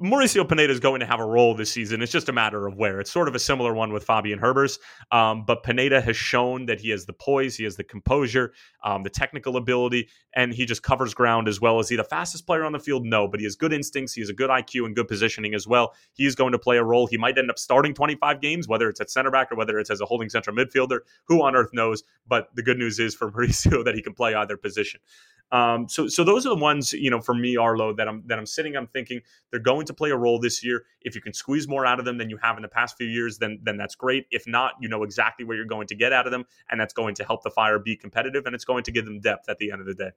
Mauricio 0.00 0.48
Pineda 0.48 0.72
is 0.72 0.80
going 0.80 1.00
to 1.00 1.06
have 1.06 1.20
a 1.20 1.24
role 1.24 1.54
this 1.54 1.70
season. 1.70 2.00
It's 2.00 2.10
just 2.10 2.30
a 2.30 2.32
matter 2.32 2.66
of 2.66 2.74
where. 2.74 3.00
It's 3.00 3.10
sort 3.10 3.28
of 3.28 3.34
a 3.34 3.38
similar 3.38 3.74
one 3.74 3.92
with 3.92 4.02
Fabian 4.02 4.38
Herbers, 4.38 4.78
um, 5.12 5.44
but 5.44 5.62
Pineda 5.62 6.00
has 6.00 6.16
shown 6.16 6.64
that 6.66 6.80
he 6.80 6.88
has 6.88 7.04
the 7.04 7.12
poise, 7.12 7.54
he 7.54 7.64
has 7.64 7.76
the 7.76 7.84
composure, 7.84 8.54
um, 8.82 9.02
the 9.02 9.10
technical 9.10 9.58
ability, 9.58 10.08
and 10.34 10.54
he 10.54 10.64
just 10.64 10.82
covers 10.82 11.12
ground 11.12 11.48
as 11.48 11.60
well. 11.60 11.78
Is 11.80 11.90
he 11.90 11.96
the 11.96 12.04
fastest 12.04 12.46
player 12.46 12.64
on 12.64 12.72
the 12.72 12.78
field? 12.78 13.04
No, 13.04 13.28
but 13.28 13.40
he 13.40 13.44
has 13.44 13.56
good 13.56 13.74
instincts. 13.74 14.14
He 14.14 14.22
has 14.22 14.30
a 14.30 14.34
good 14.34 14.48
IQ 14.48 14.86
and 14.86 14.96
good 14.96 15.06
positioning 15.06 15.54
as 15.54 15.66
well. 15.66 15.92
He 16.14 16.24
is 16.24 16.34
going 16.34 16.52
to 16.52 16.58
play 16.58 16.78
a 16.78 16.84
role. 16.84 17.06
He 17.06 17.18
might 17.18 17.36
end 17.36 17.50
up 17.50 17.58
starting 17.58 17.92
25 17.92 18.40
games, 18.40 18.66
whether 18.66 18.88
it's 18.88 19.02
at 19.02 19.10
center 19.10 19.30
back 19.30 19.52
or 19.52 19.56
whether 19.56 19.78
it's 19.78 19.90
as 19.90 20.00
a 20.00 20.06
holding 20.06 20.30
central 20.30 20.56
midfielder. 20.56 21.00
Who 21.26 21.42
on 21.42 21.54
earth 21.54 21.74
knows? 21.74 22.04
But 22.26 22.48
the 22.54 22.62
good 22.62 22.78
news 22.78 22.98
is 22.98 23.14
for 23.14 23.30
Mauricio 23.32 23.84
that 23.84 23.94
he 23.94 24.00
can 24.00 24.14
play 24.14 24.34
either 24.34 24.56
position. 24.56 25.00
Um, 25.52 25.88
so 25.88 26.08
so 26.08 26.24
those 26.24 26.46
are 26.46 26.50
the 26.50 26.60
ones 26.60 26.92
you 26.92 27.10
know 27.10 27.20
for 27.20 27.34
me, 27.34 27.56
Arlo, 27.56 27.92
that 27.94 28.08
I'm 28.08 28.22
that 28.26 28.38
I'm 28.38 28.46
sitting. 28.46 28.76
I'm 28.76 28.86
thinking 28.86 29.20
they're 29.50 29.60
going 29.60 29.86
to 29.86 29.94
play 29.94 30.10
a 30.10 30.16
role 30.16 30.38
this 30.38 30.64
year. 30.64 30.84
If 31.02 31.14
you 31.14 31.20
can 31.20 31.32
squeeze 31.32 31.66
more 31.66 31.84
out 31.84 31.98
of 31.98 32.04
them 32.04 32.18
than 32.18 32.30
you 32.30 32.38
have 32.38 32.56
in 32.56 32.62
the 32.62 32.68
past 32.68 32.96
few 32.96 33.06
years, 33.06 33.38
then 33.38 33.58
then 33.62 33.76
that's 33.76 33.94
great. 33.94 34.26
If 34.30 34.46
not, 34.46 34.72
you 34.80 34.88
know 34.88 35.02
exactly 35.02 35.44
what 35.44 35.56
you're 35.56 35.64
going 35.64 35.86
to 35.88 35.94
get 35.94 36.12
out 36.12 36.26
of 36.26 36.32
them, 36.32 36.44
and 36.70 36.80
that's 36.80 36.94
going 36.94 37.14
to 37.16 37.24
help 37.24 37.42
the 37.42 37.50
Fire 37.50 37.78
be 37.78 37.96
competitive, 37.96 38.46
and 38.46 38.54
it's 38.54 38.64
going 38.64 38.84
to 38.84 38.92
give 38.92 39.04
them 39.04 39.20
depth 39.20 39.48
at 39.48 39.58
the 39.58 39.72
end 39.72 39.80
of 39.80 39.86
the 39.86 39.94
day. 39.94 40.10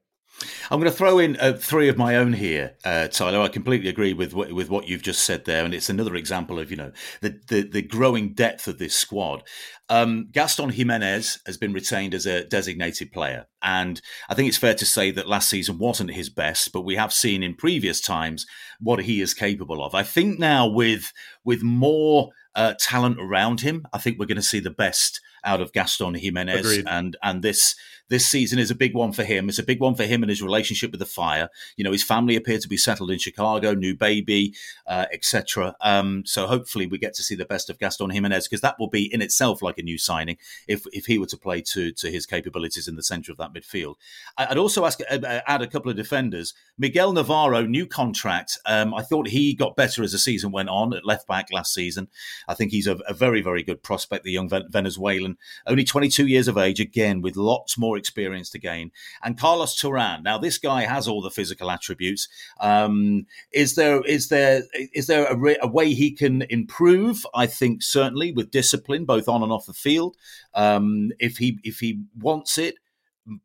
I'm 0.71 0.79
going 0.79 0.91
to 0.91 0.97
throw 0.97 1.19
in 1.19 1.37
uh, 1.39 1.53
three 1.53 1.89
of 1.89 1.97
my 1.97 2.15
own 2.15 2.33
here, 2.33 2.75
uh, 2.83 3.07
Tyler. 3.07 3.41
I 3.41 3.49
completely 3.49 3.89
agree 3.89 4.13
with 4.13 4.33
what, 4.33 4.51
with 4.51 4.69
what 4.69 4.87
you've 4.87 5.03
just 5.03 5.23
said 5.23 5.45
there, 5.45 5.63
and 5.63 5.73
it's 5.73 5.89
another 5.89 6.15
example 6.15 6.59
of 6.59 6.71
you 6.71 6.77
know 6.77 6.91
the 7.21 7.39
the, 7.47 7.61
the 7.61 7.81
growing 7.81 8.33
depth 8.33 8.67
of 8.67 8.79
this 8.79 8.95
squad. 8.95 9.43
Um, 9.89 10.29
Gaston 10.31 10.71
Giménez 10.71 11.39
has 11.45 11.57
been 11.57 11.73
retained 11.73 12.13
as 12.13 12.25
a 12.25 12.45
designated 12.45 13.11
player, 13.11 13.47
and 13.61 14.01
I 14.29 14.33
think 14.33 14.47
it's 14.47 14.57
fair 14.57 14.73
to 14.75 14.85
say 14.85 15.11
that 15.11 15.27
last 15.27 15.49
season 15.49 15.77
wasn't 15.77 16.11
his 16.11 16.29
best, 16.29 16.71
but 16.71 16.81
we 16.81 16.95
have 16.95 17.11
seen 17.11 17.43
in 17.43 17.55
previous 17.55 17.99
times 17.99 18.45
what 18.79 19.03
he 19.03 19.21
is 19.21 19.33
capable 19.33 19.83
of. 19.83 19.93
I 19.93 20.03
think 20.03 20.39
now 20.39 20.67
with 20.67 21.11
with 21.43 21.63
more 21.63 22.29
uh, 22.55 22.75
talent 22.79 23.17
around 23.19 23.61
him, 23.61 23.85
I 23.91 23.97
think 23.97 24.17
we're 24.17 24.25
going 24.25 24.35
to 24.37 24.41
see 24.41 24.59
the 24.59 24.69
best 24.69 25.19
out 25.43 25.61
of 25.61 25.73
Gaston 25.73 26.13
Giménez 26.13 26.59
Agreed. 26.59 26.85
and 26.87 27.17
and 27.21 27.43
this 27.43 27.75
this 28.09 28.27
season 28.27 28.59
is 28.59 28.69
a 28.69 28.75
big 28.75 28.93
one 28.93 29.13
for 29.13 29.23
him. 29.23 29.49
It's 29.49 29.59
a 29.59 29.63
big 29.63 29.79
one 29.79 29.95
for 29.95 30.03
him 30.03 30.23
and 30.23 30.29
his 30.29 30.41
relationship 30.41 30.91
with 30.91 30.99
the 30.99 31.05
Fire. 31.05 31.49
You 31.77 31.83
know, 31.83 31.91
his 31.91 32.03
family 32.03 32.35
appear 32.35 32.59
to 32.59 32.67
be 32.67 32.77
settled 32.77 33.11
in 33.11 33.19
Chicago, 33.19 33.73
new 33.73 33.95
baby, 33.95 34.53
uh, 34.87 35.05
etc. 35.11 35.75
Um, 35.81 36.23
so 36.25 36.47
hopefully 36.47 36.85
we 36.85 36.97
get 36.97 37.13
to 37.15 37.23
see 37.23 37.35
the 37.35 37.45
best 37.45 37.69
of 37.69 37.79
Gaston 37.79 38.11
Giménez 38.11 38.43
because 38.43 38.61
that 38.61 38.77
will 38.79 38.89
be 38.89 39.11
in 39.13 39.21
itself 39.21 39.61
like 39.61 39.77
a 39.77 39.83
new 39.83 39.97
signing 39.97 40.37
if 40.67 40.85
if 40.91 41.05
he 41.05 41.17
were 41.17 41.25
to 41.27 41.37
play 41.37 41.61
to 41.61 41.91
to 41.93 42.11
his 42.11 42.25
capabilities 42.25 42.87
in 42.87 42.95
the 42.95 43.03
centre 43.03 43.31
of 43.31 43.37
that 43.37 43.53
midfield. 43.53 43.95
I'd 44.37 44.57
also 44.57 44.85
ask 44.85 44.99
uh, 45.09 45.19
uh, 45.23 45.41
add 45.47 45.61
a 45.61 45.67
couple 45.67 45.89
of 45.89 45.97
defenders. 45.97 46.53
Miguel 46.77 47.13
Navarro, 47.13 47.65
new 47.65 47.85
contract. 47.85 48.57
Um, 48.65 48.93
I 48.93 49.01
thought 49.01 49.29
he 49.29 49.53
got 49.53 49.75
better 49.75 50.03
as 50.03 50.11
the 50.11 50.19
season 50.19 50.51
went 50.51 50.69
on 50.69 50.93
at 50.93 51.05
left 51.05 51.27
back 51.27 51.47
last 51.51 51.73
season. 51.73 52.09
I 52.47 52.53
think 52.53 52.71
he's 52.71 52.87
a, 52.87 52.97
a 53.07 53.13
very 53.13 53.41
very 53.41 53.63
good 53.63 53.81
prospect, 53.81 54.23
the 54.23 54.31
young 54.31 54.49
Venezuelan, 54.49 55.37
only 55.65 55.83
22 55.83 56.27
years 56.27 56.47
of 56.47 56.57
age, 56.57 56.79
again 56.79 57.21
with 57.21 57.35
lots 57.35 57.77
more 57.77 57.97
experience 58.03 58.49
to 58.51 58.59
gain. 58.59 58.91
And 59.23 59.39
Carlos 59.39 59.79
Terán. 59.79 60.23
Now, 60.23 60.37
this 60.37 60.57
guy 60.57 60.81
has 60.83 61.07
all 61.07 61.21
the 61.21 61.31
physical 61.31 61.71
attributes. 61.71 62.27
Um, 62.59 63.25
is 63.51 63.75
there 63.75 64.01
is 64.05 64.27
there 64.27 64.63
is 64.93 65.07
there 65.07 65.25
a, 65.25 65.37
re- 65.37 65.57
a, 65.61 65.67
way 65.67 65.93
he 65.93 66.11
can 66.11 66.41
improve? 66.49 67.25
I 67.33 67.45
think 67.47 67.81
certainly 67.81 68.33
with 68.33 68.51
discipline, 68.51 69.05
both 69.05 69.29
on 69.29 69.43
and 69.43 69.51
off 69.51 69.65
the 69.65 69.73
field. 69.73 70.17
Um, 70.53 71.11
if 71.19 71.37
he 71.37 71.59
if 71.63 71.79
he 71.79 72.01
wants 72.19 72.57
it 72.57 72.75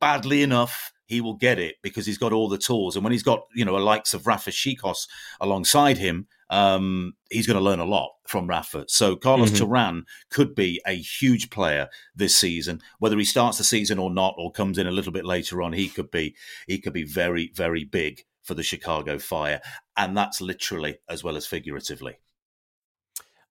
badly 0.01 0.43
enough 0.43 0.93
he 1.09 1.23
will 1.23 1.35
get 1.35 1.59
it 1.59 1.77
because 1.83 2.05
he's 2.07 2.19
got 2.19 2.35
all 2.35 2.49
the 2.49 2.59
tools. 2.59 2.95
And 2.95 3.03
when 3.03 3.13
he's 3.13 3.23
got, 3.23 3.41
you 3.55 3.65
know, 3.65 3.77
a 3.77 3.81
likes 3.81 4.13
of 4.13 4.27
Rafa 4.27 4.51
Czichos 4.51 5.09
alongside 5.41 5.97
him, 5.97 6.29
um, 6.51 7.15
he's 7.31 7.47
going 7.47 7.59
to 7.59 7.65
learn 7.65 7.81
a 7.81 7.85
lot 7.87 8.11
from 8.27 8.47
Rafa. 8.47 8.85
So 8.89 9.17
Carlos 9.17 9.51
mm-hmm. 9.51 9.65
Terán 9.65 10.03
could 10.31 10.55
be 10.55 10.81
a 10.87 10.93
huge 10.93 11.49
player 11.49 11.89
this 12.15 12.37
season. 12.37 12.83
Whether 12.99 13.17
he 13.17 13.25
starts 13.25 13.57
the 13.57 13.65
season 13.65 13.99
or 13.99 14.11
not, 14.11 14.35
or 14.37 14.53
comes 14.53 14.77
in 14.77 14.87
a 14.87 14.93
little 14.93 15.13
bit 15.13 15.25
later 15.25 15.63
on, 15.63 15.73
he 15.73 15.89
could 15.89 16.11
be 16.11 16.37
he 16.67 16.79
could 16.79 16.93
be 16.93 17.05
very 17.05 17.51
very 17.55 17.85
big 17.85 18.25
for 18.43 18.55
the 18.55 18.63
Chicago 18.63 19.19
Fire, 19.19 19.61
and 19.97 20.17
that's 20.17 20.41
literally 20.41 20.99
as 21.09 21.25
well 21.25 21.37
as 21.37 21.47
figuratively. 21.47 22.19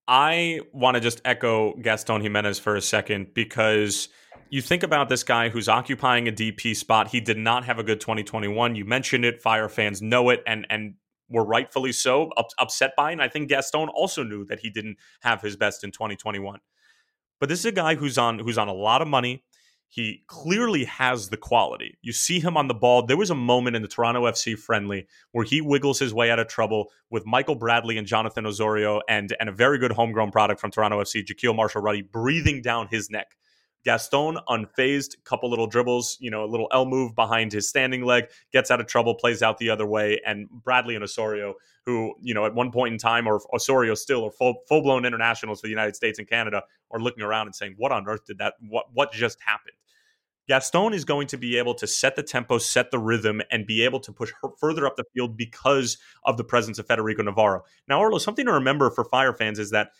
I 0.08 0.62
want 0.72 0.96
to 0.96 1.02
just 1.02 1.22
echo 1.26 1.76
Gaston 1.76 2.22
Jimenez 2.22 2.60
for 2.60 2.76
a 2.76 2.82
second 2.82 3.34
because 3.34 4.10
you 4.50 4.62
think 4.62 4.84
about 4.84 5.10
this 5.10 5.23
guy 5.23 5.50
who's 5.50 5.67
occupying 5.67 6.28
a 6.28 6.32
DP 6.32 6.76
spot. 6.76 7.10
He 7.10 7.19
did 7.19 7.38
not 7.38 7.65
have 7.65 7.80
a 7.80 7.84
good 7.84 8.00
2021. 8.00 8.76
You 8.76 8.86
mentioned 8.86 9.26
it. 9.26 9.41
Fire 9.41 9.69
fans 9.69 10.02
know 10.02 10.30
it, 10.30 10.41
and 10.47 10.65
and 10.69 10.95
were 11.30 11.45
rightfully 11.45 11.91
so 11.91 12.30
up, 12.38 12.47
upset 12.58 12.91
by. 12.95 13.10
It. 13.10 13.13
And 13.13 13.21
I 13.21 13.28
think 13.28 13.50
Gaston 13.50 13.89
also 13.89 14.23
knew 14.23 14.45
that 14.45 14.60
he 14.60 14.69
didn't 14.69 14.97
have 15.21 15.41
his 15.41 15.56
best 15.56 15.84
in 15.84 15.91
2021. 15.91 16.60
But 17.39 17.50
this 17.50 17.60
is 17.60 17.65
a 17.65 17.71
guy 17.71 17.95
who's 17.95 18.17
on 18.17 18.39
who's 18.39 18.58
on 18.58 18.67
a 18.67 18.73
lot 18.73 19.02
of 19.02 19.08
money. 19.08 19.43
He 19.89 20.23
clearly 20.28 20.84
has 20.84 21.30
the 21.30 21.38
quality. 21.38 21.97
You 22.02 22.12
see 22.12 22.41
him 22.41 22.58
on 22.58 22.67
the 22.67 22.73
ball. 22.73 23.06
There 23.06 23.15
was 23.15 23.30
a 23.30 23.36
moment 23.36 23.78
in 23.78 23.82
the 23.82 23.88
Toronto 23.88 24.26
FC 24.26 24.58
friendly 24.60 25.08
where 25.32 25.45
he 25.45 25.62
wiggles 25.62 25.97
his 25.97 26.13
way 26.13 26.30
out 26.30 26.39
of 26.39 26.47
trouble 26.47 26.91
with 27.10 27.26
Michael 27.26 27.56
Bradley 27.56 27.97
and 27.97 28.06
Jonathan 28.06 28.45
Osorio 28.45 29.00
and, 29.08 29.34
and 29.39 29.47
a 29.47 29.54
very 29.54 29.78
good 29.78 29.93
homegrown 29.93 30.32
product 30.32 30.60
from 30.60 30.71
Toronto 30.71 31.02
FC, 31.02 31.26
Jahkeele 31.26 31.56
Marshall 31.56 31.82
Rutty, 31.82 32.02
breathing 32.02 32.62
down 32.62 32.89
his 32.91 33.10
neck. 33.10 33.38
Gaston 33.88 34.38
unfazed, 34.50 35.15
couple 35.23 35.50
little 35.50 35.65
dribbles, 35.65 36.17
you 36.19 36.30
know, 36.30 36.43
a 36.43 36.45
little 36.45 36.67
L 36.73 36.86
move 36.86 37.15
behind 37.15 37.54
his 37.54 37.69
standing 37.69 38.04
leg, 38.04 38.26
gets 38.52 38.69
out 38.69 38.82
of 38.82 38.88
trouble, 38.88 39.15
plays 39.15 39.41
out 39.41 39.60
the 39.60 39.69
other 39.69 39.86
way, 39.86 40.19
and 40.26 40.50
Bradley 40.50 40.95
and 40.95 41.06
Osorio, 41.06 41.54
who 41.86 42.13
you 42.19 42.34
know 42.34 42.45
at 42.45 42.54
one 42.54 42.69
point 42.69 42.91
in 42.91 43.00
time, 43.00 43.28
or 43.28 43.39
Osorio 43.54 43.95
still, 43.95 44.26
are 44.26 44.32
full 44.32 44.56
full 44.67 44.82
blown 44.82 45.06
internationals 45.06 45.62
for 45.62 45.67
the 45.67 45.71
United 45.71 45.95
States 45.95 46.19
and 46.19 46.28
Canada, 46.28 46.63
are 46.91 47.00
looking 47.00 47.23
around 47.23 47.47
and 47.47 47.56
saying, 47.56 47.76
"What 47.78 47.93
on 47.93 48.06
earth 48.10 48.26
did 48.26 48.39
that? 48.39 48.56
What 48.60 48.88
what 48.91 49.13
just 49.13 49.38
happened?" 49.41 49.78
Gaston 50.50 50.93
is 50.93 51.06
going 51.06 51.28
to 51.28 51.38
be 51.38 51.58
able 51.58 51.73
to 51.76 51.88
set 51.88 52.17
the 52.17 52.23
tempo, 52.23 52.58
set 52.58 52.91
the 52.91 53.00
rhythm, 53.00 53.41
and 53.52 53.65
be 53.65 53.84
able 53.84 54.02
to 54.02 54.12
push 54.12 54.34
further 54.60 54.86
up 54.86 54.97
the 54.97 55.06
field 55.13 55.38
because 55.38 55.97
of 56.26 56.36
the 56.36 56.43
presence 56.43 56.78
of 56.78 56.88
Federico 56.88 57.23
Navarro. 57.23 57.63
Now, 57.88 58.00
Arlo, 58.00 58.17
something 58.17 58.45
to 58.45 58.54
remember 58.54 58.89
for 58.89 59.06
Fire 59.06 59.34
fans 59.34 59.60
is 59.60 59.71
that 59.71 59.91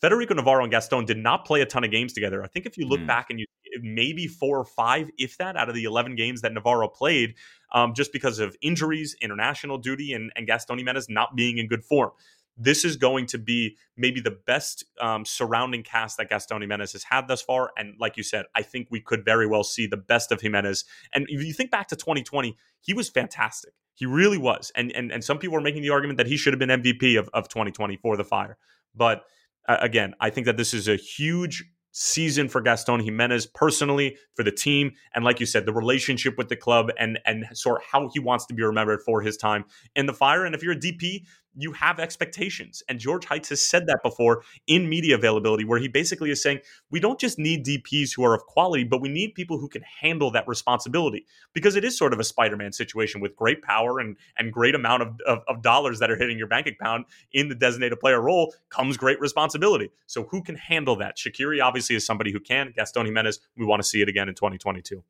Federico 0.00 0.34
Navarro 0.34 0.62
and 0.62 0.70
Gaston 0.70 1.04
did 1.04 1.16
not 1.16 1.44
play 1.46 1.62
a 1.62 1.66
ton 1.66 1.84
of 1.84 1.90
games 1.90 2.12
together. 2.12 2.42
I 2.42 2.48
think 2.48 2.66
if 2.66 2.76
you 2.76 2.86
look 2.86 3.00
mm. 3.00 3.06
back 3.06 3.30
and 3.30 3.40
you 3.40 3.46
maybe 3.82 4.26
four 4.26 4.58
or 4.58 4.64
five, 4.64 5.10
if 5.18 5.38
that, 5.38 5.56
out 5.56 5.68
of 5.68 5.74
the 5.74 5.84
11 5.84 6.16
games 6.16 6.42
that 6.42 6.52
Navarro 6.52 6.88
played, 6.88 7.34
um, 7.72 7.94
just 7.94 8.12
because 8.12 8.38
of 8.38 8.56
injuries, 8.62 9.16
international 9.20 9.78
duty, 9.78 10.12
and, 10.12 10.32
and 10.36 10.46
Gaston 10.46 10.78
Giménez 10.78 11.06
not 11.08 11.34
being 11.34 11.58
in 11.58 11.66
good 11.66 11.84
form. 11.84 12.10
This 12.58 12.84
is 12.84 12.96
going 12.96 13.26
to 13.26 13.38
be 13.38 13.76
maybe 13.98 14.20
the 14.20 14.36
best 14.46 14.84
um, 15.00 15.26
surrounding 15.26 15.82
cast 15.82 16.16
that 16.16 16.30
Gaston 16.30 16.62
Giménez 16.62 16.92
has 16.92 17.02
had 17.02 17.28
thus 17.28 17.42
far. 17.42 17.72
And 17.76 17.94
like 18.00 18.16
you 18.16 18.22
said, 18.22 18.46
I 18.54 18.62
think 18.62 18.88
we 18.90 19.00
could 19.00 19.24
very 19.24 19.46
well 19.46 19.64
see 19.64 19.86
the 19.86 19.98
best 19.98 20.32
of 20.32 20.40
Giménez. 20.40 20.84
And 21.12 21.26
if 21.28 21.44
you 21.44 21.52
think 21.52 21.70
back 21.70 21.88
to 21.88 21.96
2020, 21.96 22.56
he 22.80 22.94
was 22.94 23.10
fantastic. 23.10 23.74
He 23.94 24.06
really 24.06 24.38
was. 24.38 24.72
And 24.74 24.90
and, 24.92 25.12
and 25.12 25.22
some 25.22 25.38
people 25.38 25.56
are 25.56 25.62
making 25.62 25.82
the 25.82 25.90
argument 25.90 26.16
that 26.16 26.26
he 26.26 26.38
should 26.38 26.54
have 26.54 26.58
been 26.58 26.82
MVP 26.82 27.18
of, 27.18 27.28
of 27.34 27.48
2020 27.48 27.96
for 27.96 28.16
the 28.16 28.24
Fire. 28.24 28.56
But 28.94 29.24
again, 29.68 30.14
I 30.20 30.30
think 30.30 30.46
that 30.46 30.56
this 30.56 30.74
is 30.74 30.88
a 30.88 30.96
huge 30.96 31.64
season 31.98 32.46
for 32.46 32.60
Gaston 32.60 33.00
Giménez 33.00 33.52
personally, 33.54 34.18
for 34.34 34.42
the 34.42 34.52
team, 34.52 34.92
and 35.14 35.24
like 35.24 35.40
you 35.40 35.46
said, 35.46 35.64
the 35.64 35.72
relationship 35.72 36.36
with 36.36 36.48
the 36.48 36.56
club 36.56 36.90
and 36.98 37.18
and 37.24 37.46
sort 37.54 37.80
of 37.80 37.86
how 37.90 38.10
he 38.12 38.20
wants 38.20 38.44
to 38.46 38.54
be 38.54 38.62
remembered 38.62 39.00
for 39.02 39.22
his 39.22 39.36
time 39.36 39.64
in 39.94 40.04
the 40.04 40.12
fire. 40.12 40.44
And 40.44 40.54
if 40.54 40.62
you're 40.62 40.74
a 40.74 40.78
DP, 40.78 41.22
you 41.56 41.72
have 41.72 41.98
expectations. 41.98 42.82
And 42.88 42.98
George 42.98 43.26
Heitz 43.26 43.48
has 43.48 43.62
said 43.62 43.86
that 43.86 44.00
before 44.02 44.42
in 44.66 44.88
media 44.88 45.14
availability, 45.14 45.64
where 45.64 45.78
he 45.78 45.88
basically 45.88 46.30
is 46.30 46.42
saying, 46.42 46.60
we 46.90 47.00
don't 47.00 47.18
just 47.18 47.38
need 47.38 47.64
DPs 47.64 48.14
who 48.14 48.24
are 48.24 48.34
of 48.34 48.44
quality, 48.46 48.84
but 48.84 49.00
we 49.00 49.08
need 49.08 49.34
people 49.34 49.58
who 49.58 49.68
can 49.68 49.82
handle 49.82 50.30
that 50.32 50.46
responsibility. 50.46 51.26
Because 51.54 51.76
it 51.76 51.84
is 51.84 51.96
sort 51.96 52.12
of 52.12 52.20
a 52.20 52.24
Spider 52.24 52.56
Man 52.56 52.72
situation 52.72 53.20
with 53.20 53.34
great 53.34 53.62
power 53.62 53.98
and, 53.98 54.16
and 54.38 54.52
great 54.52 54.74
amount 54.74 55.02
of, 55.02 55.20
of, 55.26 55.38
of 55.48 55.62
dollars 55.62 55.98
that 55.98 56.10
are 56.10 56.16
hitting 56.16 56.38
your 56.38 56.46
bank 56.46 56.66
account 56.66 57.06
in 57.32 57.48
the 57.48 57.54
designated 57.54 57.98
player 57.98 58.20
role 58.20 58.54
comes 58.68 58.96
great 58.96 59.20
responsibility. 59.20 59.90
So 60.06 60.24
who 60.24 60.42
can 60.42 60.56
handle 60.56 60.96
that? 60.96 61.16
Shaqiri 61.16 61.62
obviously 61.62 61.96
is 61.96 62.04
somebody 62.04 62.32
who 62.32 62.40
can. 62.40 62.72
Gaston 62.76 63.06
Giménez, 63.06 63.38
we 63.56 63.64
want 63.64 63.82
to 63.82 63.88
see 63.88 64.02
it 64.02 64.08
again 64.08 64.28
in 64.28 64.34
2022. 64.34 65.02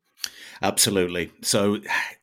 Absolutely. 0.61 1.31
So 1.41 1.79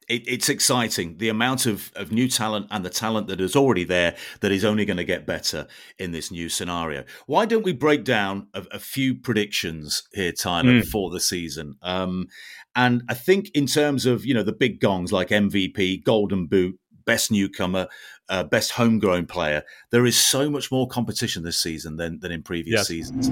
it, 0.08 0.26
it's 0.26 0.48
exciting. 0.48 1.18
The 1.18 1.28
amount 1.28 1.66
of, 1.66 1.92
of 1.94 2.12
new 2.12 2.28
talent 2.28 2.66
and 2.70 2.84
the 2.84 2.90
talent 2.90 3.28
that 3.28 3.40
is 3.40 3.56
already 3.56 3.84
there 3.84 4.16
that 4.40 4.52
is 4.52 4.64
only 4.64 4.84
going 4.84 4.96
to 4.96 5.04
get 5.04 5.26
better 5.26 5.66
in 5.98 6.12
this 6.12 6.30
new 6.30 6.48
scenario. 6.48 7.04
Why 7.26 7.46
don't 7.46 7.64
we 7.64 7.72
break 7.72 8.04
down 8.04 8.48
a, 8.54 8.64
a 8.72 8.78
few 8.78 9.14
predictions 9.14 10.02
here, 10.12 10.32
Tyler, 10.32 10.80
mm. 10.80 10.84
for 10.84 11.10
the 11.10 11.20
season? 11.20 11.76
Um, 11.82 12.28
and 12.76 13.02
I 13.08 13.14
think 13.14 13.50
in 13.54 13.66
terms 13.66 14.06
of, 14.06 14.24
you 14.26 14.34
know, 14.34 14.42
the 14.42 14.52
big 14.52 14.80
gongs 14.80 15.12
like 15.12 15.28
MVP, 15.28 16.04
Golden 16.04 16.46
Boot, 16.46 16.78
best 17.04 17.30
newcomer, 17.30 17.86
uh, 18.28 18.44
best 18.44 18.72
homegrown 18.72 19.26
player, 19.26 19.62
there 19.90 20.06
is 20.06 20.16
so 20.16 20.50
much 20.50 20.72
more 20.72 20.88
competition 20.88 21.44
this 21.44 21.58
season 21.58 21.96
than, 21.96 22.18
than 22.20 22.32
in 22.32 22.42
previous 22.42 22.80
yes. 22.80 22.88
seasons. 22.88 23.30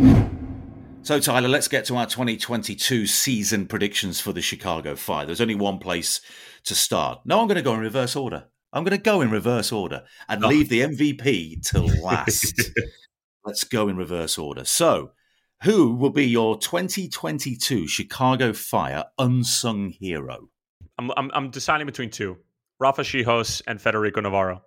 So, 1.04 1.18
Tyler, 1.18 1.48
let's 1.48 1.66
get 1.66 1.84
to 1.86 1.96
our 1.96 2.06
2022 2.06 3.06
season 3.08 3.66
predictions 3.66 4.20
for 4.20 4.32
the 4.32 4.40
Chicago 4.40 4.94
Fire. 4.94 5.26
There's 5.26 5.40
only 5.40 5.56
one 5.56 5.78
place 5.78 6.20
to 6.64 6.76
start. 6.76 7.20
Now, 7.24 7.40
I'm 7.40 7.48
going 7.48 7.56
to 7.56 7.62
go 7.62 7.74
in 7.74 7.80
reverse 7.80 8.14
order. 8.14 8.44
I'm 8.72 8.84
going 8.84 8.96
to 8.96 9.02
go 9.02 9.20
in 9.20 9.30
reverse 9.30 9.72
order 9.72 10.04
and 10.28 10.44
Oh. 10.44 10.48
leave 10.48 10.68
the 10.68 10.82
MVP 10.82 11.60
till 11.68 11.86
last. 12.02 12.70
Let's 13.44 13.64
go 13.64 13.88
in 13.88 13.96
reverse 13.96 14.38
order. 14.38 14.64
So, 14.64 15.10
who 15.64 15.94
will 15.96 16.10
be 16.10 16.26
your 16.28 16.56
2022 16.58 17.88
Chicago 17.88 18.52
Fire 18.52 19.04
unsung 19.18 19.90
hero? 19.90 20.50
I'm, 20.98 21.10
I'm, 21.16 21.30
I'm 21.34 21.50
deciding 21.50 21.86
between 21.86 22.10
two 22.10 22.36
Rafa 22.78 23.02
Czichos 23.02 23.60
and 23.66 23.80
Federico 23.80 24.20
Navarro. 24.20 24.62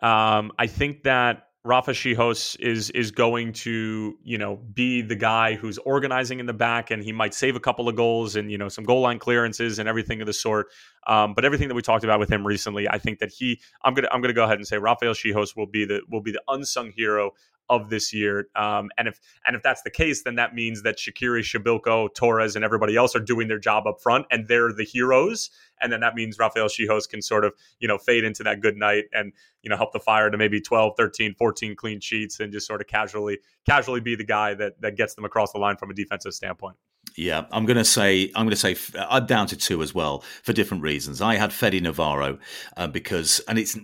Um, 0.00 0.52
I 0.58 0.66
think 0.66 1.04
that 1.04 1.44
Rafa 1.68 1.90
Czichos 1.90 2.58
is 2.60 2.88
is 2.90 3.10
going 3.10 3.52
to 3.52 4.16
you 4.24 4.38
know 4.38 4.56
be 4.56 5.02
the 5.02 5.14
guy 5.14 5.54
who's 5.54 5.76
organizing 5.76 6.40
in 6.40 6.46
the 6.46 6.54
back, 6.54 6.90
and 6.90 7.04
he 7.04 7.12
might 7.12 7.34
save 7.34 7.56
a 7.56 7.60
couple 7.60 7.90
of 7.90 7.94
goals 7.94 8.36
and 8.36 8.50
you 8.50 8.56
know 8.56 8.70
some 8.70 8.84
goal 8.84 9.02
line 9.02 9.18
clearances 9.18 9.78
and 9.78 9.86
everything 9.86 10.22
of 10.22 10.26
the 10.26 10.32
sort. 10.32 10.68
Um, 11.06 11.34
but 11.34 11.44
everything 11.44 11.68
that 11.68 11.74
we 11.74 11.82
talked 11.82 12.04
about 12.04 12.20
with 12.20 12.32
him 12.32 12.46
recently, 12.46 12.88
I 12.88 12.96
think 12.96 13.18
that 13.18 13.30
he 13.30 13.60
I'm 13.84 13.92
gonna 13.92 14.08
I'm 14.10 14.22
gonna 14.22 14.32
go 14.32 14.44
ahead 14.44 14.56
and 14.56 14.66
say 14.66 14.78
Rafael 14.78 15.12
Czichos 15.12 15.54
will 15.58 15.66
be 15.66 15.84
the 15.84 16.00
will 16.08 16.22
be 16.22 16.32
the 16.32 16.42
unsung 16.48 16.90
hero 16.90 17.32
of 17.70 17.90
this 17.90 18.12
year. 18.12 18.48
Um, 18.54 18.90
and 18.96 19.08
if 19.08 19.20
and 19.46 19.56
if 19.56 19.62
that's 19.62 19.82
the 19.82 19.90
case, 19.90 20.22
then 20.22 20.36
that 20.36 20.54
means 20.54 20.82
that 20.82 20.96
Shaqiri, 20.96 21.42
Przybyłko, 21.42 22.14
Torres, 22.14 22.56
and 22.56 22.64
everybody 22.64 22.96
else 22.96 23.14
are 23.14 23.20
doing 23.20 23.48
their 23.48 23.58
job 23.58 23.86
up 23.86 24.00
front, 24.00 24.26
and 24.30 24.48
they're 24.48 24.72
the 24.72 24.84
heroes. 24.84 25.50
And 25.80 25.92
then 25.92 26.00
that 26.00 26.14
means 26.14 26.38
Rafael 26.38 26.68
Czichos 26.68 27.08
can 27.08 27.22
sort 27.22 27.44
of 27.44 27.54
you 27.80 27.88
know 27.88 27.98
fade 27.98 28.24
into 28.24 28.42
that 28.44 28.60
good 28.60 28.76
night 28.76 29.04
and 29.12 29.32
you 29.62 29.70
know 29.70 29.76
help 29.76 29.92
the 29.92 30.00
fire 30.00 30.30
to 30.30 30.36
maybe 30.36 30.60
12 30.60 30.94
13 30.96 31.34
14 31.34 31.76
clean 31.76 32.00
sheets 32.00 32.40
and 32.40 32.52
just 32.52 32.66
sort 32.66 32.80
of 32.80 32.86
casually 32.86 33.38
casually 33.68 34.00
be 34.00 34.14
the 34.14 34.24
guy 34.24 34.54
that 34.54 34.80
that 34.80 34.96
gets 34.96 35.14
them 35.14 35.24
across 35.24 35.52
the 35.52 35.58
line 35.58 35.76
from 35.76 35.90
a 35.90 35.94
defensive 35.94 36.32
standpoint 36.32 36.76
Yeah, 37.18 37.46
I'm 37.50 37.66
going 37.66 37.78
to 37.78 37.84
say 37.84 38.30
I'm 38.36 38.46
going 38.46 38.50
to 38.50 38.56
say 38.56 38.76
I'm 38.96 39.26
down 39.26 39.48
to 39.48 39.56
two 39.56 39.82
as 39.82 39.92
well 39.92 40.22
for 40.44 40.52
different 40.52 40.84
reasons. 40.84 41.20
I 41.20 41.34
had 41.34 41.52
Fede 41.52 41.82
Navarro 41.82 42.38
uh, 42.76 42.86
because, 42.86 43.40
and 43.48 43.58
it's 43.58 43.76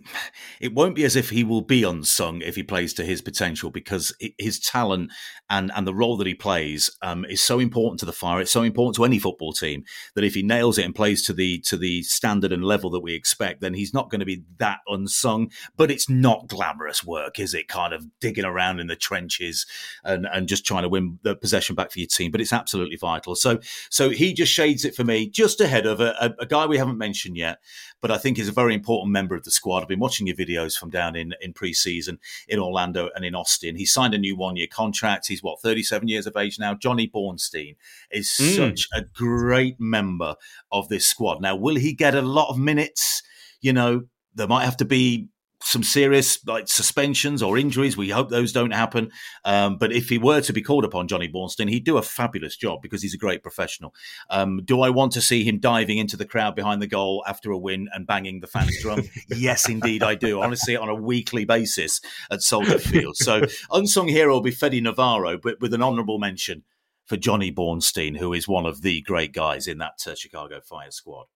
it 0.61 0.73
won't 0.73 0.95
be 0.95 1.03
as 1.03 1.17
if 1.17 1.31
he 1.31 1.43
will 1.43 1.61
be 1.61 1.83
unsung 1.83 2.43
if 2.43 2.55
he 2.55 2.63
plays 2.63 2.95
to 2.95 3.05
his 3.05 3.21
potential 3.21 3.71
because 3.71 4.15
his 4.39 4.61
talent 4.61 5.11
and 5.51 5.73
and 5.75 5.85
the 5.85 5.93
role 5.93 6.17
that 6.19 6.29
he 6.29 6.35
plays 6.35 6.97
um, 7.03 7.25
is 7.25 7.43
so 7.43 7.59
important 7.59 7.99
to 7.99 8.07
the 8.07 8.13
Fire. 8.13 8.41
It's 8.41 8.53
so 8.53 8.63
important 8.63 8.95
to 8.97 9.05
any 9.05 9.19
football 9.19 9.53
team 9.53 9.83
that 10.15 10.23
if 10.23 10.35
he 10.35 10.45
nails 10.45 10.79
it 10.79 10.85
and 10.85 10.95
plays 10.95 11.21
to 11.27 11.33
the 11.33 11.59
to 11.63 11.77
the 11.77 12.05
standard 12.05 12.53
and 12.53 12.65
level 12.65 12.89
that 12.91 13.03
we 13.03 13.15
expect, 13.15 13.61
then 13.61 13.75
he's 13.75 13.93
not 13.93 14.11
going 14.11 14.21
to 14.21 14.25
be 14.25 14.45
that 14.59 14.79
unsung. 14.87 15.51
But 15.77 15.91
it's 15.91 16.09
not 16.09 16.47
glamorous 16.47 17.03
work, 17.03 17.41
is 17.41 17.53
it? 17.53 17.67
Kind 17.67 17.95
of 17.95 18.07
digging 18.21 18.45
around 18.45 18.79
in 18.79 18.87
the 18.87 18.95
trenches 18.95 19.67
and 20.05 20.25
and 20.33 20.47
just 20.47 20.65
trying 20.65 20.85
to 20.85 20.89
win 20.89 21.19
the 21.25 21.35
possession 21.35 21.75
back 21.75 21.91
for 21.91 21.99
your 21.99 22.07
team. 22.07 22.31
But 22.31 22.41
it's 22.41 22.53
absolutely 22.53 22.97
vital. 22.97 23.24
So 23.33 23.59
so 23.89 24.11
he 24.11 24.35
just 24.35 24.53
shades 24.53 24.85
it 24.85 24.95
for 24.95 25.05
me, 25.05 25.29
just 25.31 25.61
ahead 25.61 25.87
of 25.87 26.01
a, 26.01 26.15
a, 26.21 26.43
a 26.43 26.47
guy 26.47 26.67
we 26.67 26.77
haven't 26.77 26.99
mentioned 26.99 27.37
yet, 27.39 27.61
but 28.03 28.11
I 28.11 28.19
think 28.19 28.39
is 28.39 28.49
a 28.49 28.53
very 28.53 28.75
important 28.75 29.11
member 29.13 29.35
of 29.35 29.45
the 29.45 29.51
squad. 29.51 29.81
I've 29.83 29.89
been 29.89 30.01
watching 30.01 30.27
your 30.27 30.37
videos 30.37 30.77
from 30.79 30.91
down 30.91 31.17
in 31.17 31.35
in 31.41 31.55
preseason 31.55 32.19
in 32.49 32.59
Orlando 32.59 33.09
and 33.17 33.25
in 33.25 33.35
Austin. 33.35 33.77
He 33.77 33.87
signed 33.87 34.13
a 34.15 34.19
new 34.19 34.37
one 34.37 34.57
year 34.57 34.69
contract. 34.71 35.29
He's 35.29 35.43
what 35.43 35.61
37 35.63 36.09
years 36.09 36.27
of 36.27 36.37
age 36.37 36.59
now. 36.59 36.75
Johnny 36.75 37.09
Bornstein 37.09 37.77
is 38.11 38.29
Mm. 38.29 38.57
such 38.57 38.89
a 38.93 39.03
great 39.03 39.79
member 39.79 40.35
of 40.73 40.89
this 40.89 41.07
squad. 41.07 41.41
Now, 41.41 41.55
will 41.57 41.77
he 41.77 41.93
get 41.95 42.15
a 42.15 42.23
lot 42.23 42.51
of 42.51 42.59
minutes? 42.59 43.23
You 43.61 43.73
know, 43.73 44.03
there 44.35 44.49
might 44.49 44.65
have 44.65 44.77
to 44.79 44.85
be 44.85 45.29
some 45.65 45.83
serious 45.83 46.45
like 46.47 46.69
suspensions 46.69 47.43
or 47.43 47.57
injuries. 47.57 47.97
We 47.97 48.11
hope 48.11 48.29
those 48.29 48.53
don't 48.53 48.73
happen. 48.73 49.11
Um, 49.45 49.79
but 49.79 49.93
if 49.93 50.11
he 50.11 50.19
were 50.19 50.41
to 50.43 50.53
be 50.53 50.63
called 50.63 50.85
upon, 50.85 51.09
Johnny 51.09 51.29
Bornstein, 51.29 51.71
he'd 51.71 51.85
do 51.85 51.97
a 51.97 52.03
fabulous 52.03 52.57
job 52.57 52.83
because 52.83 53.03
he's 53.03 53.15
a 53.15 53.19
great 53.19 53.43
professional. 53.43 53.95
Um, 54.31 54.61
do 54.65 54.83
I 54.83 54.91
want 54.91 55.13
to 55.13 55.23
see 55.23 55.43
him 55.43 55.59
diving 55.59 55.99
into 55.99 56.17
the 56.17 56.27
crowd 56.27 56.55
behind 56.55 56.83
the 56.83 56.87
goal 56.87 57.25
after 57.27 57.51
a 57.51 57.59
win 57.59 57.89
and 57.93 58.07
banging 58.07 58.41
the 58.41 58.47
fans' 58.47 58.81
drum? 58.81 59.03
yes, 59.29 59.69
indeed, 59.69 60.03
I 60.03 60.15
do. 60.15 60.37
I 60.37 60.47
want 60.47 60.53
to 60.53 60.65
see 60.65 60.75
it 60.75 60.81
on 60.81 60.89
a 60.89 60.95
weekly 60.95 61.45
basis 61.45 62.01
at 62.31 62.43
Soldier 62.43 62.79
Field. 62.79 63.17
So 63.17 63.43
unsung 63.73 64.09
hero 64.09 64.35
will 64.35 64.43
be 64.43 64.51
Fede 64.51 64.83
Navarro, 64.83 65.39
but 65.39 65.61
with 65.61 65.73
an 65.73 65.83
honourable 65.83 66.19
mention 66.19 66.65
for 67.07 67.17
Johnny 67.17 67.53
Bornstein, 67.53 68.19
who 68.19 68.33
is 68.33 68.49
one 68.49 68.67
of 68.67 68.83
the 68.83 69.03
great 69.03 69.33
guys 69.33 69.67
in 69.67 69.79
that 69.79 70.03
uh, 70.07 70.15
Chicago 70.15 70.61
Fire 70.61 70.91
squad. 70.91 71.27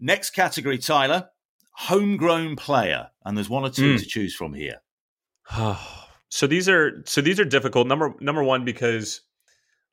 Next 0.00 0.30
category, 0.30 0.78
Tyler, 0.78 1.30
homegrown 1.74 2.56
player, 2.56 3.08
and 3.24 3.36
there's 3.36 3.50
one 3.50 3.64
or 3.64 3.70
two 3.70 3.94
Mm. 3.94 3.98
to 3.98 4.06
choose 4.06 4.34
from 4.34 4.54
here. 4.54 4.80
so 6.28 6.46
these 6.46 6.68
are 6.68 7.02
so 7.06 7.20
these 7.20 7.38
are 7.38 7.44
difficult 7.44 7.86
number 7.86 8.14
number 8.20 8.42
one 8.42 8.64
because 8.64 9.20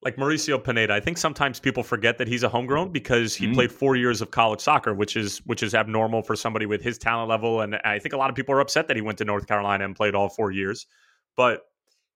like 0.04 0.16
Mauricio 0.16 0.64
Pineda, 0.64 0.94
I 0.96 1.00
think 1.00 1.20
sometimes 1.20 1.60
people 1.60 1.84
forget 1.84 2.18
that 2.18 2.28
he's 2.28 2.42
a 2.42 2.50
homegrown 2.50 2.92
because 2.92 3.36
he 3.36 3.46
Mm. 3.48 3.54
played 3.54 3.72
four 3.72 3.96
years 3.96 4.20
of 4.22 4.32
college 4.32 4.60
soccer, 4.60 4.94
which 4.96 5.16
is 5.16 5.40
which 5.46 5.62
is 5.62 5.76
abnormal 5.76 6.24
for 6.24 6.36
somebody 6.36 6.66
with 6.66 6.82
his 6.82 6.98
talent 6.98 7.30
level. 7.30 7.62
And 7.62 7.76
I 7.84 8.00
think 8.00 8.14
a 8.14 8.18
lot 8.18 8.30
of 8.30 8.36
people 8.36 8.56
are 8.56 8.60
upset 8.62 8.88
that 8.88 8.96
he 8.96 9.02
went 9.02 9.18
to 9.20 9.26
North 9.26 9.48
Carolina 9.48 9.86
and 9.86 9.96
played 9.96 10.16
all 10.16 10.30
four 10.30 10.52
years. 10.52 10.88
But 11.38 11.62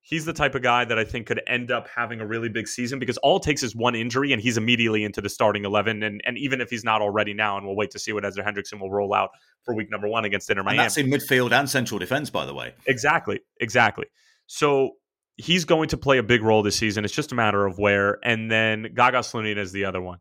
he's 0.07 0.23
the 0.23 0.33
type 0.33 0.53
of 0.53 0.61
guy 0.61 0.85
that 0.85 0.99
I 0.99 1.03
think 1.03 1.25
could 1.25 1.41
end 1.47 1.71
up 1.71 1.87
having 1.87 2.21
a 2.21 2.27
really 2.27 2.47
big 2.47 2.67
season 2.67 2.99
because 2.99 3.17
all 3.17 3.37
it 3.37 3.43
takes 3.43 3.63
is 3.63 3.75
one 3.75 3.95
injury 3.95 4.31
and 4.33 4.41
he's 4.41 4.55
immediately 4.55 5.03
into 5.03 5.19
the 5.19 5.29
starting 5.29 5.65
eleven. 5.65 6.03
And 6.03 6.21
and 6.25 6.37
even 6.37 6.61
if 6.61 6.69
he's 6.69 6.83
not 6.83 7.01
already 7.01 7.33
now, 7.33 7.57
and 7.57 7.65
we'll 7.65 7.75
wait 7.75 7.91
to 7.91 7.99
see 7.99 8.13
what 8.13 8.23
Ezra 8.23 8.43
Hendrickson 8.45 8.79
will 8.79 8.91
roll 8.91 9.13
out 9.13 9.31
for 9.63 9.75
week 9.75 9.89
number 9.89 10.07
one 10.07 10.23
against 10.23 10.49
Inter 10.49 10.59
And 10.61 10.65
Miami. 10.67 10.83
that's 10.83 10.97
in 10.97 11.07
midfield 11.07 11.51
and 11.51 11.69
central 11.69 11.99
defence, 11.99 12.29
by 12.29 12.45
the 12.45 12.53
way. 12.53 12.75
Exactly. 12.85 13.39
Exactly. 13.59 14.05
So 14.45 14.91
he's 15.37 15.65
going 15.65 15.89
to 15.89 15.97
play 15.97 16.19
a 16.19 16.23
big 16.23 16.43
role 16.43 16.61
this 16.61 16.75
season. 16.77 17.03
It's 17.03 17.13
just 17.13 17.31
a 17.31 17.35
matter 17.35 17.65
of 17.65 17.79
where. 17.79 18.19
And 18.23 18.49
then 18.49 18.83
Gaga 18.93 19.19
Slonina 19.19 19.57
is 19.57 19.71
the 19.71 19.85
other 19.85 20.01
one. 20.01 20.19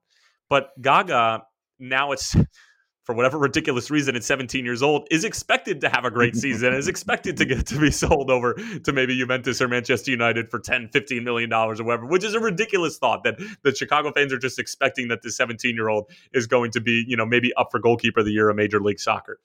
But 0.48 0.70
Gaga, 0.80 1.42
now 1.78 2.12
it's 2.12 2.34
for 3.04 3.14
whatever 3.14 3.38
ridiculous 3.38 3.90
reason, 3.90 4.16
at 4.16 4.24
17 4.24 4.64
years 4.64 4.82
old, 4.82 5.06
is 5.10 5.24
expected 5.24 5.80
to 5.82 5.88
have 5.88 6.04
a 6.04 6.10
great 6.10 6.34
season, 6.34 6.72
is 6.72 6.88
expected 6.88 7.36
to 7.36 7.44
get 7.44 7.66
to 7.66 7.78
be 7.78 7.90
sold 7.92 8.30
over 8.30 8.54
to 8.84 8.92
maybe 8.92 9.16
Juventus 9.16 9.60
or 9.60 9.68
Manchester 9.68 10.10
United 10.10 10.50
for 10.50 10.58
10, 10.58 10.88
15 10.88 11.22
million 11.22 11.50
dollars 11.50 11.80
or 11.80 11.84
whatever, 11.84 12.06
which 12.06 12.24
is 12.24 12.34
a 12.34 12.40
ridiculous 12.40 12.98
thought 12.98 13.22
that 13.24 13.38
the 13.62 13.74
Chicago 13.74 14.10
fans 14.12 14.32
are 14.32 14.38
just 14.38 14.58
expecting 14.58 15.08
that 15.08 15.22
this 15.22 15.36
17 15.36 15.74
year 15.74 15.88
old 15.88 16.10
is 16.32 16.46
going 16.46 16.70
to 16.72 16.80
be, 16.80 17.04
you 17.06 17.16
know, 17.16 17.26
maybe 17.26 17.52
up 17.54 17.68
for 17.70 17.78
goalkeeper 17.78 18.20
of 18.20 18.26
the 18.26 18.32
year 18.32 18.48
of 18.48 18.56
Major 18.56 18.80
League 18.80 19.00
Soccer. 19.00 19.38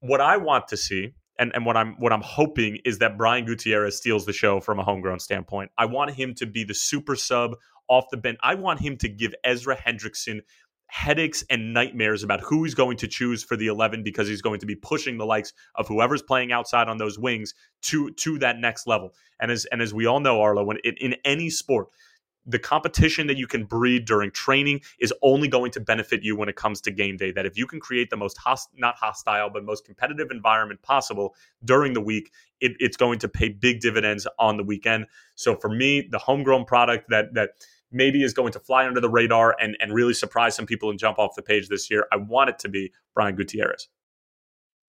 What 0.00 0.20
I 0.20 0.36
want 0.36 0.68
to 0.68 0.76
see 0.76 1.14
and, 1.38 1.52
and 1.54 1.64
what 1.64 1.76
I'm 1.76 1.94
what 1.98 2.12
I'm 2.12 2.22
hoping 2.22 2.78
is 2.84 2.98
that 2.98 3.16
Brian 3.16 3.44
Gutierrez 3.44 3.96
steals 3.96 4.26
the 4.26 4.32
show 4.32 4.60
from 4.60 4.78
a 4.78 4.84
homegrown 4.84 5.20
standpoint. 5.20 5.70
I 5.78 5.86
want 5.86 6.12
him 6.12 6.34
to 6.34 6.46
be 6.46 6.64
the 6.64 6.74
super 6.74 7.16
sub 7.16 7.56
off 7.88 8.04
the 8.10 8.16
bench. 8.16 8.38
I 8.42 8.54
want 8.54 8.80
him 8.80 8.96
to 8.98 9.08
give 9.08 9.34
Ezra 9.44 9.76
Hendrickson 9.76 10.40
headaches 10.92 11.42
and 11.48 11.72
nightmares 11.72 12.22
about 12.22 12.42
who 12.42 12.64
he's 12.64 12.74
going 12.74 12.98
to 12.98 13.08
choose 13.08 13.42
for 13.42 13.56
the 13.56 13.66
11 13.66 14.02
because 14.02 14.28
he's 14.28 14.42
going 14.42 14.60
to 14.60 14.66
be 14.66 14.74
pushing 14.74 15.16
the 15.16 15.24
likes 15.24 15.54
of 15.76 15.88
whoever's 15.88 16.20
playing 16.20 16.52
outside 16.52 16.86
on 16.86 16.98
those 16.98 17.18
wings 17.18 17.54
to 17.80 18.10
to 18.10 18.38
that 18.38 18.58
next 18.58 18.86
level. 18.86 19.14
And 19.40 19.50
as 19.50 19.64
and 19.72 19.80
as 19.80 19.94
we 19.94 20.04
all 20.04 20.20
know, 20.20 20.42
Arlo, 20.42 20.62
when 20.62 20.76
in, 20.84 20.94
in 21.00 21.16
any 21.24 21.48
sport, 21.48 21.88
the 22.44 22.58
competition 22.58 23.26
that 23.28 23.38
you 23.38 23.46
can 23.46 23.64
breed 23.64 24.04
during 24.04 24.30
training 24.32 24.82
is 25.00 25.14
only 25.22 25.48
going 25.48 25.70
to 25.70 25.80
benefit 25.80 26.22
you 26.22 26.36
when 26.36 26.50
it 26.50 26.56
comes 26.56 26.82
to 26.82 26.90
game 26.90 27.16
day. 27.16 27.32
That 27.32 27.46
if 27.46 27.56
you 27.56 27.66
can 27.66 27.80
create 27.80 28.10
the 28.10 28.18
most 28.18 28.36
host, 28.36 28.68
not 28.76 28.96
hostile, 28.96 29.48
but 29.48 29.64
most 29.64 29.86
competitive 29.86 30.30
environment 30.30 30.82
possible 30.82 31.34
during 31.64 31.94
the 31.94 32.02
week, 32.02 32.32
it, 32.60 32.72
it's 32.80 32.98
going 32.98 33.18
to 33.20 33.28
pay 33.28 33.48
big 33.48 33.80
dividends 33.80 34.26
on 34.38 34.58
the 34.58 34.62
weekend. 34.62 35.06
So 35.36 35.56
for 35.56 35.70
me, 35.70 36.06
the 36.10 36.18
homegrown 36.18 36.66
product 36.66 37.08
that 37.08 37.32
that 37.32 37.52
maybe 37.92 38.22
is 38.22 38.32
going 38.32 38.52
to 38.52 38.60
fly 38.60 38.86
under 38.86 39.00
the 39.00 39.08
radar 39.08 39.56
and, 39.60 39.76
and 39.80 39.92
really 39.92 40.14
surprise 40.14 40.54
some 40.54 40.66
people 40.66 40.90
and 40.90 40.98
jump 40.98 41.18
off 41.18 41.34
the 41.36 41.42
page 41.42 41.68
this 41.68 41.90
year, 41.90 42.06
I 42.12 42.16
want 42.16 42.50
it 42.50 42.58
to 42.60 42.68
be 42.68 42.92
Brian 43.14 43.36
Gutierrez. 43.36 43.88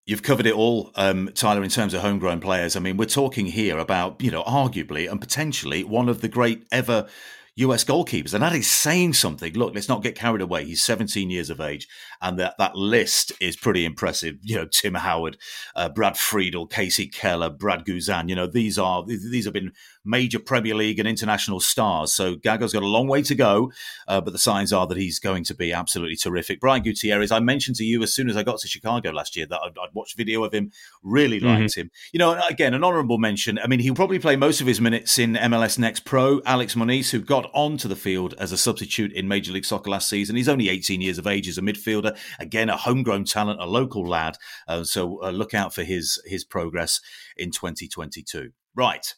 You've 0.05 0.23
covered 0.23 0.47
it 0.47 0.55
all, 0.55 0.91
um, 0.95 1.29
Tyler, 1.35 1.63
in 1.63 1.69
terms 1.69 1.93
of 1.93 2.01
homegrown 2.01 2.39
players. 2.39 2.75
I 2.75 2.79
mean, 2.79 2.97
we're 2.97 3.05
talking 3.05 3.45
here 3.45 3.77
about, 3.77 4.21
you 4.21 4.31
know, 4.31 4.43
arguably 4.43 5.09
and 5.09 5.21
potentially 5.21 5.83
one 5.83 6.09
of 6.09 6.21
the 6.21 6.27
great 6.27 6.65
ever 6.71 7.07
US 7.55 7.83
goalkeepers. 7.83 8.33
And 8.33 8.41
that 8.43 8.55
is 8.55 8.69
saying 8.69 9.13
something. 9.13 9.53
Look, 9.53 9.75
let's 9.75 9.89
not 9.89 10.03
get 10.03 10.15
carried 10.15 10.41
away. 10.41 10.65
He's 10.65 10.83
17 10.83 11.29
years 11.29 11.49
of 11.49 11.59
age, 11.59 11.87
and 12.21 12.39
that, 12.39 12.55
that 12.57 12.75
list 12.75 13.33
is 13.41 13.55
pretty 13.55 13.85
impressive. 13.85 14.37
You 14.41 14.55
know, 14.55 14.65
Tim 14.65 14.95
Howard, 14.95 15.37
uh, 15.75 15.89
Brad 15.89 16.17
Friedel, 16.17 16.67
Kasey 16.67 17.11
Keller, 17.11 17.49
Brad 17.49 17.85
Guzan. 17.85 18.29
You 18.29 18.35
know, 18.35 18.47
these 18.47 18.79
are 18.79 19.05
these 19.05 19.45
have 19.45 19.53
been 19.53 19.73
major 20.03 20.39
Premier 20.39 20.75
League 20.75 20.99
and 20.99 21.07
international 21.07 21.59
stars. 21.59 22.13
So 22.13 22.35
Gaga's 22.35 22.73
got 22.73 22.83
a 22.83 22.87
long 22.87 23.07
way 23.07 23.21
to 23.23 23.35
go, 23.35 23.71
uh, 24.07 24.21
but 24.21 24.31
the 24.31 24.39
signs 24.39 24.73
are 24.73 24.87
that 24.87 24.97
he's 24.97 25.19
going 25.19 25.43
to 25.45 25.55
be 25.55 25.71
absolutely 25.71 26.15
terrific. 26.15 26.59
Brian 26.59 26.81
Gutierrez, 26.81 27.31
I 27.31 27.39
mentioned 27.39 27.77
to 27.77 27.83
you 27.83 28.01
as 28.03 28.13
soon 28.13 28.29
as 28.29 28.37
I 28.37 28.43
got 28.43 28.59
to 28.59 28.67
Chicago 28.67 29.11
last 29.11 29.35
year 29.35 29.45
that 29.47 29.59
I'd, 29.59 29.77
I'd 29.77 29.93
watched 29.93 30.17
video 30.17 30.43
of 30.43 30.53
him, 30.53 30.71
really 31.03 31.39
liked 31.39 31.75
him. 31.75 31.91
You 32.11 32.19
know, 32.19 32.39
again, 32.49 32.73
an 32.73 32.83
honourable 32.83 33.17
mention. 33.17 33.59
I 33.59 33.67
mean, 33.67 33.79
he'll 33.79 33.95
probably 33.95 34.19
play 34.19 34.35
most 34.35 34.61
of 34.61 34.67
his 34.67 34.81
minutes 34.81 35.19
in 35.19 35.33
MLS 35.33 35.77
Next 35.77 36.05
Pro. 36.05 36.41
Alex 36.45 36.75
Monis, 36.75 37.11
who 37.11 37.19
got 37.19 37.49
onto 37.53 37.87
the 37.87 37.95
field 37.95 38.33
as 38.37 38.51
a 38.51 38.57
substitute 38.57 39.11
in 39.13 39.27
Major 39.27 39.51
League 39.51 39.65
Soccer 39.65 39.89
last 39.89 40.09
season, 40.09 40.35
he's 40.35 40.49
only 40.49 40.69
18 40.69 41.01
years 41.01 41.17
of 41.17 41.27
age 41.27 41.47
as 41.47 41.57
a 41.57 41.61
midfielder. 41.61 42.17
Again, 42.39 42.69
a 42.69 42.77
homegrown 42.77 43.25
talent, 43.25 43.61
a 43.61 43.65
local 43.65 44.07
lad. 44.07 44.37
Uh, 44.67 44.83
so 44.83 45.21
uh, 45.23 45.29
look 45.29 45.53
out 45.53 45.73
for 45.73 45.83
his 45.83 46.21
his 46.25 46.43
progress 46.43 47.01
in 47.37 47.51
2022. 47.51 48.51
Right. 48.75 49.15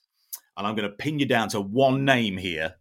And 0.58 0.68
I'm 0.68 0.76
going 0.76 0.90
to 0.90 0.96
pin 0.96 1.20
you 1.20 1.26
down 1.26 1.50
to 1.50 1.62
one 1.62 2.06
name 2.06 2.38
here, 2.38 2.76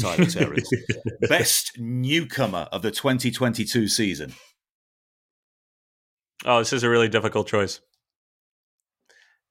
Tyler 0.00 0.26
Terry. 0.26 0.62
Best 1.28 1.78
newcomer 1.78 2.68
of 2.72 2.82
the 2.82 2.90
2022 2.90 3.88
season. 3.88 4.32
Oh, 6.44 6.58
this 6.58 6.72
is 6.72 6.82
a 6.82 6.88
really 6.88 7.08
difficult 7.08 7.46
choice. 7.46 7.80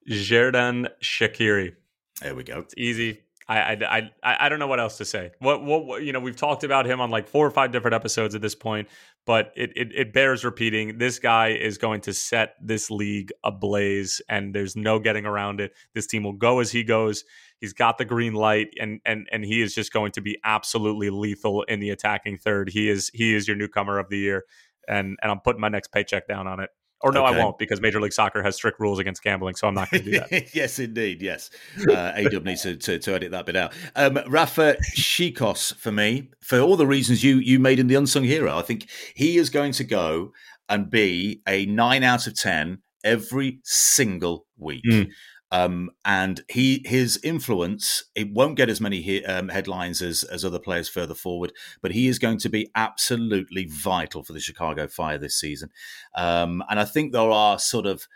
Xherdan 0.10 0.90
Shaqiri. 1.04 1.76
There 2.22 2.36
we 2.36 2.44
go. 2.44 2.60
It's 2.60 2.74
easy. 2.76 3.22
I, 3.50 3.74
I, 3.74 4.12
I, 4.24 4.46
I 4.46 4.50
don't 4.50 4.60
know 4.60 4.68
what 4.68 4.80
else 4.80 4.98
to 4.98 5.06
say. 5.06 5.32
What, 5.40 5.64
what, 5.64 5.86
what, 5.86 6.04
you 6.04 6.14
know, 6.14 6.20
we've 6.20 6.36
talked 6.36 6.64
about 6.64 6.86
him 6.86 7.02
on 7.02 7.10
like 7.10 7.28
four 7.28 7.46
or 7.46 7.50
five 7.50 7.72
different 7.72 7.96
episodes 7.96 8.36
at 8.36 8.42
this 8.42 8.54
point, 8.54 8.88
but 9.26 9.52
it, 9.56 9.72
it, 9.76 9.92
it 9.96 10.14
bears 10.14 10.46
repeating. 10.46 11.00
This 11.00 11.18
guy 11.18 11.50
is 11.50 11.80
going 11.80 12.02
to 12.02 12.14
set 12.14 12.54
this 12.62 12.92
league 12.92 13.32
ablaze, 13.44 14.22
and 14.30 14.54
there's 14.54 14.76
no 14.76 15.00
getting 15.00 15.26
around 15.26 15.62
it. 15.62 15.74
This 15.96 16.06
team 16.06 16.24
will 16.24 16.34
go 16.34 16.60
as 16.60 16.72
he 16.72 16.84
goes. 16.84 17.24
He's 17.60 17.74
got 17.74 17.98
the 17.98 18.06
green 18.06 18.34
light, 18.34 18.74
and 18.80 19.02
and 19.06 19.28
and 19.32 19.44
he 19.44 19.62
is 19.62 19.76
just 19.76 19.92
going 19.92 20.12
to 20.14 20.22
be 20.22 20.38
absolutely 20.44 21.10
lethal 21.10 21.64
in 21.64 21.80
the 21.80 21.90
attacking 21.90 22.38
third. 22.38 22.70
He 22.70 22.90
is 22.90 23.12
he 23.14 23.36
is 23.36 23.48
your 23.48 23.58
newcomer 23.58 24.00
of 24.00 24.10
the 24.10 24.18
year, 24.18 24.46
and 24.88 25.18
and 25.22 25.32
I'm 25.32 25.40
putting 25.40 25.62
my 25.62 25.70
next 25.70 25.92
paycheck 25.92 26.28
down 26.28 26.48
on 26.48 26.60
it. 26.60 26.70
Or 27.02 27.14
no, 27.14 27.26
okay. 27.26 27.40
I 27.40 27.44
won't 27.44 27.58
because 27.58 27.80
Major 27.80 28.02
League 28.02 28.12
Soccer 28.12 28.44
has 28.44 28.56
strict 28.56 28.80
rules 28.80 29.00
against 29.00 29.24
gambling, 29.24 29.56
so 29.56 29.68
I'm 29.68 29.74
not 29.74 29.90
going 29.90 30.04
to 30.04 30.12
do 30.12 30.20
that. 30.20 30.54
yes, 30.54 30.80
indeed. 30.80 31.22
Yes, 31.22 31.50
uh, 31.90 32.12
AW 32.18 32.40
needs 32.40 32.64
to, 32.64 32.76
to, 32.76 33.00
to, 33.00 33.14
edit 33.14 33.32
that 33.32 33.46
bit 33.46 33.56
out. 33.56 33.74
Um, 33.96 34.20
Rafa 34.28 34.76
Czichos 34.98 35.74
for 35.76 35.94
me, 35.94 36.30
for 36.42 36.60
all 36.60 36.76
the 36.76 36.88
reasons 36.88 37.24
you 37.24 37.38
you 37.38 37.58
made 37.58 37.80
in 37.80 37.88
the 37.88 37.96
unsung 37.96 38.26
hero, 38.26 38.58
I 38.58 38.64
think 38.64 38.90
he 39.16 39.38
is 39.38 39.50
going 39.50 39.72
to 39.74 39.86
go 39.86 40.34
and 40.68 40.90
be 40.90 41.42
a 41.48 41.66
nine 41.68 42.04
out 42.04 42.28
of 42.28 42.38
ten 42.38 42.80
every 43.04 43.60
single 43.64 44.46
week. 44.58 44.84
Mm. 44.90 45.10
Um, 45.52 45.90
and 46.06 46.42
he 46.48 46.84
his 46.86 47.20
influence 47.24 48.04
it 48.14 48.32
won't 48.32 48.56
get 48.56 48.70
as 48.70 48.80
many 48.80 49.02
he, 49.02 49.26
um, 49.26 49.50
headlines 49.50 50.02
as 50.02 50.24
as 50.24 50.46
other 50.46 50.60
players 50.60 50.88
further 50.88 51.16
forward, 51.16 51.54
but 51.82 51.92
he 51.92 52.08
is 52.08 52.20
going 52.20 52.38
to 52.40 52.50
be 52.50 52.70
absolutely 52.76 53.66
vital 53.66 54.24
for 54.24 54.34
the 54.34 54.40
Chicago 54.40 54.88
Fire 54.88 55.18
this 55.18 55.40
season. 55.40 55.72
Um, 56.16 56.64
and 56.70 56.80
I 56.80 56.86
think 56.86 57.12
there 57.12 57.32
are 57.32 57.58
sort 57.58 57.88
of 57.88 58.08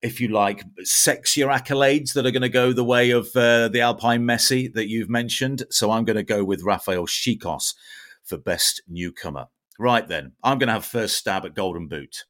if 0.00 0.20
you 0.20 0.28
like, 0.28 0.62
sexier 0.84 1.52
accolades 1.52 2.12
that 2.12 2.24
are 2.24 2.30
going 2.30 2.42
to 2.42 2.48
go 2.48 2.72
the 2.72 2.84
way 2.84 3.10
of 3.10 3.34
uh, 3.34 3.68
the 3.68 3.80
Alpine 3.80 4.22
Messi 4.22 4.72
that 4.74 4.88
you've 4.88 5.10
mentioned. 5.10 5.64
So 5.70 5.90
I'm 5.90 6.04
going 6.04 6.16
to 6.16 6.22
go 6.22 6.44
with 6.44 6.62
Rafael 6.62 7.06
Czichos 7.06 7.74
for 8.22 8.36
best 8.36 8.82
newcomer. 8.86 9.46
Right 9.78 10.06
then, 10.06 10.32
I'm 10.42 10.58
going 10.58 10.68
to 10.68 10.74
have 10.74 10.84
first 10.84 11.16
stab 11.16 11.44
at 11.44 11.54
Golden 11.54 11.88
Boot. 11.88 12.24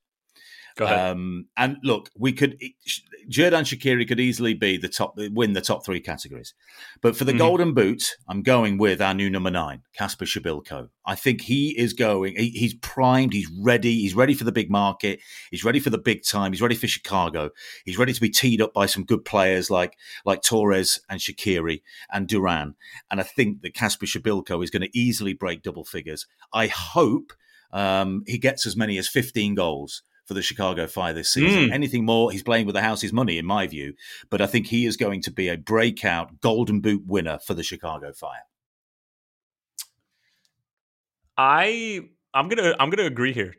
Go 0.79 0.85
ahead. 0.85 1.11
Um, 1.11 1.47
and 1.57 1.77
look, 1.83 2.09
we 2.17 2.33
could 2.33 2.57
Xherdan 3.29 3.65
Shaqiri 3.65 4.07
could 4.07 4.21
easily 4.21 4.55
be 4.55 4.77
the 4.77 4.89
top, 4.89 5.15
win 5.17 5.53
the 5.53 5.61
top 5.61 5.85
three 5.85 5.99
categories. 5.99 6.55
But 7.03 7.17
for 7.17 7.25
the 7.25 7.33
mm-hmm. 7.33 7.39
Golden 7.39 7.75
Boot, 7.75 8.17
I'm 8.29 8.43
going 8.43 8.79
with 8.79 9.03
our 9.03 9.13
new 9.13 9.29
number 9.29 9.51
nine, 9.51 9.83
Casper 9.93 10.25
Przybyłko. 10.25 10.89
I 11.05 11.17
think 11.17 11.41
he 11.41 11.77
is 11.77 11.95
going. 11.95 12.37
He, 12.37 12.51
he's 12.51 12.75
primed. 12.75 13.33
He's 13.33 13.51
ready. 13.61 13.95
He's 13.95 14.15
ready 14.15 14.35
for 14.35 14.45
the 14.45 14.53
big 14.53 14.71
market. 14.71 15.19
He's 15.51 15.65
ready 15.65 15.81
for 15.81 15.91
the 15.91 15.99
big 15.99 16.23
time. 16.23 16.53
He's 16.53 16.63
ready 16.63 16.77
for 16.77 16.87
Chicago. 16.87 17.51
He's 17.85 17.99
ready 17.99 18.13
to 18.13 18.21
be 18.21 18.31
teed 18.31 18.63
up 18.63 18.73
by 18.73 18.87
some 18.87 19.05
good 19.05 19.25
players 19.25 19.73
like 19.73 19.99
like 20.25 20.43
Torres 20.43 21.01
and 21.11 21.19
Shaqiri 21.19 21.83
and 22.13 22.29
Duran. 22.29 22.77
And 23.11 23.19
I 23.19 23.25
think 23.25 23.63
that 23.63 23.75
Casper 23.75 24.07
Przybyłko 24.07 24.63
is 24.63 24.71
going 24.71 24.83
to 24.83 24.97
easily 24.97 25.35
break 25.35 25.63
double 25.63 25.85
figures. 25.85 26.29
I 26.53 26.69
hope 26.69 27.33
um, 27.73 28.23
he 28.29 28.39
gets 28.39 28.65
as 28.65 28.77
many 28.77 28.97
as 28.97 29.09
15 29.09 29.57
goals 29.57 30.03
for 30.29 30.35
the 30.35 30.43
Chicago 30.43 30.87
Fire 30.87 31.15
this 31.15 31.33
season. 31.33 31.71
Mm. 31.71 31.73
Anything 31.73 32.05
more, 32.05 32.31
he's 32.31 32.43
playing 32.43 32.67
with 32.67 32.75
the 32.75 32.83
house's 32.83 33.13
money, 33.13 33.39
in 33.39 33.47
my 33.47 33.67
view. 33.67 33.95
But 34.31 34.43
I 34.43 34.47
think 34.47 34.67
he 34.67 34.85
is 34.85 34.99
going 34.99 35.23
to 35.23 35.33
be 35.33 35.49
a 35.49 35.57
breakout 35.57 36.41
Golden 36.41 36.81
Boot 36.81 37.03
winner 37.07 37.39
for 37.39 37.55
the 37.55 37.63
Chicago 37.63 38.13
Fire. 38.13 38.45
I 41.37 42.01
I'm 42.35 42.49
gonna 42.49 42.75
I'm 42.79 42.91
gonna 42.91 43.07
agree 43.07 43.33
here. 43.33 43.55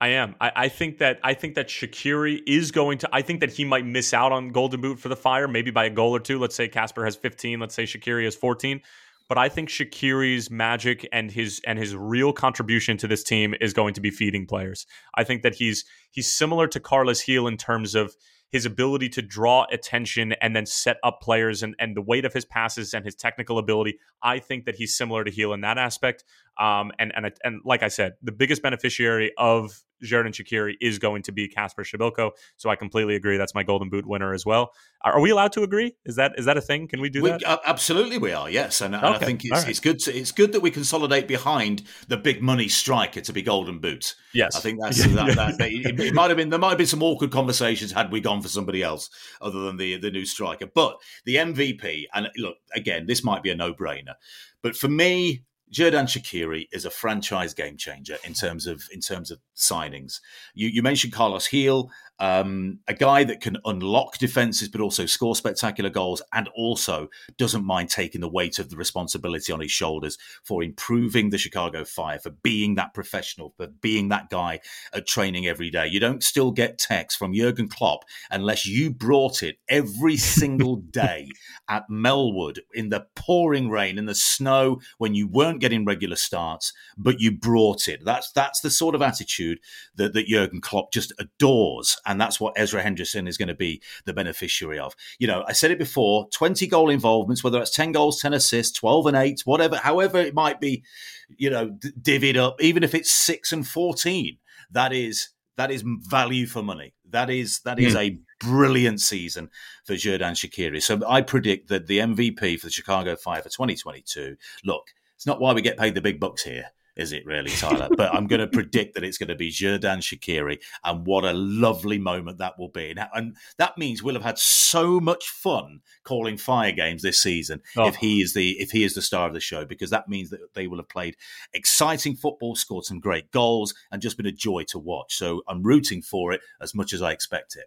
I 0.00 0.08
am. 0.08 0.34
I, 0.40 0.52
I, 0.54 0.68
think 0.68 0.98
that 0.98 1.18
I 1.24 1.32
think 1.32 1.54
that 1.54 1.68
Shaqiri 1.68 2.42
is 2.46 2.70
going 2.70 2.98
to. 2.98 3.08
I 3.12 3.22
think 3.22 3.40
that 3.40 3.50
he 3.50 3.64
might 3.64 3.86
miss 3.86 4.12
out 4.12 4.30
on 4.30 4.50
Golden 4.50 4.82
Boot 4.82 4.98
for 4.98 5.08
the 5.08 5.16
Fire, 5.16 5.48
maybe 5.48 5.70
by 5.70 5.86
a 5.86 5.90
goal 5.90 6.14
or 6.14 6.20
two. 6.20 6.38
Let's 6.38 6.54
say 6.54 6.68
Casper 6.68 7.06
has 7.06 7.16
15. 7.16 7.60
Let's 7.60 7.74
say 7.74 7.84
Shaqiri 7.84 8.24
has 8.24 8.36
14 8.36 8.82
but 9.28 9.38
I 9.38 9.48
think 9.48 9.68
Shaqiri's 9.68 10.50
magic 10.50 11.08
and 11.12 11.30
his 11.30 11.60
and 11.66 11.78
his 11.78 11.94
real 11.96 12.32
contribution 12.32 12.96
to 12.98 13.08
this 13.08 13.22
team 13.22 13.54
is 13.60 13.72
going 13.72 13.94
to 13.94 14.00
be 14.00 14.10
feeding 14.10 14.46
players. 14.46 14.86
I 15.14 15.24
think 15.24 15.42
that 15.42 15.54
he's 15.56 15.84
he's 16.10 16.32
similar 16.32 16.68
to 16.68 16.80
Carlos 16.80 17.24
Gil 17.24 17.46
in 17.46 17.56
terms 17.56 17.94
of 17.94 18.14
his 18.50 18.64
ability 18.64 19.08
to 19.08 19.22
draw 19.22 19.66
attention 19.72 20.32
and 20.40 20.54
then 20.54 20.66
set 20.66 20.98
up 21.02 21.20
players 21.20 21.62
and, 21.62 21.74
and 21.80 21.96
the 21.96 22.00
weight 22.00 22.24
of 22.24 22.32
his 22.32 22.44
passes 22.44 22.94
and 22.94 23.04
his 23.04 23.14
technical 23.14 23.58
ability. 23.58 23.98
I 24.22 24.38
think 24.38 24.66
that 24.66 24.76
he's 24.76 24.96
similar 24.96 25.24
to 25.24 25.30
Gil 25.30 25.52
in 25.52 25.62
that 25.62 25.78
aspect. 25.78 26.24
Um, 26.58 26.92
and 26.98 27.12
and 27.14 27.32
and 27.44 27.60
like 27.64 27.82
I 27.82 27.88
said, 27.88 28.14
the 28.22 28.32
biggest 28.32 28.62
beneficiary 28.62 29.32
of 29.36 29.82
Xherdan 30.04 30.32
Shaqiri 30.32 30.74
is 30.80 30.98
going 30.98 31.22
to 31.22 31.32
be 31.32 31.48
Casper 31.48 31.82
Przybyłko. 31.82 32.32
So 32.56 32.70
I 32.70 32.76
completely 32.76 33.14
agree. 33.14 33.36
That's 33.36 33.54
my 33.54 33.62
Golden 33.62 33.88
Boot 33.88 34.06
winner 34.06 34.32
as 34.34 34.44
well. 34.44 34.72
Are 35.02 35.20
we 35.20 35.30
allowed 35.30 35.52
to 35.52 35.62
agree? 35.62 35.94
Is 36.04 36.16
that 36.16 36.32
is 36.38 36.44
that 36.46 36.56
a 36.56 36.60
thing? 36.60 36.88
Can 36.88 37.00
we 37.00 37.08
do 37.08 37.22
we, 37.22 37.30
that? 37.30 37.44
Uh, 37.44 37.58
absolutely, 37.66 38.18
we 38.18 38.32
are. 38.32 38.50
Yes, 38.50 38.80
and, 38.80 38.94
and. 38.94 39.04
I 39.04 39.18
think 39.18 39.44
it's, 39.44 39.52
right. 39.52 39.68
it's 39.68 39.80
good. 39.80 39.98
To, 40.00 40.16
it's 40.16 40.32
good 40.32 40.52
that 40.52 40.60
we 40.60 40.70
consolidate 40.70 41.28
behind 41.28 41.82
the 42.08 42.16
big 42.16 42.42
money 42.42 42.68
striker 42.68 43.20
to 43.20 43.32
be 43.32 43.42
Golden 43.42 43.78
Boot. 43.78 44.14
Yes, 44.32 44.56
I 44.56 44.60
think 44.60 44.80
that's 44.80 45.04
that, 45.14 45.36
that, 45.36 45.58
that, 45.58 45.70
it, 45.70 45.98
it, 46.00 46.14
might 46.14 46.28
have 46.28 46.36
been 46.36 46.50
there 46.50 46.58
might 46.58 46.70
have 46.70 46.78
been 46.78 46.86
some 46.86 47.02
awkward 47.02 47.30
conversations 47.30 47.92
had 47.92 48.10
we 48.10 48.20
gone 48.20 48.42
for 48.42 48.48
somebody 48.48 48.82
else 48.82 49.08
other 49.40 49.60
than 49.60 49.76
the 49.76 49.96
the 49.98 50.10
new 50.10 50.24
striker. 50.24 50.66
But 50.66 51.00
the 51.24 51.36
MVP, 51.36 52.04
and 52.12 52.28
look 52.36 52.56
again, 52.74 53.06
this 53.06 53.24
might 53.24 53.42
be 53.42 53.50
a 53.50 53.54
no 53.54 53.72
brainer, 53.72 54.14
but 54.62 54.76
for 54.76 54.88
me, 54.88 55.44
Xherdan 55.72 56.04
Shaqiri 56.04 56.68
is 56.72 56.84
a 56.84 56.90
franchise 56.90 57.52
game 57.52 57.76
changer 57.76 58.16
in 58.24 58.34
terms 58.34 58.66
of 58.66 58.82
in 58.92 59.00
terms 59.00 59.30
of 59.30 59.40
signings. 59.56 60.20
You, 60.54 60.68
you 60.68 60.82
mentioned 60.82 61.12
Carlos 61.12 61.48
Gil 61.48 61.90
um, 62.18 62.80
a 62.88 62.94
guy 62.94 63.24
that 63.24 63.40
can 63.40 63.58
unlock 63.64 64.18
defenses, 64.18 64.68
but 64.68 64.80
also 64.80 65.06
score 65.06 65.36
spectacular 65.36 65.90
goals, 65.90 66.22
and 66.32 66.48
also 66.56 67.08
doesn't 67.36 67.64
mind 67.64 67.90
taking 67.90 68.20
the 68.20 68.28
weight 68.28 68.58
of 68.58 68.70
the 68.70 68.76
responsibility 68.76 69.52
on 69.52 69.60
his 69.60 69.70
shoulders 69.70 70.16
for 70.42 70.62
improving 70.62 71.30
the 71.30 71.38
Chicago 71.38 71.84
Fire, 71.84 72.18
for 72.18 72.30
being 72.30 72.74
that 72.76 72.94
professional, 72.94 73.52
for 73.56 73.66
being 73.66 74.08
that 74.08 74.30
guy 74.30 74.60
at 74.94 75.06
training 75.06 75.46
every 75.46 75.70
day. 75.70 75.86
You 75.86 76.00
don't 76.00 76.22
still 76.22 76.52
get 76.52 76.78
texts 76.78 77.18
from 77.18 77.34
Jurgen 77.34 77.68
Klopp 77.68 78.04
unless 78.30 78.66
you 78.66 78.90
brought 78.90 79.42
it 79.42 79.58
every 79.68 80.16
single 80.16 80.76
day 80.90 81.28
at 81.68 81.88
Melwood 81.90 82.58
in 82.72 82.88
the 82.88 83.06
pouring 83.14 83.68
rain, 83.68 83.98
in 83.98 84.06
the 84.06 84.14
snow, 84.14 84.80
when 84.98 85.14
you 85.14 85.28
weren't 85.28 85.60
getting 85.60 85.84
regular 85.84 86.16
starts, 86.16 86.72
but 86.96 87.20
you 87.20 87.30
brought 87.30 87.88
it. 87.88 88.04
That's 88.04 88.32
that's 88.32 88.60
the 88.60 88.70
sort 88.70 88.94
of 88.94 89.02
attitude 89.02 89.60
that, 89.96 90.14
that 90.14 90.26
Jurgen 90.26 90.60
Klopp 90.60 90.92
just 90.92 91.12
adores 91.18 91.98
and 92.06 92.20
that's 92.20 92.40
what 92.40 92.54
Ezra 92.56 92.82
Hendrickson 92.82 93.28
is 93.28 93.36
going 93.36 93.48
to 93.48 93.54
be 93.54 93.82
the 94.04 94.14
beneficiary 94.14 94.78
of. 94.78 94.94
You 95.18 95.26
know, 95.26 95.44
I 95.46 95.52
said 95.52 95.70
it 95.70 95.78
before 95.78 96.28
20 96.30 96.66
goal 96.68 96.88
involvements, 96.88 97.42
whether 97.42 97.60
it's 97.60 97.74
10 97.74 97.92
goals, 97.92 98.20
10 98.20 98.32
assists, 98.32 98.78
12 98.78 99.06
and 99.08 99.16
8, 99.16 99.42
whatever, 99.44 99.76
however 99.76 100.18
it 100.18 100.34
might 100.34 100.60
be, 100.60 100.84
you 101.28 101.50
know, 101.50 101.70
divvied 102.00 102.36
up, 102.36 102.62
even 102.62 102.82
if 102.82 102.94
it's 102.94 103.10
6 103.10 103.52
and 103.52 103.66
14, 103.66 104.38
that 104.70 104.92
is 104.92 105.30
that 105.56 105.70
is 105.70 105.82
value 105.86 106.46
for 106.46 106.62
money. 106.62 106.94
That 107.08 107.30
is 107.30 107.60
that 107.60 107.78
is 107.78 107.94
mm. 107.94 108.00
a 108.00 108.18
brilliant 108.40 109.00
season 109.00 109.50
for 109.84 109.94
Xherdan 109.94 110.32
Shaqiri. 110.32 110.82
So 110.82 111.00
I 111.08 111.22
predict 111.22 111.68
that 111.68 111.86
the 111.86 111.98
MVP 111.98 112.60
for 112.60 112.66
the 112.66 112.72
Chicago 112.72 113.16
Fire 113.16 113.40
for 113.40 113.48
2022. 113.48 114.36
Look, 114.64 114.90
it's 115.14 115.26
not 115.26 115.40
why 115.40 115.54
we 115.54 115.62
get 115.62 115.78
paid 115.78 115.94
the 115.94 116.02
big 116.02 116.20
bucks 116.20 116.42
here 116.42 116.66
is 116.96 117.12
it 117.12 117.26
really, 117.26 117.50
Tyler? 117.50 117.88
but 117.96 118.14
I'm 118.14 118.26
going 118.26 118.40
to 118.40 118.46
predict 118.46 118.94
that 118.94 119.04
it's 119.04 119.18
going 119.18 119.28
to 119.28 119.34
be 119.34 119.50
Xherdan 119.50 119.98
Shaqiri, 119.98 120.58
and 120.82 121.06
what 121.06 121.24
a 121.24 121.32
lovely 121.32 121.98
moment 121.98 122.38
that 122.38 122.58
will 122.58 122.70
be. 122.70 122.94
And 123.14 123.36
that 123.58 123.78
means 123.78 124.02
we'll 124.02 124.14
have 124.14 124.24
had 124.24 124.38
so 124.38 124.98
much 124.98 125.28
fun 125.28 125.80
calling 126.04 126.38
fire 126.38 126.72
games 126.72 127.02
this 127.02 127.22
season 127.22 127.60
oh. 127.76 127.86
if 127.86 127.96
he 127.96 128.22
is 128.22 128.32
the 128.32 128.52
if 128.52 128.70
he 128.70 128.82
is 128.82 128.94
the 128.94 129.02
star 129.02 129.28
of 129.28 129.34
the 129.34 129.40
show, 129.40 129.66
because 129.66 129.90
that 129.90 130.08
means 130.08 130.30
that 130.30 130.54
they 130.54 130.66
will 130.66 130.78
have 130.78 130.88
played 130.88 131.16
exciting 131.52 132.16
football, 132.16 132.56
scored 132.56 132.84
some 132.84 132.98
great 132.98 133.30
goals, 133.30 133.74
and 133.92 134.00
just 134.00 134.16
been 134.16 134.26
a 134.26 134.32
joy 134.32 134.64
to 134.68 134.78
watch. 134.78 135.14
So 135.14 135.42
I'm 135.46 135.62
rooting 135.62 136.00
for 136.00 136.32
it 136.32 136.40
as 136.60 136.74
much 136.74 136.94
as 136.94 137.02
I 137.02 137.12
expect 137.12 137.56
it. 137.56 137.66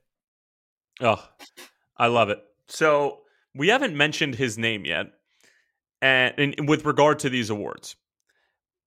Oh, 1.01 1.23
I 1.95 2.07
love 2.07 2.30
it. 2.30 2.39
So 2.67 3.19
we 3.55 3.67
haven't 3.67 3.95
mentioned 3.95 4.36
his 4.36 4.57
name 4.57 4.86
yet, 4.86 5.07
and, 6.01 6.34
and 6.57 6.67
with 6.67 6.86
regard 6.86 7.19
to 7.19 7.30
these 7.30 7.51
awards 7.51 7.95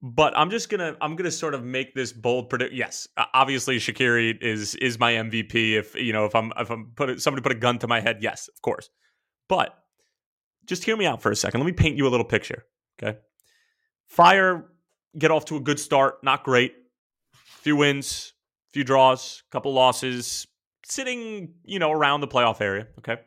but 0.02 0.36
I'm 0.36 0.50
just 0.50 0.68
gonna 0.68 0.96
I'm 1.00 1.14
gonna 1.14 1.30
sort 1.30 1.54
of 1.54 1.62
make 1.62 1.94
this 1.94 2.12
bold 2.12 2.50
predict. 2.50 2.74
Yes, 2.74 3.06
obviously 3.34 3.76
Shaqiri 3.78 4.42
is 4.42 4.74
is 4.74 4.98
my 4.98 5.12
MVP. 5.12 5.74
If 5.78 5.94
you 5.94 6.12
know 6.12 6.24
if 6.24 6.34
I'm 6.34 6.52
if 6.58 6.70
I'm 6.70 6.92
put 6.96 7.22
somebody 7.22 7.42
put 7.42 7.52
a 7.52 7.58
gun 7.58 7.78
to 7.78 7.86
my 7.86 8.00
head, 8.00 8.18
yes, 8.20 8.48
of 8.48 8.60
course. 8.62 8.90
But 9.48 9.78
just 10.66 10.82
hear 10.84 10.96
me 10.96 11.06
out 11.06 11.22
for 11.22 11.30
a 11.30 11.36
second. 11.36 11.60
Let 11.60 11.66
me 11.66 11.72
paint 11.72 11.96
you 11.96 12.08
a 12.08 12.10
little 12.10 12.26
picture. 12.26 12.64
Okay, 13.00 13.18
Fire 14.06 14.64
get 15.16 15.30
off 15.30 15.44
to 15.46 15.56
a 15.56 15.60
good 15.60 15.78
start. 15.78 16.24
Not 16.24 16.42
great. 16.42 16.74
Few 17.32 17.76
wins, 17.76 18.32
few 18.72 18.82
draws, 18.82 19.44
a 19.48 19.52
couple 19.52 19.72
losses, 19.72 20.48
sitting 20.84 21.54
you 21.64 21.78
know 21.78 21.92
around 21.92 22.22
the 22.22 22.28
playoff 22.28 22.60
area. 22.60 22.88
Okay, 22.98 23.18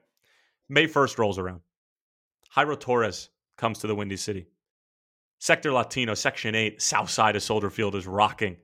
May 0.67 0.88
first 0.88 1.17
rolls 1.17 1.39
around. 1.39 1.61
Jairo 2.53 2.78
Torres 2.78 3.30
comes 3.57 3.80
to 3.80 3.88
the 3.88 3.95
Windy 3.95 4.17
City. 4.17 4.47
Sector 5.39 5.73
Latino, 5.73 6.13
Section 6.13 6.55
8, 6.55 6.81
south 6.81 7.09
side 7.09 7.36
of 7.36 7.43
Soldier 7.43 7.69
Field 7.69 7.95
is 7.95 8.07
rocking. 8.07 8.57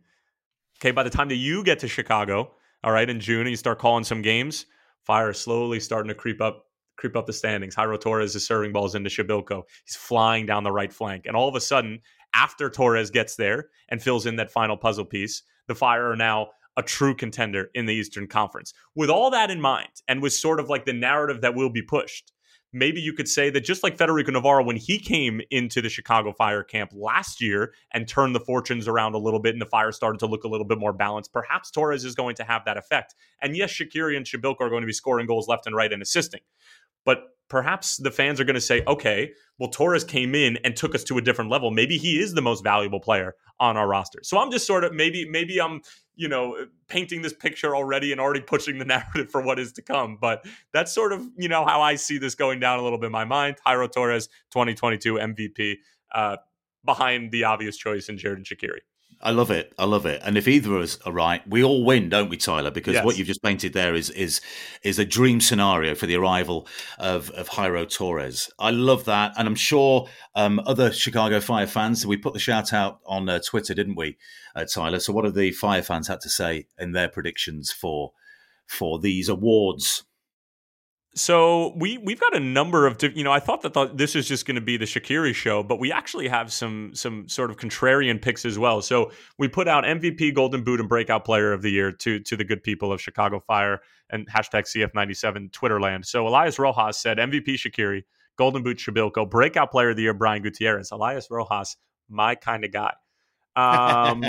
Okay, 0.80 0.92
by 0.92 1.04
the 1.04 1.10
time 1.10 1.30
that 1.30 1.36
you 1.36 1.64
get 1.64 1.80
to 1.80 1.88
Chicago, 1.88 2.52
all 2.84 2.92
right, 2.92 3.10
in 3.10 3.20
June, 3.20 3.42
and 3.42 3.50
you 3.50 3.56
start 3.56 3.80
calling 3.80 4.04
some 4.04 4.22
games, 4.22 4.66
Fire 5.04 5.32
is 5.32 5.40
slowly 5.40 5.80
starting 5.80 6.10
to 6.10 6.16
creep 6.16 6.42
up 6.42 6.66
creep 6.98 7.16
up 7.16 7.26
the 7.26 7.34
standings. 7.34 7.76
Jairo 7.76 8.00
Torres 8.00 8.36
is 8.36 8.46
serving 8.46 8.72
balls 8.72 8.94
into 8.94 9.10
Przybyłko. 9.10 9.64
He's 9.86 9.96
flying 9.96 10.46
down 10.46 10.64
the 10.64 10.72
right 10.72 10.94
flank. 10.94 11.26
And 11.26 11.36
all 11.36 11.50
of 11.50 11.56
a 11.56 11.60
sudden, 11.60 12.00
after 12.36 12.70
Torres 12.70 13.10
gets 13.10 13.36
there 13.36 13.70
and 13.90 14.02
fills 14.02 14.28
in 14.28 14.36
that 14.36 14.52
final 14.52 14.78
puzzle 14.78 15.06
piece, 15.06 15.42
the 15.68 15.74
Fire 15.74 16.12
are 16.12 16.16
now 16.16 16.50
a 16.78 16.84
true 16.84 17.16
contender 17.16 17.70
in 17.74 17.88
the 17.88 17.94
Eastern 17.94 18.28
Conference. 18.28 18.74
With 18.96 19.10
all 19.10 19.32
that 19.32 19.50
in 19.50 19.60
mind, 19.60 19.90
and 20.08 20.22
with 20.22 20.34
sort 20.34 20.60
of 20.60 20.70
like 20.70 20.86
the 20.86 20.94
narrative 20.94 21.42
that 21.42 21.56
will 21.56 21.72
be 21.72 21.82
pushed, 21.82 22.32
maybe 22.74 23.02
you 23.02 23.14
could 23.14 23.28
say 23.28 23.50
that 23.50 23.62
just 23.62 23.84
like 23.84 23.98
Federico 23.98 24.32
Navarro, 24.32 24.64
when 24.64 24.78
he 24.78 25.00
came 25.00 25.42
into 25.50 25.82
the 25.82 25.90
Chicago 25.90 26.32
Fire 26.32 26.64
camp 26.64 26.92
last 26.94 27.42
year 27.42 27.74
and 27.94 28.08
turned 28.08 28.36
the 28.36 28.40
fortunes 28.40 28.88
around 28.88 29.14
a 29.14 29.18
little 29.18 29.40
bit 29.40 29.54
and 29.54 29.62
the 29.62 29.66
Fire 29.66 29.92
started 29.92 30.20
to 30.20 30.28
look 30.28 30.44
a 30.44 30.48
little 30.48 30.66
bit 30.66 30.80
more 30.80 30.94
balanced, 30.94 31.34
perhaps 31.34 31.72
Torres 31.72 32.06
is 32.06 32.16
going 32.16 32.36
to 32.36 32.44
have 32.44 32.64
that 32.66 32.78
effect. 32.78 33.16
And 33.42 33.56
yes, 33.56 33.72
Shaqiri 33.72 34.16
and 34.16 34.26
Przybyłko 34.26 34.62
are 34.62 34.70
going 34.70 34.82
to 34.82 34.88
be 34.88 34.94
scoring 34.94 35.28
goals 35.28 35.48
left 35.48 35.68
and 35.68 35.76
right 35.76 35.92
and 35.92 36.02
assisting. 36.02 36.42
But 37.06 37.24
perhaps 37.50 37.98
the 37.98 38.12
fans 38.12 38.40
are 38.40 38.46
going 38.46 38.56
to 38.56 38.62
say, 38.62 38.82
okay, 38.88 39.32
well, 39.60 39.70
Torres 39.70 40.06
came 40.06 40.34
in 40.36 40.58
and 40.64 40.76
took 40.76 40.96
us 40.96 41.04
to 41.04 41.18
a 41.18 41.22
different 41.22 41.52
level. 41.52 41.70
Maybe 41.70 41.98
he 41.98 42.20
is 42.20 42.34
the 42.34 42.42
most 42.42 42.64
valuable 42.64 43.02
player 43.02 43.36
on 43.60 43.76
our 43.76 43.88
roster. 43.88 44.20
So 44.24 44.38
I'm 44.38 44.52
just 44.52 44.66
sort 44.66 44.84
of 44.84 44.94
maybe 44.94 45.30
maybe 45.30 45.60
I'm 45.60 45.82
you 46.22 46.28
know 46.28 46.68
painting 46.88 47.24
this 47.24 47.34
picture 47.34 47.76
already 47.76 48.12
and 48.12 48.22
already 48.22 48.42
pushing 48.42 48.78
the 48.78 48.86
narrative 48.96 49.32
for 49.32 49.42
what 49.42 49.58
is 49.58 49.74
to 49.74 49.82
come. 49.82 50.18
But 50.22 50.46
that's 50.72 50.94
sort 50.94 51.14
of 51.14 51.28
you 51.36 51.50
know 51.50 51.66
how 51.66 51.82
I 51.82 51.96
see 51.96 52.20
this 52.20 52.36
going 52.36 52.60
down 52.60 52.80
a 52.80 52.84
little 52.84 53.00
bit 53.00 53.08
in 53.08 53.12
my 53.12 53.26
mind. 53.26 53.58
Jairo 53.66 53.92
Torres, 53.92 54.28
2022 54.52 55.16
MVP, 55.16 55.78
uh, 56.14 56.38
behind 56.86 57.32
the 57.32 57.44
obvious 57.46 57.76
choice 57.76 58.08
in 58.08 58.18
Xherdan 58.18 58.44
Shaqiri. 58.44 58.82
I 59.24 59.32
love 59.32 59.52
it. 59.52 59.74
I 59.78 59.86
love 59.86 60.06
it. 60.06 60.22
And 60.24 60.38
if 60.38 60.48
either 60.48 60.76
of 60.76 60.82
us 60.82 60.98
are 61.06 61.12
right, 61.12 61.48
we 61.48 61.64
all 61.64 61.86
win, 61.86 62.10
don't 62.10 62.30
we, 62.30 62.38
Tyler? 62.38 62.72
Because 62.72 62.96
yes. 62.96 63.06
what 63.06 63.18
you've 63.18 63.28
just 63.28 63.44
painted 63.44 63.74
there 63.74 63.94
is 63.94 64.10
is 64.10 64.42
is 64.84 64.98
a 64.98 65.06
dream 65.06 65.40
scenario 65.40 65.94
for 65.96 66.08
the 66.08 66.16
arrival 66.16 66.68
of 66.98 67.30
of 67.32 67.50
Jairo 67.50 67.88
Torres. 67.90 68.50
I 68.58 68.72
love 68.72 69.06
that, 69.06 69.34
and 69.38 69.48
I'm 69.48 69.56
sure 69.56 70.08
um, 70.36 70.60
other 70.66 70.92
Chicago 70.92 71.40
Fire 71.40 71.68
fans. 71.68 72.06
We 72.06 72.18
put 72.18 72.34
the 72.34 72.40
shout 72.40 72.74
out 72.74 73.00
on 73.06 73.30
uh, 73.30 73.40
Twitter, 73.40 73.74
didn't 73.74 73.96
we, 73.96 74.18
uh, 74.56 74.66
Tyler? 74.66 75.00
So 75.00 75.14
what 75.14 75.26
have 75.26 75.36
the 75.36 75.52
Fire 75.52 75.84
fans 75.84 76.08
had 76.08 76.22
to 76.22 76.30
say 76.30 76.68
in 76.80 76.92
their 76.94 77.10
predictions 77.10 77.72
for 77.72 78.14
for 78.66 79.00
these 79.00 79.30
awards? 79.30 80.04
So 81.14 81.74
we 81.76 81.98
we've 81.98 82.20
got 82.20 82.34
a 82.34 82.40
number 82.40 82.88
of 82.88 82.98
you 83.04 83.24
know 83.26 83.34
I 83.34 83.42
thought 83.42 83.62
that 83.64 83.74
th- 83.74 83.92
this 83.96 84.16
is 84.16 84.30
just 84.30 84.46
going 84.46 84.56
to 84.56 84.62
be 84.62 84.78
the 84.78 84.86
Shaqiri 84.86 85.36
show, 85.36 85.62
but 85.62 85.78
we 85.78 85.92
actually 85.92 86.30
have 86.30 86.54
some 86.54 86.92
some 86.94 87.28
sort 87.28 87.52
of 87.52 87.58
contrarian 87.58 88.22
picks 88.22 88.46
as 88.46 88.58
well. 88.58 88.82
So 88.82 89.12
we 89.38 89.50
put 89.50 89.68
out 89.68 89.84
MVP, 89.84 90.34
Golden 90.34 90.64
Boot, 90.64 90.80
and 90.80 90.88
Breakout 90.88 91.26
Player 91.26 91.52
of 91.52 91.64
the 91.64 91.70
Year 91.70 91.92
to 91.92 92.20
to 92.20 92.38
the 92.38 92.46
good 92.46 92.64
people 92.64 92.94
of 92.94 93.02
Chicago 93.02 93.42
Fire 93.42 93.82
and 94.10 94.26
hashtag 94.30 94.64
CF97 94.64 95.52
Twitterland. 95.52 96.06
So 96.06 96.26
Elias 96.26 96.58
Rojas 96.58 96.98
said 96.98 97.18
MVP 97.18 97.56
Shaqiri, 97.56 98.04
Golden 98.38 98.64
Boot 98.64 98.78
Przybyłko, 98.78 99.30
Breakout 99.30 99.70
Player 99.70 99.90
of 99.90 99.98
the 99.98 100.04
Year 100.04 100.14
Brian 100.14 100.42
Gutierrez. 100.42 100.92
Elias 100.92 101.30
Rojas, 101.30 101.76
my 102.08 102.36
kind 102.36 102.64
of 102.64 102.72
guy. 102.72 102.94
Um, 103.58 104.24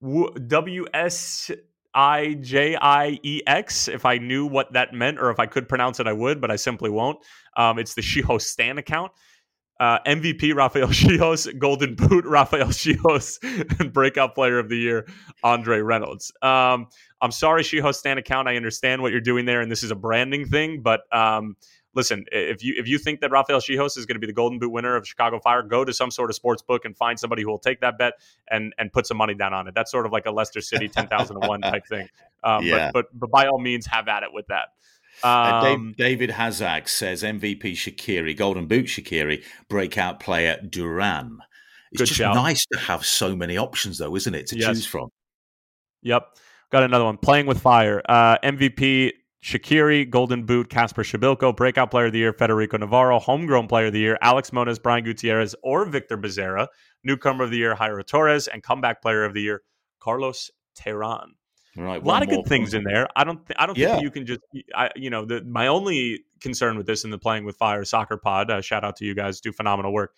WS 0.46 1.50
I 1.94 2.34
J 2.34 2.76
I 2.76 3.18
E 3.22 3.42
X. 3.46 3.88
If 3.88 4.04
I 4.04 4.18
knew 4.18 4.46
what 4.46 4.72
that 4.72 4.92
meant 4.92 5.18
or 5.18 5.30
if 5.30 5.38
I 5.38 5.46
could 5.46 5.68
pronounce 5.68 6.00
it, 6.00 6.06
I 6.06 6.12
would, 6.12 6.40
but 6.40 6.50
I 6.50 6.56
simply 6.56 6.90
won't. 6.90 7.18
Um, 7.56 7.78
it's 7.78 7.94
the 7.94 8.02
Shiho 8.02 8.40
Stan 8.40 8.78
account. 8.78 9.12
Uh, 9.80 9.98
MVP 10.06 10.54
Rafael 10.54 10.88
Czichos, 10.88 11.56
Golden 11.58 11.94
Boot 11.94 12.24
Rafael 12.26 12.68
Czichos, 12.68 13.38
and 13.78 13.92
Breakout 13.92 14.34
Player 14.34 14.58
of 14.58 14.68
the 14.68 14.76
Year 14.76 15.06
Andre 15.44 15.78
Reynolds. 15.78 16.32
Um, 16.42 16.88
I'm 17.20 17.30
sorry, 17.30 17.62
Shiho 17.62 17.94
Stan 17.94 18.18
account. 18.18 18.48
I 18.48 18.56
understand 18.56 19.02
what 19.02 19.12
you're 19.12 19.20
doing 19.20 19.44
there, 19.44 19.60
and 19.60 19.70
this 19.70 19.82
is 19.82 19.90
a 19.90 19.96
branding 19.96 20.46
thing, 20.46 20.82
but 20.82 21.02
um, 21.14 21.56
listen, 21.98 22.24
if 22.30 22.62
you 22.62 22.74
if 22.78 22.86
you 22.86 22.96
think 22.96 23.20
that 23.20 23.30
Rafael 23.32 23.58
Czichos 23.58 23.98
is 23.98 24.06
going 24.06 24.14
to 24.14 24.20
be 24.20 24.26
the 24.28 24.32
Golden 24.32 24.60
Boot 24.60 24.70
winner 24.70 24.94
of 24.94 25.06
Chicago 25.06 25.40
Fire, 25.40 25.62
go 25.62 25.84
to 25.84 25.92
some 25.92 26.12
sort 26.12 26.30
of 26.30 26.36
sports 26.36 26.62
book 26.62 26.84
and 26.84 26.96
find 26.96 27.18
somebody 27.18 27.42
who 27.42 27.48
will 27.48 27.58
take 27.58 27.80
that 27.80 27.98
bet 27.98 28.14
and 28.50 28.72
and 28.78 28.92
put 28.92 29.06
some 29.06 29.16
money 29.16 29.34
down 29.34 29.52
on 29.52 29.66
it. 29.66 29.74
That's 29.74 29.90
sort 29.90 30.06
of 30.06 30.12
like 30.12 30.24
a 30.26 30.30
Leicester 30.30 30.60
City 30.60 30.88
ten 30.96 31.08
thousand 31.08 31.40
to 31.40 31.48
one 31.48 31.60
type 31.60 31.86
thing. 31.86 32.08
Um, 32.44 32.64
yeah. 32.64 32.92
But, 32.92 33.06
but 33.12 33.20
but 33.20 33.30
by 33.30 33.48
all 33.48 33.60
means, 33.60 33.84
have 33.86 34.08
at 34.08 34.22
it 34.22 34.32
with 34.32 34.46
that. 34.46 34.68
Um, 35.24 35.96
David 35.98 36.30
Hazak 36.30 36.88
says 36.88 37.24
MVP 37.24 37.72
Shaqiri, 37.72 38.36
Golden 38.36 38.68
Boot 38.68 38.86
Shaqiri, 38.86 39.42
breakout 39.68 40.20
player 40.20 40.60
Duran. 40.62 41.38
It's 41.90 41.98
just 41.98 42.12
shout. 42.12 42.36
nice 42.36 42.64
to 42.72 42.78
have 42.78 43.04
so 43.04 43.34
many 43.34 43.56
options, 43.56 43.98
though, 43.98 44.14
isn't 44.14 44.34
it, 44.34 44.46
to 44.48 44.56
yes. 44.56 44.68
choose 44.68 44.86
from? 44.86 45.08
Yep. 46.02 46.24
Got 46.70 46.84
another 46.84 47.04
one. 47.04 47.16
Playing 47.16 47.46
with 47.46 47.60
fire. 47.60 48.00
Uh, 48.08 48.38
MVP 48.44 49.12
Shaqiri, 49.42 50.08
Golden 50.08 50.44
Boot, 50.44 50.68
Casper 50.68 51.04
Przybyłko, 51.04 51.56
Breakout 51.56 51.90
Player 51.90 52.06
of 52.06 52.12
the 52.12 52.18
Year, 52.18 52.32
Federico 52.32 52.76
Navarro, 52.76 53.18
Homegrown 53.18 53.68
Player 53.68 53.86
of 53.86 53.92
the 53.92 54.00
Year, 54.00 54.18
Alex 54.20 54.50
Monis, 54.50 54.82
Brian 54.82 55.04
Gutierrez, 55.04 55.54
or 55.62 55.84
Victor 55.86 56.18
Bezerra, 56.18 56.66
Newcomer 57.04 57.44
of 57.44 57.50
the 57.50 57.58
Year, 57.58 57.74
Jairo 57.74 58.04
Torres, 58.04 58.48
and 58.48 58.62
Comeback 58.62 59.00
Player 59.00 59.24
of 59.24 59.34
the 59.34 59.42
Year, 59.42 59.62
Carlos 60.00 60.50
Terán. 60.76 61.28
Right, 61.76 62.02
a 62.02 62.04
lot 62.04 62.22
of 62.22 62.28
good 62.28 62.44
things 62.46 62.74
in 62.74 62.82
there. 62.82 63.06
I 63.14 63.22
don't. 63.22 63.46
Th- 63.46 63.56
I 63.56 63.66
don't 63.66 63.78
yeah. 63.78 63.92
think 63.92 64.02
you 64.02 64.10
can 64.10 64.26
just. 64.26 64.40
I, 64.74 64.90
you 64.96 65.10
know, 65.10 65.24
the, 65.24 65.44
my 65.44 65.68
only 65.68 66.24
concern 66.40 66.76
with 66.76 66.86
this 66.86 67.04
in 67.04 67.10
the 67.10 67.18
playing 67.18 67.44
with 67.44 67.56
fire 67.56 67.84
soccer 67.84 68.16
pod. 68.16 68.50
Uh, 68.50 68.60
shout 68.60 68.82
out 68.82 68.96
to 68.96 69.04
you 69.04 69.14
guys, 69.14 69.40
do 69.40 69.52
phenomenal 69.52 69.92
work 69.92 70.12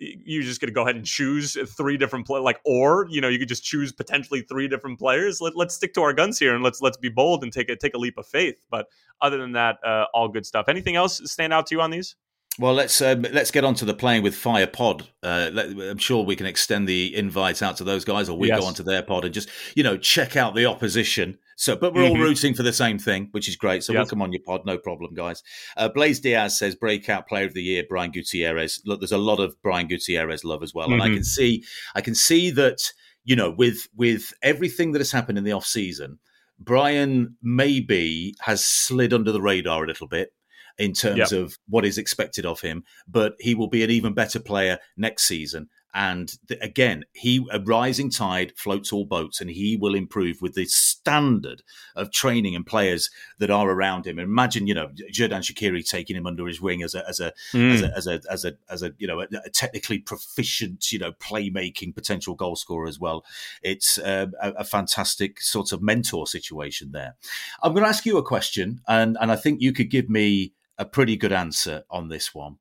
you're 0.00 0.42
just 0.42 0.60
going 0.60 0.68
to 0.68 0.74
go 0.74 0.82
ahead 0.82 0.96
and 0.96 1.04
choose 1.04 1.56
three 1.76 1.96
different 1.96 2.26
play 2.26 2.40
like 2.40 2.58
or 2.64 3.06
you 3.10 3.20
know 3.20 3.28
you 3.28 3.38
could 3.38 3.48
just 3.48 3.62
choose 3.62 3.92
potentially 3.92 4.40
three 4.42 4.66
different 4.66 4.98
players 4.98 5.40
Let, 5.40 5.56
let's 5.56 5.74
stick 5.74 5.92
to 5.94 6.02
our 6.02 6.12
guns 6.12 6.38
here 6.38 6.54
and 6.54 6.64
let's 6.64 6.80
let's 6.80 6.96
be 6.96 7.10
bold 7.10 7.42
and 7.42 7.52
take 7.52 7.68
a 7.68 7.76
take 7.76 7.94
a 7.94 7.98
leap 7.98 8.16
of 8.16 8.26
faith 8.26 8.64
but 8.70 8.86
other 9.20 9.38
than 9.38 9.52
that 9.52 9.78
uh, 9.84 10.06
all 10.14 10.28
good 10.28 10.46
stuff 10.46 10.68
anything 10.68 10.96
else 10.96 11.20
stand 11.30 11.52
out 11.52 11.66
to 11.66 11.74
you 11.74 11.80
on 11.80 11.90
these 11.90 12.16
well, 12.58 12.74
let's 12.74 13.00
um, 13.00 13.22
let's 13.32 13.50
get 13.50 13.64
on 13.64 13.74
to 13.76 13.84
the 13.84 13.94
playing 13.94 14.22
with 14.22 14.34
fire 14.34 14.66
pod. 14.66 15.08
Uh, 15.22 15.50
let, 15.52 15.68
I'm 15.68 15.98
sure 15.98 16.24
we 16.24 16.36
can 16.36 16.46
extend 16.46 16.88
the 16.88 17.16
invite 17.16 17.62
out 17.62 17.76
to 17.76 17.84
those 17.84 18.04
guys, 18.04 18.28
or 18.28 18.36
we 18.36 18.48
yes. 18.48 18.60
go 18.60 18.66
onto 18.66 18.82
their 18.82 19.02
pod 19.02 19.24
and 19.24 19.32
just 19.32 19.48
you 19.76 19.82
know 19.82 19.96
check 19.96 20.36
out 20.36 20.54
the 20.54 20.66
opposition. 20.66 21.38
So, 21.60 21.76
but 21.76 21.92
we're 21.92 22.04
mm-hmm. 22.04 22.16
all 22.16 22.22
rooting 22.22 22.54
for 22.54 22.62
the 22.62 22.72
same 22.72 22.98
thing, 22.98 23.28
which 23.32 23.46
is 23.46 23.54
great. 23.54 23.84
So, 23.84 23.92
yes. 23.92 23.98
welcome 23.98 24.22
on 24.22 24.32
your 24.32 24.40
pod, 24.40 24.62
no 24.64 24.78
problem, 24.78 25.12
guys. 25.12 25.42
Uh, 25.76 25.90
Blaze 25.90 26.18
Diaz 26.18 26.58
says 26.58 26.74
breakout 26.74 27.28
player 27.28 27.44
of 27.44 27.52
the 27.52 27.62
year, 27.62 27.84
Brian 27.86 28.10
Gutierrez. 28.10 28.80
Look, 28.86 29.00
there's 29.00 29.12
a 29.12 29.18
lot 29.18 29.40
of 29.40 29.54
Brian 29.62 29.86
Gutierrez 29.86 30.42
love 30.42 30.62
as 30.62 30.72
well, 30.72 30.86
mm-hmm. 30.86 30.94
and 30.94 31.02
I 31.02 31.06
mm-hmm. 31.08 31.16
can 31.16 31.24
see, 31.24 31.62
I 31.94 32.00
can 32.00 32.14
see 32.14 32.50
that 32.52 32.78
you 33.24 33.36
know 33.36 33.50
with 33.50 33.88
with 33.94 34.32
everything 34.42 34.92
that 34.92 35.00
has 35.00 35.12
happened 35.12 35.36
in 35.36 35.44
the 35.44 35.52
off 35.52 35.66
season, 35.66 36.18
Brian 36.58 37.36
maybe 37.42 38.34
has 38.40 38.64
slid 38.64 39.12
under 39.12 39.30
the 39.30 39.42
radar 39.42 39.84
a 39.84 39.86
little 39.86 40.08
bit 40.08 40.30
in 40.78 40.94
terms 40.94 41.18
yep. 41.18 41.32
of 41.32 41.58
what 41.68 41.84
is 41.84 41.98
expected 41.98 42.46
of 42.46 42.62
him, 42.62 42.84
but 43.06 43.34
he 43.38 43.54
will 43.54 43.68
be 43.68 43.84
an 43.84 43.90
even 43.90 44.14
better 44.14 44.40
player 44.40 44.78
next 44.96 45.24
season. 45.24 45.68
And 45.92 46.32
again, 46.62 47.04
he 47.12 47.44
a 47.50 47.60
rising 47.60 48.10
tide 48.10 48.54
floats 48.56 48.94
all 48.94 49.04
boats, 49.04 49.42
and 49.42 49.50
he 49.50 49.76
will 49.76 49.94
improve 49.94 50.40
with 50.40 50.54
the 50.54 50.66
standard 51.02 51.62
of 51.96 52.10
training 52.10 52.54
and 52.54 52.66
players 52.66 53.10
that 53.38 53.50
are 53.50 53.70
around 53.70 54.06
him. 54.06 54.18
Imagine, 54.18 54.66
you 54.66 54.74
know, 54.74 54.88
Xherdan 55.12 55.40
Shaqiri 55.40 55.88
taking 55.88 56.16
him 56.16 56.26
under 56.26 56.46
his 56.46 56.60
wing 56.60 56.82
as 56.82 56.94
a 56.94 57.08
as 57.08 57.20
a, 57.20 57.32
mm. 57.52 57.72
as, 57.72 57.82
a 57.82 57.96
as 57.96 58.06
a 58.06 58.20
as 58.30 58.44
a 58.44 58.52
as 58.68 58.82
a 58.82 58.92
you 58.98 59.06
know 59.06 59.20
a, 59.20 59.26
a, 59.44 59.50
technically 59.50 59.98
proficient, 59.98 60.92
you 60.92 60.98
know, 60.98 61.12
playmaking 61.12 61.94
potential 61.94 62.34
goal 62.34 62.56
scorer 62.56 62.86
as 62.86 62.98
well. 62.98 63.24
It's 63.62 63.98
uh, 63.98 64.26
a, 64.40 64.50
a 64.52 64.64
fantastic 64.64 65.40
sort 65.40 65.72
of 65.72 65.82
mentor 65.82 66.26
situation 66.26 66.92
there. 66.92 67.16
I'm 67.62 67.72
going 67.72 67.84
to 67.84 67.88
ask 67.88 68.04
you 68.06 68.18
a 68.18 68.22
question, 68.22 68.80
and 68.86 69.16
and 69.20 69.32
I 69.32 69.36
think 69.36 69.60
you 69.60 69.72
could 69.72 69.90
give 69.90 70.08
me 70.08 70.52
a 70.78 70.84
pretty 70.84 71.16
good 71.16 71.32
answer 71.32 71.84
on 71.90 72.08
this 72.08 72.34
one. 72.34 72.56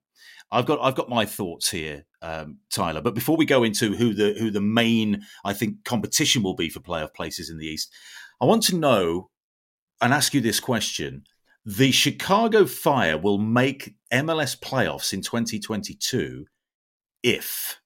I've 0.51 0.65
got 0.65 0.79
I've 0.81 0.95
got 0.95 1.09
my 1.09 1.25
thoughts 1.25 1.69
here, 1.69 2.05
um, 2.21 2.57
Tyler. 2.71 3.01
But 3.01 3.13
before 3.13 3.37
we 3.37 3.45
go 3.45 3.63
into 3.63 3.93
who 3.93 4.13
the 4.13 4.35
who 4.39 4.49
the 4.49 4.61
main 4.61 5.23
I 5.45 5.53
think 5.53 5.83
competition 5.83 6.43
will 6.43 6.55
be 6.55 6.69
for 6.69 6.79
playoff 6.79 7.13
places 7.13 7.49
in 7.49 7.59
the 7.59 7.67
East, 7.67 7.93
I 8.41 8.45
want 8.45 8.63
to 8.63 8.75
know 8.75 9.29
and 10.01 10.13
ask 10.13 10.33
you 10.33 10.41
this 10.41 10.59
question: 10.59 11.23
The 11.65 11.91
Chicago 11.91 12.65
Fire 12.65 13.17
will 13.17 13.37
make 13.37 13.95
MLS 14.11 14.57
playoffs 14.59 15.13
in 15.13 15.21
2022 15.21 16.45
if. 17.23 17.79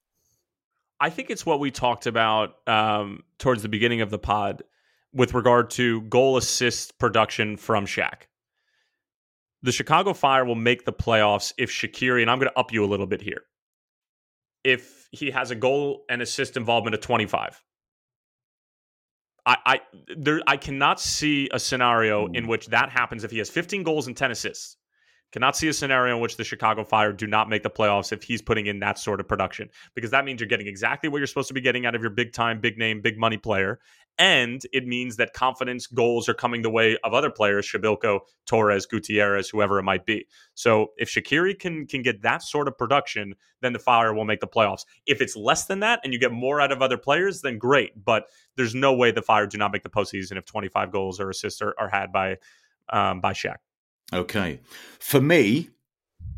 I 0.99 1.09
think 1.09 1.29
it's 1.29 1.45
what 1.45 1.59
we 1.59 1.69
talked 1.69 2.05
about 2.05 2.55
um, 2.65 3.23
towards 3.37 3.61
the 3.61 3.67
beginning 3.67 3.99
of 3.99 4.09
the 4.09 4.19
pod 4.19 4.63
with 5.11 5.33
regard 5.33 5.69
to 5.71 6.01
goal 6.03 6.37
assist 6.37 6.97
production 6.97 7.57
from 7.57 7.85
Shaq 7.85 8.27
the 9.63 9.71
Chicago 9.71 10.13
Fire 10.13 10.45
will 10.45 10.55
make 10.55 10.85
the 10.85 10.93
playoffs 10.93 11.53
if 11.57 11.71
Shaqiri, 11.71 12.21
and 12.21 12.29
I'm 12.29 12.37
going 12.37 12.51
to 12.51 12.59
up 12.59 12.71
you 12.71 12.83
a 12.83 12.85
little 12.85 13.07
bit 13.07 13.21
here, 13.21 13.43
if 14.63 15.07
he 15.11 15.31
has 15.31 15.49
a 15.49 15.55
goal 15.55 16.03
and 16.09 16.21
assist 16.21 16.57
involvement 16.57 16.93
of 16.93 17.01
25. 17.01 17.63
I 19.45 19.57
I 19.65 19.81
there 20.17 20.41
I 20.47 20.57
cannot 20.57 20.99
see 20.99 21.49
a 21.51 21.59
scenario 21.59 22.27
in 22.27 22.43
hmm. 22.43 22.49
which 22.49 22.67
that 22.67 22.89
happens 22.89 23.23
if 23.23 23.31
he 23.31 23.37
has 23.39 23.49
15 23.49 23.83
goals 23.83 24.07
and 24.07 24.15
10 24.15 24.31
assists. 24.31 24.77
Cannot 25.31 25.57
see 25.57 25.67
a 25.67 25.73
scenario 25.73 26.15
in 26.15 26.21
which 26.21 26.37
the 26.37 26.43
Chicago 26.43 26.83
Fire 26.83 27.11
do 27.11 27.25
not 27.25 27.49
make 27.49 27.63
the 27.63 27.69
playoffs 27.69 28.11
if 28.11 28.21
he's 28.21 28.39
putting 28.39 28.67
in 28.67 28.79
that 28.81 28.99
sort 28.99 29.19
of 29.19 29.27
production 29.27 29.67
because 29.95 30.11
that 30.11 30.25
means 30.25 30.39
you're 30.39 30.47
getting 30.47 30.67
exactly 30.67 31.09
what 31.09 31.17
you're 31.17 31.25
supposed 31.25 31.47
to 31.47 31.55
be 31.55 31.61
getting 31.61 31.87
out 31.87 31.95
of 31.95 32.01
your 32.01 32.11
big 32.11 32.33
time, 32.33 32.61
big 32.61 32.77
name, 32.77 33.01
big 33.01 33.17
money 33.17 33.37
player, 33.37 33.79
And 34.19 34.61
it 34.71 34.85
means 34.85 35.15
that 35.15 35.33
confidence 35.33 35.87
goals 35.87 36.29
are 36.29 36.35
coming 36.35 36.61
the 36.61 36.69
way 36.69 36.97
of 37.03 37.13
other 37.13 37.31
players, 37.31 37.67
Przybyłko, 37.67 38.19
Torres, 38.45 38.85
Gutierrez, 38.85 39.49
whoever 39.49 39.79
it 39.79 39.83
might 39.83 40.05
be. 40.05 40.27
So 40.53 40.91
if 40.97 41.09
Shaqiri 41.09 41.57
can 41.57 41.87
can 41.87 42.03
get 42.03 42.21
that 42.21 42.43
sort 42.43 42.67
of 42.67 42.77
production, 42.77 43.33
then 43.61 43.73
the 43.73 43.79
Fire 43.79 44.13
will 44.13 44.25
make 44.25 44.39
the 44.39 44.47
playoffs. 44.47 44.85
If 45.07 45.19
it's 45.19 45.35
less 45.35 45.65
than 45.65 45.79
that 45.79 45.99
and 46.03 46.13
you 46.13 46.19
get 46.19 46.31
more 46.31 46.61
out 46.61 46.71
of 46.71 46.81
other 46.81 46.97
players, 46.97 47.41
then 47.41 47.57
great. 47.57 48.03
But 48.03 48.27
there's 48.55 48.75
no 48.75 48.93
way 48.93 49.11
the 49.11 49.21
Fire 49.23 49.47
do 49.47 49.57
not 49.57 49.71
make 49.71 49.83
the 49.83 49.89
postseason 49.89 50.37
if 50.37 50.45
25 50.45 50.91
goals 50.91 51.19
or 51.19 51.29
assists 51.31 51.61
are, 51.61 51.73
are 51.79 51.89
had 51.89 52.11
by 52.11 52.37
um, 52.89 53.19
by 53.19 53.33
Shaq. 53.33 53.57
Okay. 54.13 54.59
For 54.99 55.21
me, 55.21 55.69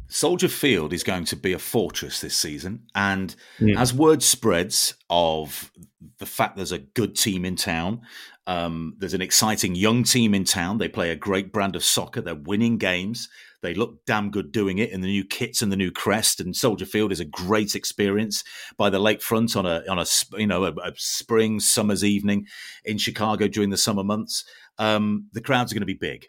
Soldier 0.07 0.47
Field 0.47 0.93
is 0.93 1.03
going 1.03 1.25
to 1.25 1.35
be 1.35 1.53
a 1.53 1.59
fortress 1.59 2.21
this 2.21 2.35
season. 2.35 2.83
And 2.93 3.35
mm. 3.59 3.77
as 3.77 3.93
word 3.93 4.21
spreads 4.21 4.95
of 5.09 5.71
the 6.19 6.25
fact 6.25 6.55
there's 6.55 6.71
a 6.71 6.79
good 6.79 7.15
team 7.15 7.45
in 7.45 7.55
town, 7.55 8.01
um, 8.47 8.95
there's 8.99 9.15
an 9.15 9.21
exciting 9.21 9.73
young 9.73 10.03
team 10.03 10.35
in 10.35 10.43
town. 10.43 10.77
They 10.77 10.87
play 10.87 11.09
a 11.09 11.15
great 11.15 11.51
brand 11.51 11.75
of 11.75 11.83
soccer. 11.83 12.21
They're 12.21 12.35
winning 12.35 12.77
games. 12.77 13.27
They 13.61 13.73
look 13.73 14.05
damn 14.05 14.29
good 14.29 14.51
doing 14.51 14.77
it 14.77 14.91
in 14.91 15.01
the 15.01 15.07
new 15.07 15.25
kits 15.25 15.63
and 15.63 15.71
the 15.71 15.77
new 15.77 15.91
crest. 15.91 16.39
And 16.39 16.55
Soldier 16.55 16.85
Field 16.85 17.11
is 17.11 17.19
a 17.19 17.25
great 17.25 17.73
experience 17.73 18.43
by 18.77 18.91
the 18.91 18.99
lakefront 18.99 19.57
on 19.57 19.65
a 19.65 19.83
on 19.89 19.97
a 19.97 20.05
you 20.37 20.45
know 20.45 20.65
a, 20.65 20.73
a 20.83 20.93
spring 20.95 21.59
summer's 21.59 22.03
evening 22.03 22.45
in 22.83 22.99
Chicago 22.99 23.47
during 23.47 23.71
the 23.71 23.77
summer 23.77 24.03
months. 24.03 24.45
Um, 24.77 25.29
the 25.33 25.41
crowds 25.41 25.71
are 25.71 25.75
going 25.75 25.81
to 25.81 25.87
be 25.87 25.95
big. 25.95 26.27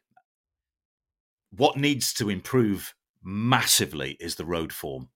What 1.50 1.76
needs 1.76 2.14
to 2.14 2.30
improve 2.30 2.94
massively 3.26 4.16
is 4.20 4.36
the 4.36 4.46
road 4.46 4.72
form. 4.72 5.08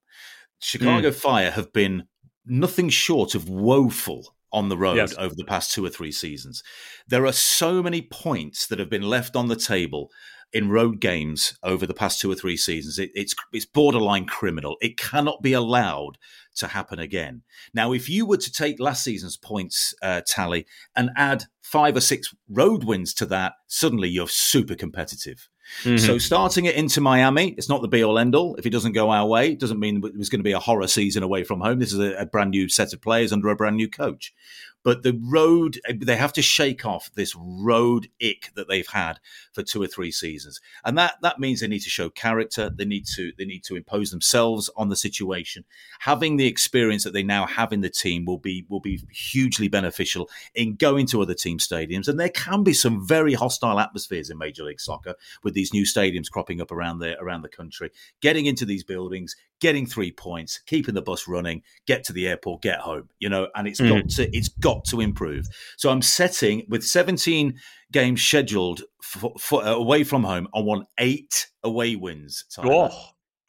Chicago 0.59 1.11
mm. 1.11 1.15
Fire 1.15 1.51
have 1.53 1.73
been 1.73 2.05
nothing 2.45 2.89
short 2.89 3.35
of 3.35 3.49
woeful 3.49 4.35
on 4.53 4.69
the 4.69 4.77
road 4.77 4.97
yes. 4.97 5.15
over 5.17 5.35
the 5.35 5.45
past 5.45 5.73
two 5.73 5.85
or 5.85 5.89
three 5.91 6.11
seasons. 6.11 6.63
There 7.07 7.25
are 7.25 7.33
so 7.33 7.83
many 7.83 8.03
points 8.03 8.67
that 8.67 8.81
have 8.81 8.91
been 8.91 9.03
left 9.03 9.37
on 9.37 9.47
the 9.47 9.57
table 9.57 10.11
in 10.53 10.69
road 10.69 11.01
games 11.01 11.57
over 11.63 11.87
the 11.87 11.95
past 11.95 12.21
two 12.21 12.31
or 12.31 12.35
three 12.35 12.57
seasons. 12.57 12.99
It, 12.99 13.11
it's 13.15 13.35
it's 13.53 13.65
borderline 13.65 14.27
criminal. 14.27 14.77
It 14.81 14.99
cannot 14.99 15.43
be 15.43 15.53
allowed 15.53 16.19
to 16.57 16.67
happen 16.67 16.99
again. 16.99 17.43
Now, 17.73 17.93
if 17.93 18.09
you 18.09 18.27
were 18.27 18.39
to 18.39 18.53
take 18.53 18.81
last 18.81 19.05
season's 19.05 19.37
points 19.37 19.95
uh, 20.03 20.23
tally 20.27 20.67
and 20.97 21.11
add 21.17 21.45
five 21.63 21.97
or 21.97 22.01
six 22.01 22.35
road 22.49 22.83
wins 22.83 23.15
to 23.15 23.27
that, 23.27 23.53
suddenly 23.69 24.09
you're 24.09 24.29
super 24.29 24.75
competitive. 24.75 25.49
Mm-hmm. 25.83 25.99
So 25.99 26.19
starting 26.19 26.67
it 26.67 26.75
into 26.75 27.01
Miami, 27.01 27.55
it's 27.57 27.69
not 27.69 27.83
the 27.83 27.89
be 27.89 28.05
all 28.05 28.19
end 28.19 28.35
all. 28.35 28.57
If 28.57 28.67
it 28.67 28.71
doesn't 28.71 28.93
go 28.93 29.11
our 29.11 29.27
way, 29.27 29.53
it 29.53 29.61
doesn't 29.61 29.81
mean 29.81 30.05
it 30.05 30.17
was 30.17 30.29
going 30.29 30.41
to 30.41 30.45
be 30.45 30.53
a 30.53 30.59
horror 30.59 30.87
season 30.87 31.23
away 31.23 31.45
from 31.45 31.61
home. 31.61 31.79
This 31.79 31.93
is 31.93 31.99
a, 31.99 32.15
a 32.17 32.27
brand 32.27 32.51
new 32.51 32.69
set 32.69 32.93
of 32.93 33.01
players 33.01 33.33
under 33.33 33.49
a 33.49 33.57
brand 33.57 33.77
new 33.77 33.89
coach. 33.89 34.35
But 34.83 35.03
the 35.03 35.19
road, 35.23 35.79
eh, 35.87 35.95
they 36.01 36.17
have 36.17 36.33
to 36.35 36.43
shake 36.43 36.87
off 36.87 37.11
this 37.15 37.35
road 37.37 38.09
ick 38.23 38.51
that 38.55 38.69
they've 38.69 38.87
had 38.87 39.21
for 39.53 39.63
two 39.63 39.83
or 39.83 39.87
three 39.87 40.11
seasons, 40.11 40.61
and 40.85 40.97
that 40.99 41.15
that 41.23 41.39
means 41.39 41.61
they 41.61 41.69
need 41.69 41.81
to 41.81 41.91
show 41.91 42.09
character. 42.09 42.71
They 42.71 42.85
need 42.85 43.07
to 43.15 43.33
they 43.37 43.45
need 43.45 43.65
to 43.65 43.77
impose 43.77 44.11
themselves 44.11 44.71
on 44.77 44.89
the 44.89 44.97
situation. 44.97 45.65
Having 46.01 46.37
the 46.37 46.47
experience 46.47 47.05
that 47.05 47.13
they 47.13 47.23
now 47.23 47.47
have 47.47 47.73
in 47.73 47.83
the 47.83 47.91
team 47.91 48.25
will 48.25 48.39
be 48.39 48.65
will 48.69 48.81
be 48.81 49.03
hugely 49.11 49.69
beneficial 49.69 50.31
in 50.55 50.77
going 50.77 51.07
to 51.09 51.21
other 51.21 51.35
team 51.35 51.59
stadiums. 51.59 52.09
And 52.09 52.19
there 52.19 52.29
can 52.31 52.63
be 52.63 52.73
some 52.73 53.07
very 53.07 53.35
hostile 53.35 53.81
atmospheres 53.81 54.31
in 54.31 54.39
Major 54.39 54.65
League 54.65 54.81
Soccer 54.81 55.15
with 55.43 55.55
these 55.55 55.73
new 55.73 55.85
stadiums 55.85 56.31
cropping 56.31 56.61
up 56.61 56.73
around 56.73 57.01
the 57.01 57.19
around 57.21 57.43
the 57.43 57.49
country. 57.49 57.91
Getting 58.21 58.47
into 58.47 58.65
these 58.65 58.85
buildings, 58.85 59.37
getting 59.61 59.87
three 59.87 60.11
points, 60.11 60.61
keeping 60.67 60.95
the 60.95 61.03
bus 61.03 61.29
running, 61.29 61.63
get 61.87 62.05
to 62.05 62.13
the 62.13 62.27
airport, 62.27 62.63
get 62.63 62.81
home. 62.81 63.09
You 63.19 63.29
know, 63.29 63.49
and 63.55 63.69
it's 63.69 63.81
mm. 63.81 63.89
got 63.89 64.11
to 64.11 64.37
it's 64.37 64.49
got 64.49 64.85
to 64.87 65.01
improve. 65.01 65.47
So 65.77 65.91
I'm 65.91 66.03
setting 66.03 66.67
with 66.69 66.85
17 66.85 67.59
games 67.93 68.23
scheduled 68.23 68.83
for, 69.03 69.33
for, 69.39 69.65
uh, 69.65 69.73
away 69.73 70.05
from 70.05 70.25
home. 70.25 70.49
I 70.55 70.61
want 70.61 70.87
eight 70.99 71.47
away 71.63 71.97
wins. 71.97 72.45
Oh. 72.59 72.91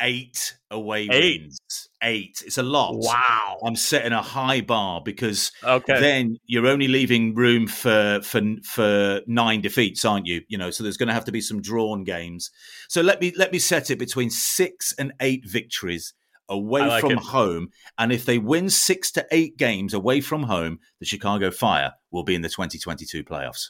Eight 0.02 0.58
away 0.72 1.08
eight. 1.12 1.42
wins. 1.42 1.90
Eight. 2.02 2.44
It's 2.46 2.58
a 2.58 2.64
lot. 2.64 2.96
Wow. 2.96 3.60
I'm 3.64 3.76
setting 3.76 4.14
a 4.14 4.22
high 4.22 4.62
bar 4.62 5.02
because 5.04 5.52
okay. 5.64 6.00
then 6.00 6.38
you're 6.48 6.68
only 6.68 6.88
leaving 6.88 7.36
room 7.36 7.68
for 7.68 8.20
for 8.24 8.42
for 8.64 9.22
nine 9.28 9.62
defeats, 9.62 10.04
aren't 10.04 10.26
you? 10.26 10.42
You 10.48 10.58
know, 10.58 10.72
so 10.72 10.84
there's 10.84 10.98
going 10.98 11.08
to 11.08 11.14
have 11.14 11.26
to 11.26 11.32
be 11.32 11.42
some 11.42 11.62
drawn 11.62 12.04
games. 12.04 12.50
So 12.90 13.02
let 13.02 13.22
me 13.22 13.34
let 13.38 13.52
me 13.52 13.60
set 13.60 13.92
it 13.92 14.00
between 14.00 14.30
six 14.30 14.94
and 14.98 15.14
eight 15.22 15.48
victories 15.48 16.14
away 16.50 16.86
like 16.86 17.02
from 17.02 17.12
it. 17.14 17.20
home. 17.20 17.70
And 17.98 18.12
if 18.12 18.26
they 18.26 18.38
win 18.38 18.70
six 18.70 19.12
to 19.14 19.26
eight 19.32 19.58
games 19.58 19.94
away 19.94 20.22
from 20.22 20.44
home, 20.44 20.80
the 21.00 21.06
Chicago 21.06 21.50
Fire 21.50 21.94
will 22.12 22.24
be 22.24 22.36
in 22.36 22.42
the 22.42 22.50
2022 22.50 23.24
playoffs. 23.24 23.70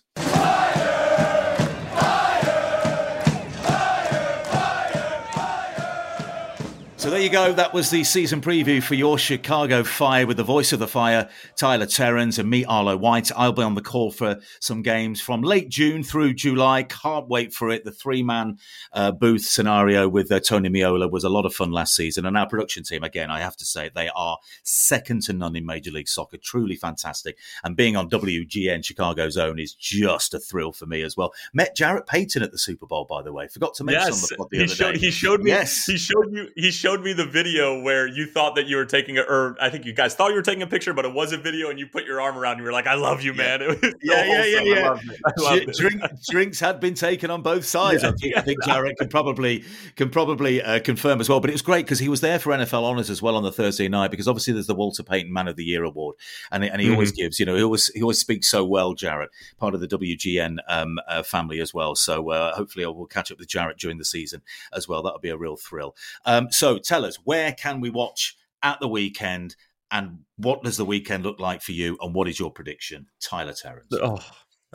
So 7.01 7.09
there 7.09 7.19
you 7.19 7.31
go. 7.31 7.51
That 7.51 7.73
was 7.73 7.89
the 7.89 8.03
season 8.03 8.41
preview 8.41 8.81
for 8.81 8.93
your 8.93 9.17
Chicago 9.17 9.83
Fire 9.83 10.27
with 10.27 10.37
the 10.37 10.43
voice 10.43 10.71
of 10.71 10.77
the 10.77 10.87
Fire, 10.87 11.29
Tyler 11.55 11.87
Terens, 11.87 12.37
and 12.37 12.47
me, 12.47 12.63
Arlo 12.63 12.95
White. 12.95 13.31
I'll 13.35 13.53
be 13.53 13.63
on 13.63 13.73
the 13.73 13.81
call 13.81 14.11
for 14.11 14.39
some 14.59 14.83
games 14.83 15.19
from 15.19 15.41
late 15.41 15.69
June 15.69 16.03
through 16.03 16.35
July. 16.35 16.83
Can't 16.83 17.27
wait 17.27 17.55
for 17.55 17.71
it. 17.71 17.85
The 17.85 17.91
three 17.91 18.21
man 18.21 18.59
uh, 18.93 19.13
booth 19.13 19.41
scenario 19.41 20.07
with 20.07 20.31
uh, 20.31 20.41
Tony 20.41 20.69
Meola 20.69 21.09
was 21.09 21.23
a 21.23 21.29
lot 21.29 21.47
of 21.47 21.55
fun 21.55 21.71
last 21.71 21.95
season. 21.95 22.23
And 22.23 22.37
our 22.37 22.47
production 22.47 22.83
team, 22.83 23.01
again, 23.03 23.31
I 23.31 23.39
have 23.39 23.57
to 23.57 23.65
say, 23.65 23.89
they 23.89 24.11
are 24.15 24.37
second 24.61 25.23
to 25.23 25.33
none 25.33 25.55
in 25.55 25.65
Major 25.65 25.89
League 25.89 26.07
Soccer. 26.07 26.37
Truly 26.37 26.75
fantastic. 26.75 27.35
And 27.63 27.75
being 27.75 27.95
on 27.95 28.11
WGN 28.11 28.85
Chicago's 28.85 29.37
own 29.37 29.57
is 29.57 29.73
just 29.73 30.35
a 30.35 30.39
thrill 30.39 30.71
for 30.71 30.85
me 30.85 31.01
as 31.01 31.17
well. 31.17 31.33
Met 31.51 31.75
Jarrett 31.75 32.05
Payton 32.05 32.43
at 32.43 32.51
the 32.51 32.59
Super 32.59 32.85
Bowl, 32.85 33.05
by 33.05 33.23
the 33.23 33.33
way. 33.33 33.47
Forgot 33.47 33.73
to 33.73 33.85
mention 33.85 34.03
yes, 34.05 34.23
on 34.23 34.27
the 34.29 34.35
pod 34.37 34.49
the 34.51 34.57
he 34.57 34.63
other 34.65 34.75
showed, 34.75 34.93
day. 34.93 34.99
He 34.99 35.09
showed 35.09 35.41
me. 35.41 35.49
Yes, 35.49 35.85
he 35.87 35.97
showed 35.97 36.31
you. 36.31 36.47
He 36.55 36.69
showed 36.69 36.90
showed 36.91 37.03
me 37.03 37.13
the 37.13 37.25
video 37.25 37.81
where 37.81 38.07
you 38.07 38.25
thought 38.25 38.55
that 38.55 38.67
you 38.67 38.75
were 38.75 38.85
taking 38.85 39.17
a, 39.17 39.21
or 39.21 39.55
I 39.61 39.69
think 39.69 39.85
you 39.85 39.93
guys 39.93 40.15
thought 40.15 40.29
you 40.29 40.35
were 40.35 40.41
taking 40.41 40.61
a 40.61 40.67
picture, 40.67 40.93
but 40.93 41.05
it 41.05 41.13
was 41.13 41.31
a 41.31 41.37
video, 41.37 41.69
and 41.69 41.79
you 41.79 41.87
put 41.87 42.05
your 42.05 42.19
arm 42.21 42.37
around. 42.37 42.53
And 42.53 42.61
you 42.61 42.65
were 42.65 42.71
like, 42.71 42.87
"I 42.87 42.95
love 42.95 43.21
you, 43.21 43.33
man." 43.33 43.61
Yeah, 44.03 44.15
so 44.15 44.25
yeah, 44.25 44.45
yeah, 44.45 44.61
yeah, 44.61 44.97
yeah. 45.37 45.65
Drink, 45.73 46.01
drinks 46.29 46.59
had 46.59 46.79
been 46.79 46.93
taken 46.93 47.29
on 47.29 47.41
both 47.41 47.65
sides. 47.65 48.03
Yeah, 48.03 48.09
I, 48.09 48.11
think, 48.13 48.37
I 48.37 48.41
think 48.41 48.63
Jarrett 48.63 48.97
can 48.97 49.09
probably 49.09 49.63
can 49.95 50.09
probably 50.09 50.61
uh, 50.61 50.79
confirm 50.79 51.21
as 51.21 51.29
well. 51.29 51.39
But 51.39 51.49
it 51.49 51.53
was 51.53 51.61
great 51.61 51.85
because 51.85 51.99
he 51.99 52.09
was 52.09 52.21
there 52.21 52.39
for 52.39 52.51
NFL 52.51 52.83
honors 52.83 53.09
as 53.09 53.21
well 53.21 53.35
on 53.35 53.43
the 53.43 53.51
Thursday 53.51 53.87
night 53.87 54.11
because 54.11 54.27
obviously 54.27 54.53
there's 54.53 54.67
the 54.67 54.75
Walter 54.75 55.03
Payton 55.03 55.31
Man 55.31 55.47
of 55.47 55.55
the 55.55 55.63
Year 55.63 55.83
award, 55.83 56.15
and 56.51 56.63
and 56.63 56.81
he 56.81 56.87
mm-hmm. 56.87 56.95
always 56.95 57.11
gives. 57.11 57.39
You 57.39 57.45
know, 57.45 57.55
he 57.55 57.63
always 57.63 57.87
he 57.87 58.01
always 58.01 58.19
speaks 58.19 58.47
so 58.47 58.65
well. 58.65 58.93
Jarrett, 58.93 59.29
part 59.57 59.75
of 59.75 59.81
the 59.81 59.87
WGN 59.87 60.57
um, 60.67 60.99
uh, 61.07 61.23
family 61.23 61.59
as 61.59 61.73
well. 61.73 61.95
So 61.95 62.31
uh, 62.31 62.55
hopefully 62.55 62.85
I 62.85 62.89
will 62.89 63.07
catch 63.07 63.31
up 63.31 63.39
with 63.39 63.47
Jarrett 63.47 63.77
during 63.77 63.97
the 63.97 64.05
season 64.05 64.41
as 64.73 64.87
well. 64.87 65.03
That'll 65.03 65.19
be 65.19 65.29
a 65.29 65.37
real 65.37 65.57
thrill. 65.57 65.95
Um, 66.25 66.51
so 66.51 66.79
tell 66.83 67.05
us 67.05 67.17
where 67.23 67.53
can 67.53 67.81
we 67.81 67.89
watch 67.89 68.35
at 68.63 68.79
the 68.79 68.87
weekend? 68.87 69.55
And 69.91 70.19
what 70.37 70.63
does 70.63 70.77
the 70.77 70.85
weekend 70.85 71.23
look 71.23 71.39
like 71.39 71.61
for 71.61 71.73
you? 71.73 71.97
And 72.01 72.13
what 72.13 72.27
is 72.27 72.39
your 72.39 72.51
prediction, 72.51 73.07
Tyler 73.21 73.53
Terens? 73.53 73.87
Oh, 73.91 74.19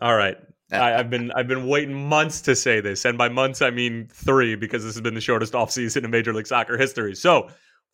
all 0.02 0.16
right. 0.16 0.36
I, 0.72 0.90
have 0.90 1.10
been 1.10 1.30
I've 1.32 1.46
been 1.46 1.68
waiting 1.68 1.94
months 2.08 2.40
to 2.42 2.56
say 2.56 2.80
this, 2.80 3.04
and 3.04 3.16
by 3.16 3.28
months 3.28 3.62
I 3.62 3.70
mean 3.70 4.08
three 4.12 4.56
because 4.56 4.82
this 4.82 4.94
has 4.94 5.00
been 5.00 5.14
the 5.14 5.20
shortest 5.20 5.52
offseason 5.52 6.04
in 6.04 6.10
Major 6.10 6.34
League 6.34 6.48
Soccer 6.48 6.76
history. 6.76 7.14
So 7.14 7.48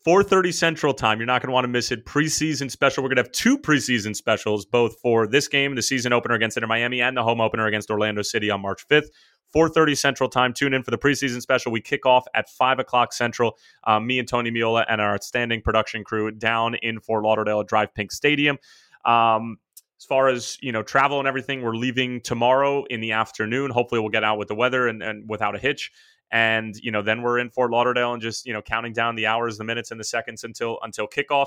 4:30 0.04 0.52
Central 0.52 0.94
Time. 0.94 1.18
You're 1.18 1.26
not 1.26 1.42
going 1.42 1.48
to 1.48 1.52
want 1.52 1.64
to 1.64 1.68
miss 1.68 1.92
it. 1.92 2.04
Preseason 2.04 2.70
special. 2.70 3.02
We're 3.02 3.10
going 3.10 3.16
to 3.16 3.22
have 3.22 3.32
two 3.32 3.56
preseason 3.56 4.16
specials, 4.16 4.64
both 4.64 4.98
for 5.00 5.26
this 5.26 5.46
game, 5.46 5.74
the 5.74 5.82
season 5.82 6.12
opener 6.12 6.34
against 6.34 6.56
Inter 6.56 6.66
Miami, 6.66 7.00
and 7.00 7.16
the 7.16 7.22
home 7.22 7.40
opener 7.40 7.66
against 7.66 7.90
Orlando 7.90 8.22
City 8.22 8.50
on 8.50 8.60
March 8.60 8.86
5th. 8.88 9.08
4.30 9.54 9.98
Central 9.98 10.28
Time. 10.28 10.52
Tune 10.54 10.72
in 10.72 10.82
for 10.82 10.90
the 10.90 10.98
preseason 10.98 11.40
special. 11.42 11.70
We 11.70 11.80
kick 11.80 12.06
off 12.06 12.24
at 12.34 12.48
5 12.48 12.78
o'clock 12.78 13.12
Central. 13.12 13.58
Um, 13.84 14.06
me 14.06 14.18
and 14.18 14.26
Tony 14.26 14.50
Meola 14.50 14.84
and 14.88 15.00
our 15.00 15.14
outstanding 15.14 15.60
production 15.60 16.04
crew 16.04 16.30
down 16.30 16.74
in 16.76 17.00
Fort 17.00 17.22
Lauderdale 17.22 17.60
at 17.60 17.66
DRV 17.66 17.88
PNK 17.96 18.12
Stadium. 18.12 18.58
Um, 19.04 19.58
as 20.02 20.06
far 20.06 20.28
as 20.28 20.58
you 20.60 20.72
know 20.72 20.82
travel 20.82 21.20
and 21.20 21.28
everything 21.28 21.62
we're 21.62 21.76
leaving 21.76 22.20
tomorrow 22.22 22.84
in 22.86 23.00
the 23.00 23.12
afternoon 23.12 23.70
hopefully 23.70 24.00
we'll 24.00 24.10
get 24.10 24.24
out 24.24 24.36
with 24.36 24.48
the 24.48 24.54
weather 24.54 24.88
and, 24.88 25.00
and 25.00 25.28
without 25.30 25.54
a 25.54 25.60
hitch 25.60 25.92
and 26.32 26.74
you 26.76 26.90
know 26.90 27.02
then 27.02 27.22
we're 27.22 27.38
in 27.38 27.50
fort 27.50 27.70
lauderdale 27.70 28.12
and 28.12 28.22
just 28.22 28.46
you 28.46 28.52
know 28.52 28.62
counting 28.62 28.92
down 28.92 29.14
the 29.14 29.26
hours 29.26 29.58
the 29.58 29.64
minutes 29.64 29.90
and 29.90 30.00
the 30.00 30.04
seconds 30.04 30.42
until 30.42 30.78
until 30.82 31.06
kickoff. 31.06 31.46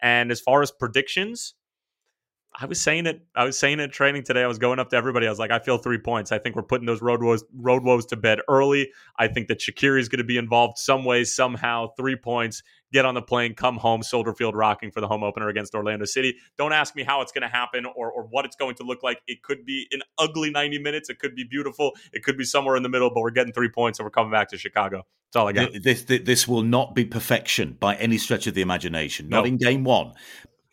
And 0.00 0.30
as 0.30 0.40
far 0.40 0.60
as 0.60 0.70
predictions 0.70 1.54
I 2.56 2.66
was 2.66 2.80
saying 2.80 3.06
it. 3.06 3.20
I 3.34 3.44
was 3.44 3.58
saying 3.58 3.80
it 3.80 3.90
training 3.90 4.22
today. 4.22 4.44
I 4.44 4.46
was 4.46 4.58
going 4.58 4.78
up 4.78 4.90
to 4.90 4.96
everybody. 4.96 5.26
I 5.26 5.30
was 5.30 5.40
like, 5.40 5.50
I 5.50 5.58
feel 5.58 5.76
three 5.76 5.98
points. 5.98 6.30
I 6.30 6.38
think 6.38 6.54
we're 6.54 6.62
putting 6.62 6.86
those 6.86 7.02
road 7.02 7.20
woes, 7.20 7.42
road 7.52 7.82
woes 7.82 8.06
to 8.06 8.16
bed 8.16 8.38
early. 8.48 8.92
I 9.18 9.26
think 9.26 9.48
that 9.48 9.58
Shaqiri 9.58 9.98
is 9.98 10.08
going 10.08 10.18
to 10.18 10.24
be 10.24 10.36
involved 10.36 10.78
some 10.78 11.04
way, 11.04 11.24
somehow. 11.24 11.88
Three 11.96 12.14
points. 12.14 12.62
Get 12.92 13.04
on 13.04 13.14
the 13.14 13.22
plane, 13.22 13.54
come 13.54 13.76
home, 13.76 14.04
Soldier 14.04 14.32
Field 14.34 14.54
rocking 14.54 14.92
for 14.92 15.00
the 15.00 15.08
home 15.08 15.24
opener 15.24 15.48
against 15.48 15.74
Orlando 15.74 16.04
City. 16.04 16.36
Don't 16.56 16.72
ask 16.72 16.94
me 16.94 17.02
how 17.02 17.22
it's 17.22 17.32
going 17.32 17.42
to 17.42 17.48
happen 17.48 17.86
or, 17.86 18.12
or 18.12 18.22
what 18.30 18.44
it's 18.44 18.54
going 18.54 18.76
to 18.76 18.84
look 18.84 19.02
like. 19.02 19.20
It 19.26 19.42
could 19.42 19.66
be 19.66 19.88
an 19.90 20.02
ugly 20.16 20.50
90 20.50 20.78
minutes. 20.78 21.10
It 21.10 21.18
could 21.18 21.34
be 21.34 21.42
beautiful. 21.42 21.90
It 22.12 22.22
could 22.22 22.38
be 22.38 22.44
somewhere 22.44 22.76
in 22.76 22.84
the 22.84 22.88
middle, 22.88 23.10
but 23.12 23.22
we're 23.22 23.32
getting 23.32 23.52
three 23.52 23.68
points 23.68 23.98
and 23.98 24.06
we're 24.06 24.10
coming 24.10 24.30
back 24.30 24.48
to 24.50 24.58
Chicago. 24.58 25.04
That's 25.32 25.40
all 25.40 25.48
I 25.48 25.52
got. 25.52 25.72
This, 25.82 26.04
this, 26.04 26.22
this 26.22 26.46
will 26.46 26.62
not 26.62 26.94
be 26.94 27.04
perfection 27.04 27.76
by 27.80 27.96
any 27.96 28.16
stretch 28.16 28.46
of 28.46 28.54
the 28.54 28.62
imagination. 28.62 29.28
Not 29.28 29.40
no. 29.40 29.46
in 29.46 29.56
game 29.56 29.82
one. 29.82 30.12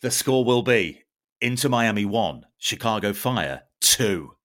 The 0.00 0.12
score 0.12 0.44
will 0.44 0.62
be 0.62 1.02
Inter 1.42 1.68
Miami 1.68 2.04
1, 2.04 2.46
Chicago 2.56 3.12
Fire 3.12 3.62
2. 3.80 4.36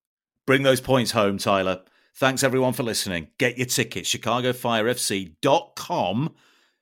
Bring 0.48 0.64
those 0.64 0.82
points 0.82 1.12
home, 1.12 1.38
Tyler. 1.38 1.82
Thanks 2.16 2.43
everyone 2.43 2.74
for 2.74 2.82
listening. 2.82 3.28
Get 3.38 3.58
your 3.58 3.68
tickets, 3.68 4.12
chicagofirefc.com 4.14 6.36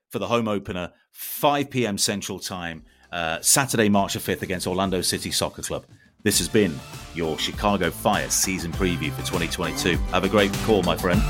for 0.09 0.20
the 0.20 0.28
home 0.28 0.47
opener, 0.47 0.93
5 1.11 1.70
p.m. 1.70 1.97
Central 1.97 2.39
Time, 2.39 2.86
uh, 3.11 3.41
Saturday, 3.41 3.89
March 3.89 4.13
the 4.13 4.20
5th 4.20 4.41
against 4.41 4.66
Orlando 4.66 5.01
City 5.01 5.32
Soccer 5.32 5.61
Club. 5.61 5.86
This 6.24 6.38
has 6.39 6.47
been 6.47 6.80
your 7.13 7.38
Chicago 7.38 7.91
Fire 7.91 8.30
season 8.30 8.72
preview 8.72 9.11
for 9.11 9.24
2022. 9.24 9.97
Have 10.11 10.24
a 10.24 10.30
great 10.30 10.53
call, 10.63 10.82
my 10.84 10.95
friend. 10.95 11.22